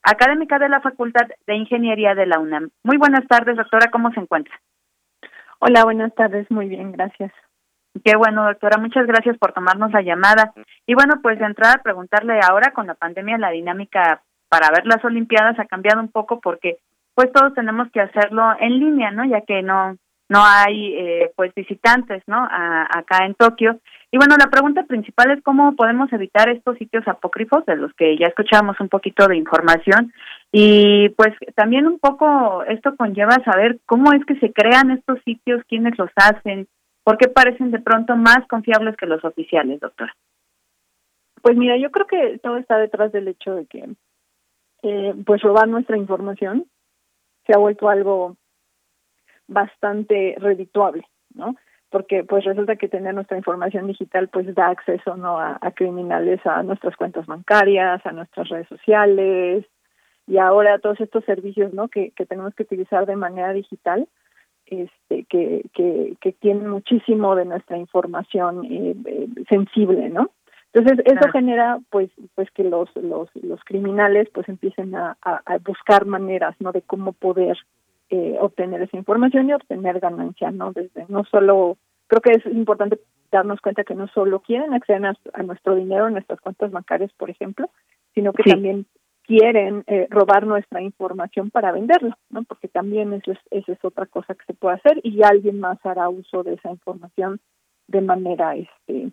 [0.02, 2.70] académica de la Facultad de Ingeniería de la UNAM.
[2.84, 4.54] Muy buenas tardes, doctora, ¿cómo se encuentra?
[5.58, 7.32] Hola, buenas tardes, muy bien, gracias.
[8.04, 10.52] Qué bueno, doctora, muchas gracias por tomarnos la llamada.
[10.86, 15.04] Y bueno, pues de entrada preguntarle ahora con la pandemia la dinámica para ver las
[15.04, 16.78] Olimpiadas ha cambiado un poco porque
[17.18, 19.24] pues todos tenemos que hacerlo en línea, ¿no?
[19.24, 19.96] Ya que no
[20.28, 22.46] no hay eh, pues visitantes, ¿no?
[22.48, 23.80] acá en Tokio.
[24.12, 28.16] Y bueno, la pregunta principal es cómo podemos evitar estos sitios apócrifos de los que
[28.16, 30.12] ya escuchamos un poquito de información
[30.52, 35.64] y pues también un poco esto conlleva saber cómo es que se crean estos sitios,
[35.66, 36.68] quiénes los hacen,
[37.02, 40.14] por qué parecen de pronto más confiables que los oficiales, doctora.
[41.42, 43.88] Pues mira, yo creo que todo está detrás del hecho de que
[44.84, 46.64] eh, pues robar nuestra información
[47.48, 48.36] se ha vuelto algo
[49.48, 51.04] bastante redituable,
[51.34, 51.56] ¿no?
[51.90, 56.62] Porque pues resulta que tener nuestra información digital pues da acceso no a, criminales a
[56.62, 59.64] nuestras cuentas bancarias, a nuestras redes sociales
[60.26, 61.88] y ahora todos estos servicios, ¿no?
[61.88, 64.06] Que, que tenemos que utilizar de manera digital,
[64.66, 70.30] este, que, que, que tienen muchísimo de nuestra información eh, eh, sensible, ¿no?
[70.72, 76.04] Entonces eso genera pues pues que los los los criminales pues empiecen a, a, buscar
[76.04, 77.56] maneras no de cómo poder
[78.10, 83.00] eh, obtener esa información y obtener ganancia no desde no solo creo que es importante
[83.30, 87.30] darnos cuenta que no solo quieren acceder a, nuestro dinero a nuestras cuentas bancarias por
[87.30, 87.70] ejemplo
[88.14, 88.84] sino que también
[89.22, 94.04] quieren eh, robar nuestra información para venderlo no porque también eso es, esa es otra
[94.04, 97.40] cosa que se puede hacer y alguien más hará uso de esa información
[97.86, 99.12] de manera este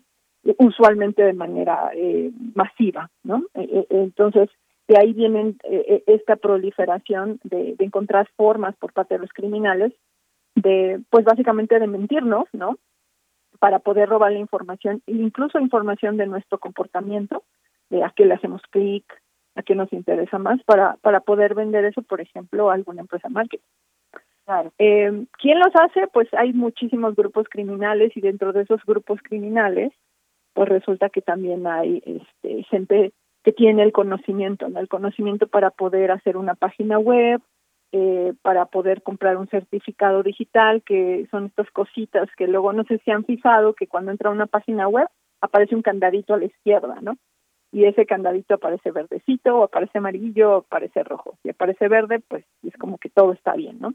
[0.58, 3.44] usualmente de manera eh, masiva, ¿no?
[3.54, 4.50] E, e, entonces,
[4.88, 9.92] de ahí viene eh, esta proliferación de, encontrar formas por parte de los criminales
[10.54, 12.78] de, pues básicamente de mentirnos, ¿no?
[13.58, 17.42] Para poder robar la información, incluso información de nuestro comportamiento,
[17.90, 19.04] de a qué le hacemos clic,
[19.54, 23.28] a qué nos interesa más, para, para poder vender eso, por ejemplo, a alguna empresa
[23.28, 23.64] marketing.
[24.44, 24.72] Claro.
[24.78, 26.06] Eh, ¿Quién los hace?
[26.12, 29.92] Pues hay muchísimos grupos criminales y dentro de esos grupos criminales
[30.56, 33.12] pues resulta que también hay este, gente
[33.44, 34.80] que tiene el conocimiento, ¿no?
[34.80, 37.42] el conocimiento para poder hacer una página web,
[37.92, 42.98] eh, para poder comprar un certificado digital, que son estas cositas que luego no sé
[43.04, 45.08] si han fijado, que cuando entra una página web
[45.42, 47.18] aparece un candadito a la izquierda, ¿no?
[47.70, 51.36] Y ese candadito aparece verdecito, o aparece amarillo, o aparece rojo.
[51.42, 53.92] Si aparece verde, pues es como que todo está bien, ¿no?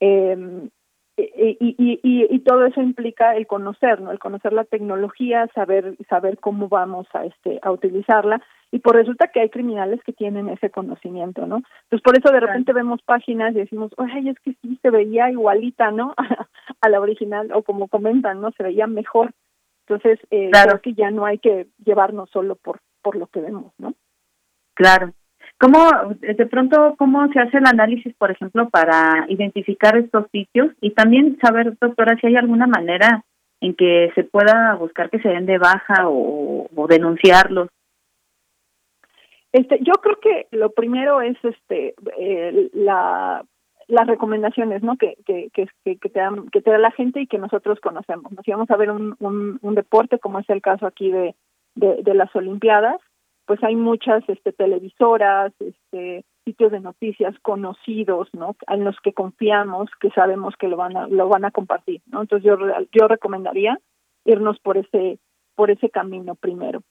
[0.00, 0.68] Eh,
[1.16, 4.10] y, y, y, y, todo eso implica el conocer, ¿no?
[4.10, 8.42] El conocer la tecnología, saber saber cómo vamos a este a utilizarla
[8.72, 11.62] y por resulta que hay criminales que tienen ese conocimiento, ¿no?
[11.84, 15.30] Entonces por eso de repente vemos páginas y decimos, "Ay, es que sí se veía
[15.30, 16.14] igualita, ¿no?
[16.80, 18.50] a la original o como comentan, ¿no?
[18.52, 19.32] Se veía mejor."
[19.86, 23.72] Entonces, eh, creo que ya no hay que llevarnos solo por por lo que vemos,
[23.78, 23.94] ¿no?
[24.74, 25.12] Claro.
[25.58, 25.78] ¿Cómo,
[26.20, 31.38] de pronto, cómo se hace el análisis, por ejemplo, para identificar estos sitios y también
[31.40, 33.24] saber, doctora, si hay alguna manera
[33.60, 37.68] en que se pueda buscar que se den de baja o, denunciarlos?
[39.52, 41.94] Este, yo creo que lo primero es este
[42.74, 43.42] la
[43.86, 47.26] las recomendaciones no que que, que, que, te dan, que te da la gente y
[47.26, 50.86] que nosotros conocemos nos íbamos a ver un, un, un deporte como es el caso
[50.86, 51.34] aquí de,
[51.76, 53.00] de las olimpiadas
[53.46, 58.56] pues hay muchas este, televisoras, este, sitios de noticias conocidos, ¿no?
[58.68, 62.22] En los que confiamos, que sabemos que lo van a lo van a compartir, ¿no?
[62.22, 62.56] Entonces yo
[62.92, 63.78] yo recomendaría
[64.24, 65.18] irnos por ese
[65.54, 66.82] por ese camino primero.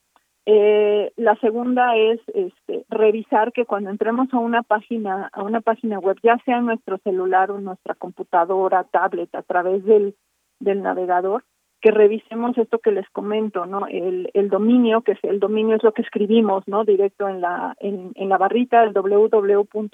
[0.46, 6.00] Eh, la segunda es este, revisar que cuando entremos a una página a una página
[6.00, 10.16] web, ya sea nuestro celular o nuestra computadora, tablet, a través del,
[10.60, 11.46] del navegador,
[11.84, 13.86] que revisemos esto que les comento, ¿no?
[13.88, 16.86] El, el dominio, que es el dominio es lo que escribimos, ¿no?
[16.86, 19.92] Directo en la en, en la barrita, el www.algo.com,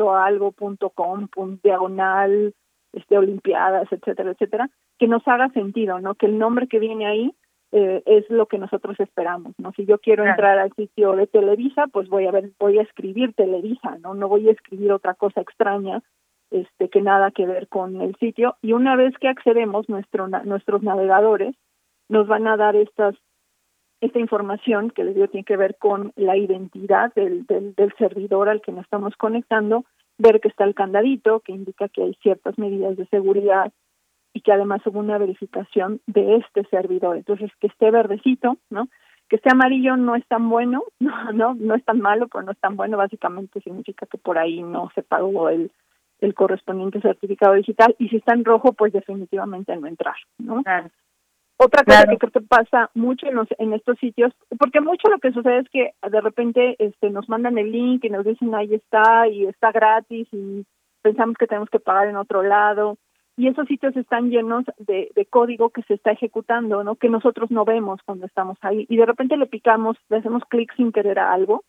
[1.63, 2.53] diagonal,
[2.93, 6.13] este, olimpiadas, etcétera, etcétera, que nos haga sentido, ¿no?
[6.13, 7.33] Que el nombre que viene ahí
[7.71, 9.71] eh, es lo que nosotros esperamos, ¿no?
[9.71, 13.33] Si yo quiero entrar al sitio de Televisa, pues voy a ver, voy a escribir
[13.33, 14.13] Televisa, ¿no?
[14.13, 16.03] No voy a escribir otra cosa extraña,
[16.51, 18.57] este, que nada que ver con el sitio.
[18.61, 21.55] Y una vez que accedemos, nuestro, nuestros navegadores
[22.09, 23.15] nos van a dar estas
[24.01, 28.47] esta información que les digo tiene que ver con la identidad del, del, del servidor
[28.47, 29.83] al que nos estamos conectando,
[30.17, 33.73] ver que está el candadito, que indica que hay ciertas medidas de seguridad,
[34.33, 37.17] y que además hubo una verificación de este servidor.
[37.17, 38.87] Entonces, que esté verdecito, ¿no?
[39.27, 42.51] Que esté amarillo no es tan bueno, no, no, no es tan malo, pero no
[42.51, 45.71] es tan bueno, básicamente significa que por ahí no se pagó el,
[46.19, 50.63] el correspondiente certificado digital y si está en rojo, pues definitivamente no entrar, ¿no?
[51.61, 55.19] Otra cosa que creo que pasa mucho en, los, en estos sitios, porque mucho lo
[55.19, 58.73] que sucede es que de repente este, nos mandan el link y nos dicen ahí
[58.73, 60.65] está y está gratis y
[61.01, 62.97] pensamos que tenemos que pagar en otro lado
[63.35, 66.95] y esos sitios están llenos de, de, código que se está ejecutando, ¿no?
[66.95, 70.73] Que nosotros no vemos cuando estamos ahí y de repente le picamos, le hacemos clic
[70.77, 71.65] sin querer a algo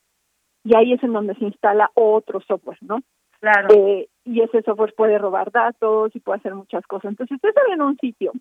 [0.62, 3.00] y ahí es en donde se instala otro software, ¿no?
[3.40, 3.68] Claro.
[3.74, 7.10] Eh, y ese software puede robar datos y puede hacer muchas cosas.
[7.10, 8.32] Entonces, ustedes en un sitio,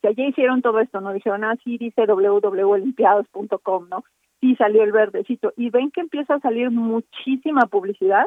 [0.00, 1.12] sea, ya hicieron todo esto, ¿no?
[1.12, 4.04] Dijeron, ah, sí, dice www.olimpiados.com, ¿no?
[4.40, 5.52] Sí, salió el verdecito.
[5.56, 8.26] Y ven que empieza a salir muchísima publicidad.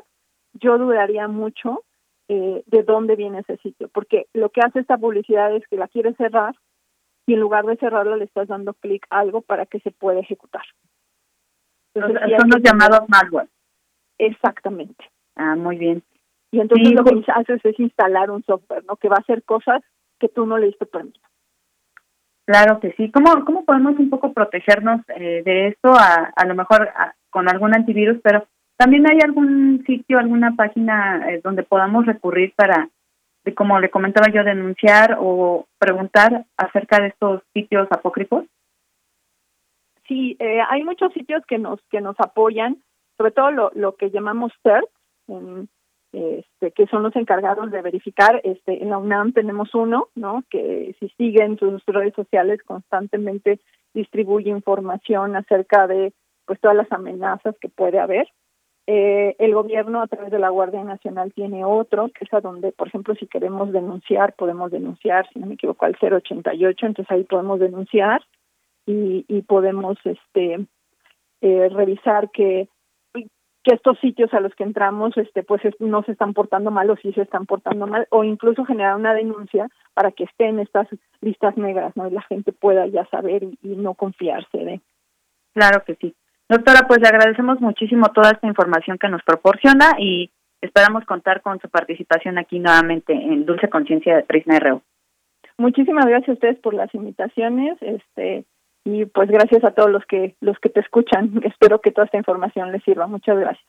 [0.54, 1.84] Yo dudaría mucho
[2.28, 5.88] eh, de dónde viene ese sitio, porque lo que hace esta publicidad es que la
[5.88, 6.56] quiere cerrar
[7.26, 10.20] y en lugar de cerrarla le estás dando clic a algo para que se pueda
[10.20, 10.64] ejecutar.
[11.96, 13.50] Entonces, son los llamados malware.
[14.18, 15.04] Exactamente.
[15.36, 16.04] Ah, muy bien.
[16.52, 18.96] Y entonces lo que haces es instalar un software, ¿no?
[18.96, 19.82] Que va a hacer cosas
[20.20, 21.20] que tú no le diste permiso.
[22.46, 23.10] Claro que sí.
[23.12, 25.94] ¿Cómo, cómo podemos un poco protegernos eh, de esto?
[25.94, 26.92] A, a lo mejor
[27.30, 28.46] con algún antivirus, pero
[28.78, 32.90] también hay algún sitio, alguna página eh, donde podamos recurrir para,
[33.56, 38.46] como le comentaba yo, denunciar o preguntar acerca de estos sitios apócrifos.
[40.08, 42.84] Sí, eh, hay muchos sitios que nos que nos apoyan,
[43.18, 44.90] sobre todo lo, lo que llamamos CERT,
[46.14, 48.40] este, que son los encargados de verificar.
[48.44, 50.44] Este, en la UNAM tenemos uno, ¿no?
[50.50, 53.60] Que si siguen sus redes sociales constantemente
[53.94, 56.14] distribuye información acerca de
[56.46, 58.28] pues todas las amenazas que puede haber.
[58.86, 62.74] Eh, el gobierno a través de la Guardia Nacional tiene otro, que es a donde,
[62.74, 67.24] por ejemplo, si queremos denunciar, podemos denunciar, si no me equivoco, al 088, entonces ahí
[67.24, 68.22] podemos denunciar
[68.86, 70.68] y, y podemos este
[71.42, 72.68] eh, revisar que
[73.64, 76.98] que estos sitios a los que entramos este pues no se están portando mal o
[76.98, 80.88] sí se están portando mal o incluso generar una denuncia para que estén estas
[81.22, 84.82] listas negras no y la gente pueda ya saber y, y no confiarse de.
[85.54, 86.14] Claro que sí.
[86.50, 90.30] Doctora, pues le agradecemos muchísimo toda esta información que nos proporciona y
[90.62, 94.82] esperamos contar con su participación aquí nuevamente en Dulce Conciencia de Prisma RU.
[95.58, 98.46] Muchísimas gracias a ustedes por las invitaciones, este
[98.86, 101.42] y pues gracias a todos los que los que te escuchan.
[101.44, 103.08] Espero que toda esta información les sirva.
[103.08, 103.66] Muchas gracias.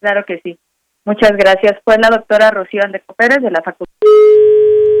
[0.00, 0.58] Claro que sí.
[1.04, 1.80] Muchas gracias.
[1.84, 3.88] Fue la doctora Rocío Andeco Pérez de la Facultad.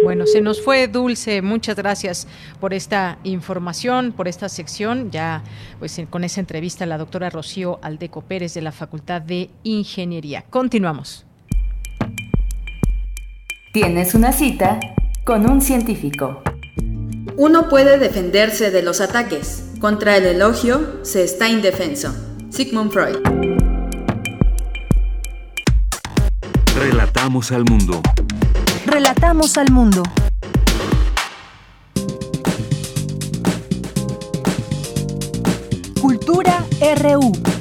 [0.04, 2.26] Bueno, se nos fue Dulce, muchas gracias
[2.60, 5.10] por esta información, por esta sección.
[5.10, 5.42] Ya
[5.78, 10.44] pues con esa entrevista la doctora Rocío Aldeco Pérez de la Facultad de Ingeniería.
[10.48, 11.26] Continuamos.
[13.72, 14.80] Tienes una cita
[15.24, 16.42] con un científico.
[17.40, 19.62] Uno puede defenderse de los ataques.
[19.78, 22.12] Contra el elogio se está indefenso.
[22.50, 23.18] Sigmund Freud.
[26.76, 28.02] Relatamos al mundo.
[28.86, 30.02] Relatamos al mundo.
[36.00, 36.66] Cultura
[37.00, 37.57] RU.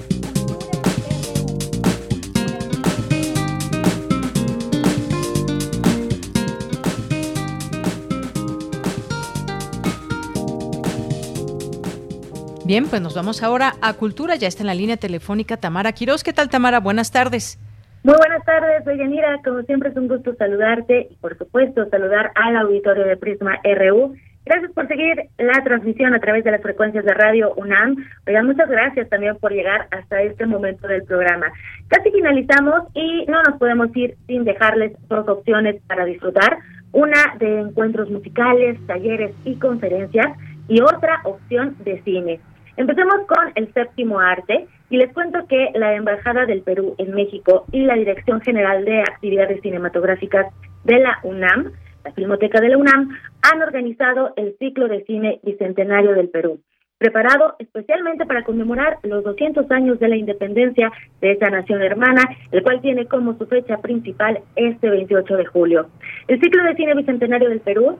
[12.67, 14.35] Bien, pues nos vamos ahora a Cultura.
[14.35, 16.21] Ya está en la línea telefónica Tamara Quiroz.
[16.21, 16.81] ¿Qué tal, Tamara?
[16.81, 17.57] Buenas tardes.
[18.03, 19.39] Muy buenas tardes, soy Yanira.
[19.41, 24.15] Como siempre es un gusto saludarte y por supuesto saludar al auditorio de Prisma RU.
[24.45, 28.05] Gracias por seguir la transmisión a través de las frecuencias de radio UNAM.
[28.27, 31.45] Oigan, muchas gracias también por llegar hasta este momento del programa.
[31.87, 36.57] Casi finalizamos y no nos podemos ir sin dejarles dos opciones para disfrutar.
[36.91, 40.35] Una de encuentros musicales, talleres y conferencias
[40.67, 42.41] y otra opción de cine.
[42.77, 47.65] Empecemos con el séptimo arte y les cuento que la Embajada del Perú en México
[47.71, 51.71] y la Dirección General de Actividades Cinematográficas de la UNAM,
[52.05, 56.59] la Filmoteca de la UNAM, han organizado el ciclo de cine bicentenario del Perú,
[56.99, 62.21] preparado especialmente para conmemorar los 200 años de la independencia de esta nación hermana,
[62.51, 65.89] el cual tiene como su fecha principal este 28 de julio.
[66.27, 67.97] El ciclo de cine bicentenario del Perú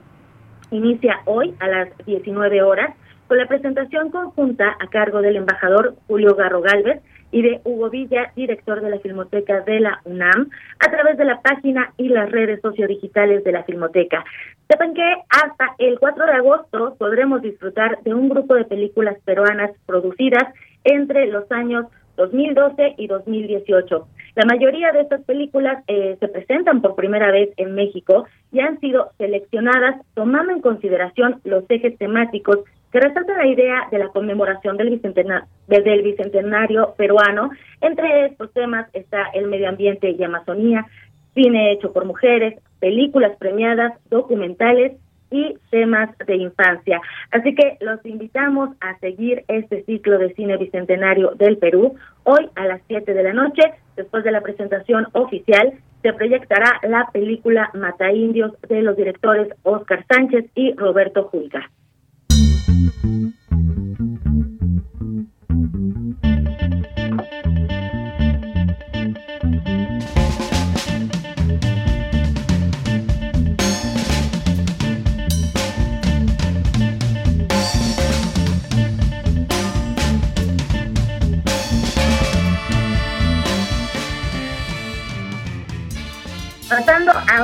[0.70, 2.94] inicia hoy a las 19 horas
[3.28, 8.32] con la presentación conjunta a cargo del embajador Julio Garro Galvez y de Hugo Villa,
[8.34, 10.48] director de la Filmoteca de la UNAM,
[10.80, 14.24] a través de la página y las redes sociodigitales de la Filmoteca.
[14.66, 19.72] Sepan que hasta el 4 de agosto podremos disfrutar de un grupo de películas peruanas
[19.84, 20.44] producidas
[20.84, 21.84] entre los años
[22.16, 24.08] 2012 y 2018.
[24.34, 28.80] La mayoría de estas películas eh, se presentan por primera vez en México y han
[28.80, 32.60] sido seleccionadas tomando en consideración los ejes temáticos
[32.92, 37.50] que resalta la idea de la conmemoración del bicentenario, del bicentenario peruano.
[37.80, 40.86] Entre estos temas está el medio ambiente y Amazonía,
[41.34, 44.92] cine hecho por mujeres, películas premiadas, documentales
[45.30, 47.00] y temas de infancia.
[47.30, 51.96] Así que los invitamos a seguir este ciclo de cine bicentenario del Perú.
[52.24, 53.62] Hoy a las 7 de la noche,
[53.96, 60.04] después de la presentación oficial, se proyectará la película Mata Indios de los directores Oscar
[60.08, 61.68] Sánchez y Roberto Julga.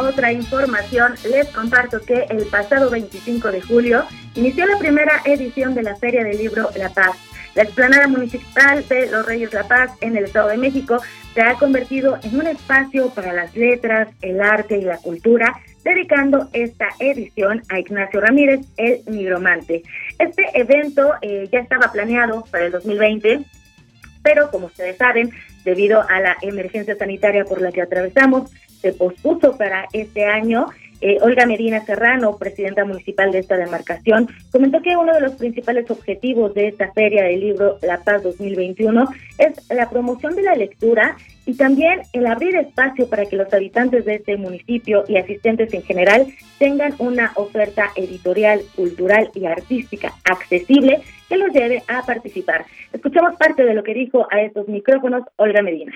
[0.04, 4.04] Otra información, les comparto que el pasado 25 de julio
[4.34, 7.16] inició la primera edición de la Feria del Libro La Paz.
[7.54, 11.00] La explanada municipal de Los Reyes La Paz en el Estado de México
[11.34, 15.54] se ha convertido en un espacio para las letras, el arte y la cultura,
[15.84, 19.82] dedicando esta edición a Ignacio Ramírez, el nigromante.
[20.18, 23.44] Este evento eh, ya estaba planeado para el 2020,
[24.22, 25.30] pero como ustedes saben,
[25.64, 28.50] debido a la emergencia sanitaria por la que atravesamos,
[28.84, 30.66] se pospuso para este año.
[31.00, 35.90] Eh, Olga Medina Serrano, presidenta municipal de esta demarcación, comentó que uno de los principales
[35.90, 39.04] objetivos de esta feria del libro La Paz 2021
[39.38, 41.16] es la promoción de la lectura
[41.46, 45.82] y también el abrir espacio para que los habitantes de este municipio y asistentes en
[45.82, 46.26] general
[46.58, 52.66] tengan una oferta editorial, cultural y artística accesible que los lleve a participar.
[52.92, 55.92] Escuchamos parte de lo que dijo a estos micrófonos Olga Medina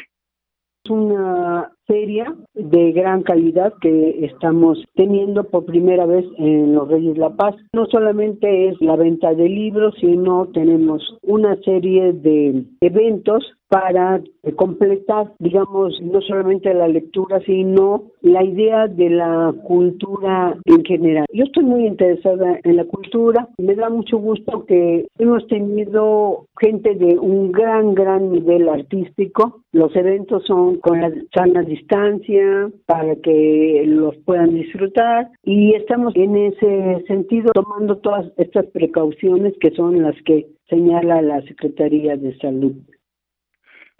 [0.91, 7.31] una feria de gran calidad que estamos teniendo por primera vez en Los Reyes La
[7.31, 7.57] Paz.
[7.73, 14.23] No solamente es la venta de libros, sino tenemos una serie de eventos para
[14.57, 21.27] completar, digamos, no solamente la lectura, sino la idea de la cultura en general.
[21.33, 26.95] Yo estoy muy interesada en la cultura, me da mucho gusto que hemos tenido gente
[26.95, 29.61] de un gran, gran nivel artístico.
[29.73, 36.37] Los eventos son con la sana distancia para que los puedan disfrutar y estamos en
[36.37, 42.75] ese sentido tomando todas estas precauciones que son las que señala la Secretaría de Salud.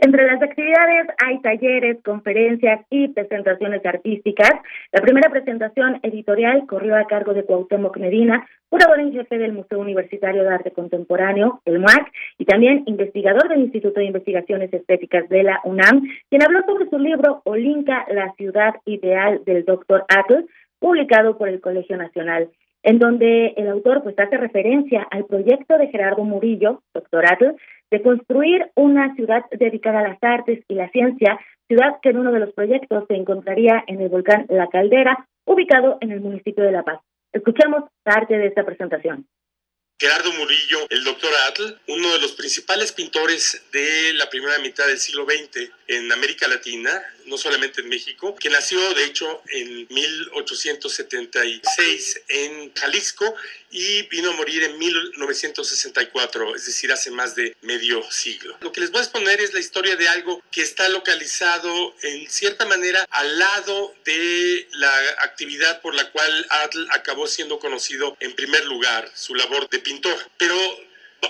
[0.01, 4.53] Entre las actividades hay talleres, conferencias y presentaciones artísticas.
[4.93, 9.81] La primera presentación editorial corrió a cargo de Cuauhtémoc Medina, curador en jefe del Museo
[9.81, 15.43] Universitario de Arte Contemporáneo, el MUAC, y también investigador del Instituto de Investigaciones Estéticas de
[15.43, 20.05] la UNAM, quien habló sobre su libro Olinka, la ciudad ideal del Dr.
[20.09, 20.47] Atl,
[20.79, 22.49] publicado por el Colegio Nacional
[22.83, 27.57] en donde el autor pues hace referencia al proyecto de Gerardo Murillo, doctorato,
[27.91, 32.33] de construir una ciudad dedicada a las artes y la ciencia, ciudad que en uno
[32.33, 36.73] de los proyectos se encontraría en el volcán La Caldera, ubicado en el municipio de
[36.73, 37.01] La Paz.
[37.33, 39.27] Escuchemos parte de esta presentación.
[40.01, 44.99] Gerardo Murillo, el doctor Atl, uno de los principales pintores de la primera mitad del
[44.99, 46.91] siglo XX en América Latina,
[47.29, 53.35] no solamente en México, que nació de hecho en 1876 en Jalisco
[53.71, 58.57] y vino a morir en 1964, es decir, hace más de medio siglo.
[58.61, 62.29] Lo que les voy a exponer es la historia de algo que está localizado en
[62.31, 68.35] cierta manera al lado de la actividad por la cual Atl acabó siendo conocido en
[68.35, 70.17] primer lugar, su labor de pintor.
[70.39, 70.57] Pero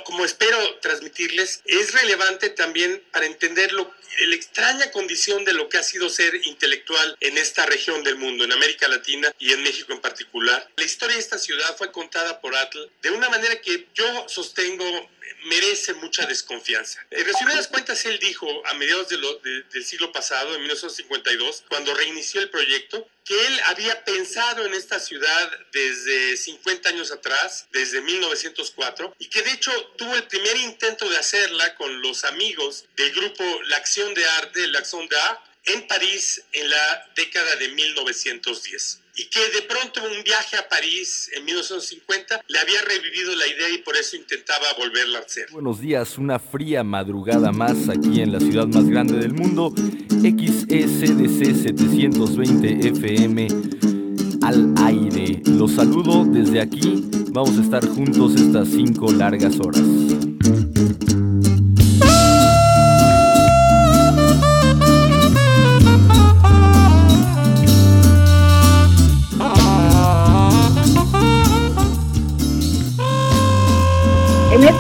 [0.05, 3.93] como espero transmitirles, es relevante también para entender lo,
[4.27, 8.45] la extraña condición de lo que ha sido ser intelectual en esta región del mundo,
[8.45, 10.69] en América Latina y en México en particular.
[10.77, 15.11] La historia de esta ciudad fue contada por Atl de una manera que yo sostengo
[15.45, 17.05] merece mucha desconfianza.
[17.11, 21.65] En resumidas cuentas, él dijo a mediados de lo, de, del siglo pasado, en 1952,
[21.69, 27.67] cuando reinició el proyecto, que él había pensado en esta ciudad desde 50 años atrás,
[27.73, 32.87] desde 1904, y que de hecho tuvo el primer intento de hacerla con los amigos
[32.97, 37.69] del grupo La Acción de Arte, La Acción d'Art, en París en la década de
[37.69, 43.47] 1910 y que de pronto un viaje a París en 1950 le había revivido la
[43.49, 45.47] idea y por eso intentaba volverla a hacer.
[45.51, 51.63] Buenos días, una fría madrugada más aquí en la ciudad más grande del mundo, XECDC
[51.63, 53.49] 720 FM
[54.43, 55.43] al aire.
[55.47, 60.38] Los saludo desde aquí, vamos a estar juntos estas cinco largas horas.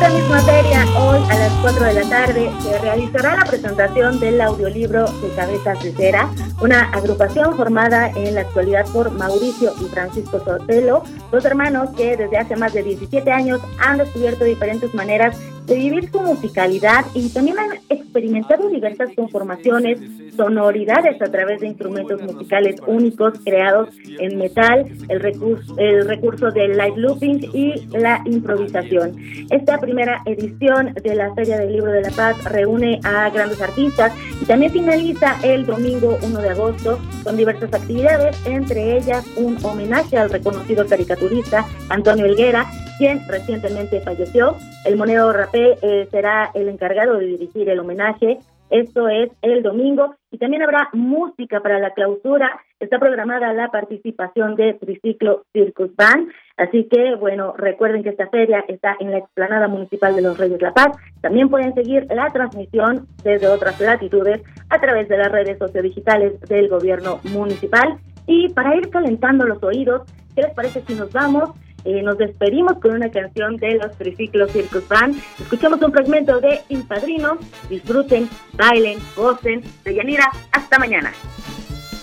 [0.00, 4.40] Esta misma feria, hoy a las 4 de la tarde, se realizará la presentación del
[4.40, 6.30] audiolibro de Cabezas de Cera,
[6.60, 11.02] una agrupación formada en la actualidad por Mauricio y Francisco Sotelo,
[11.32, 15.36] dos hermanos que desde hace más de 17 años han descubierto diferentes maneras
[15.68, 19.98] de vivir su musicalidad y también han experimentado diversas conformaciones,
[20.34, 26.76] sonoridades a través de instrumentos musicales únicos creados en metal, el recurso, el recurso del
[26.76, 29.14] light looping y la improvisación.
[29.50, 34.12] Esta primera edición de la Feria del Libro de la Paz reúne a grandes artistas
[34.40, 40.16] y también finaliza el domingo 1 de agosto con diversas actividades, entre ellas un homenaje
[40.16, 42.66] al reconocido caricaturista Antonio Helguera,
[42.98, 44.56] quien recientemente falleció.
[44.84, 48.38] El Moneo Rapé eh, será el encargado de dirigir el homenaje.
[48.70, 52.60] Esto es el domingo y también habrá música para la clausura.
[52.78, 56.28] Está programada la participación de Triciclo Circus Band.
[56.58, 60.60] Así que, bueno, recuerden que esta feria está en la explanada municipal de los Reyes
[60.60, 60.98] La Paz.
[61.22, 66.68] También pueden seguir la transmisión desde otras latitudes a través de las redes sociodigitales del
[66.68, 67.98] gobierno municipal.
[68.26, 70.02] Y para ir calentando los oídos,
[70.34, 71.52] ¿qué les parece si nos vamos?
[71.84, 75.16] Eh, nos despedimos con una canción de los Triciclos Circus Band.
[75.38, 77.38] Escuchamos un fragmento de Impadrino.
[77.68, 79.62] Disfruten, bailen, gocen.
[79.84, 81.12] De Yanira, hasta mañana.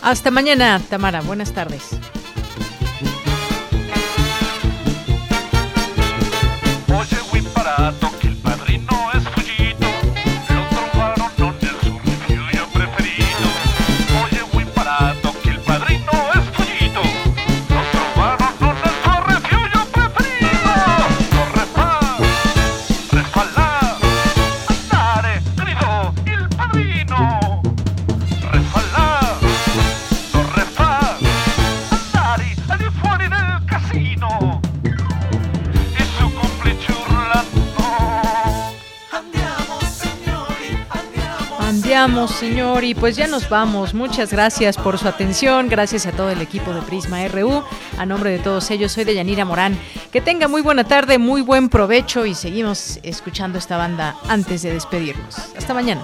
[0.01, 1.21] Hasta mañana, Tamara.
[1.21, 1.99] Buenas tardes.
[6.89, 7.17] Oye,
[42.27, 43.93] señor, y pues ya nos vamos.
[43.93, 45.69] Muchas gracias por su atención.
[45.69, 47.63] Gracias a todo el equipo de Prisma RU.
[47.97, 49.79] A nombre de todos ellos, soy de Yanira Morán.
[50.11, 54.73] Que tenga muy buena tarde, muy buen provecho y seguimos escuchando esta banda antes de
[54.73, 55.35] despedirnos.
[55.57, 56.03] Hasta mañana.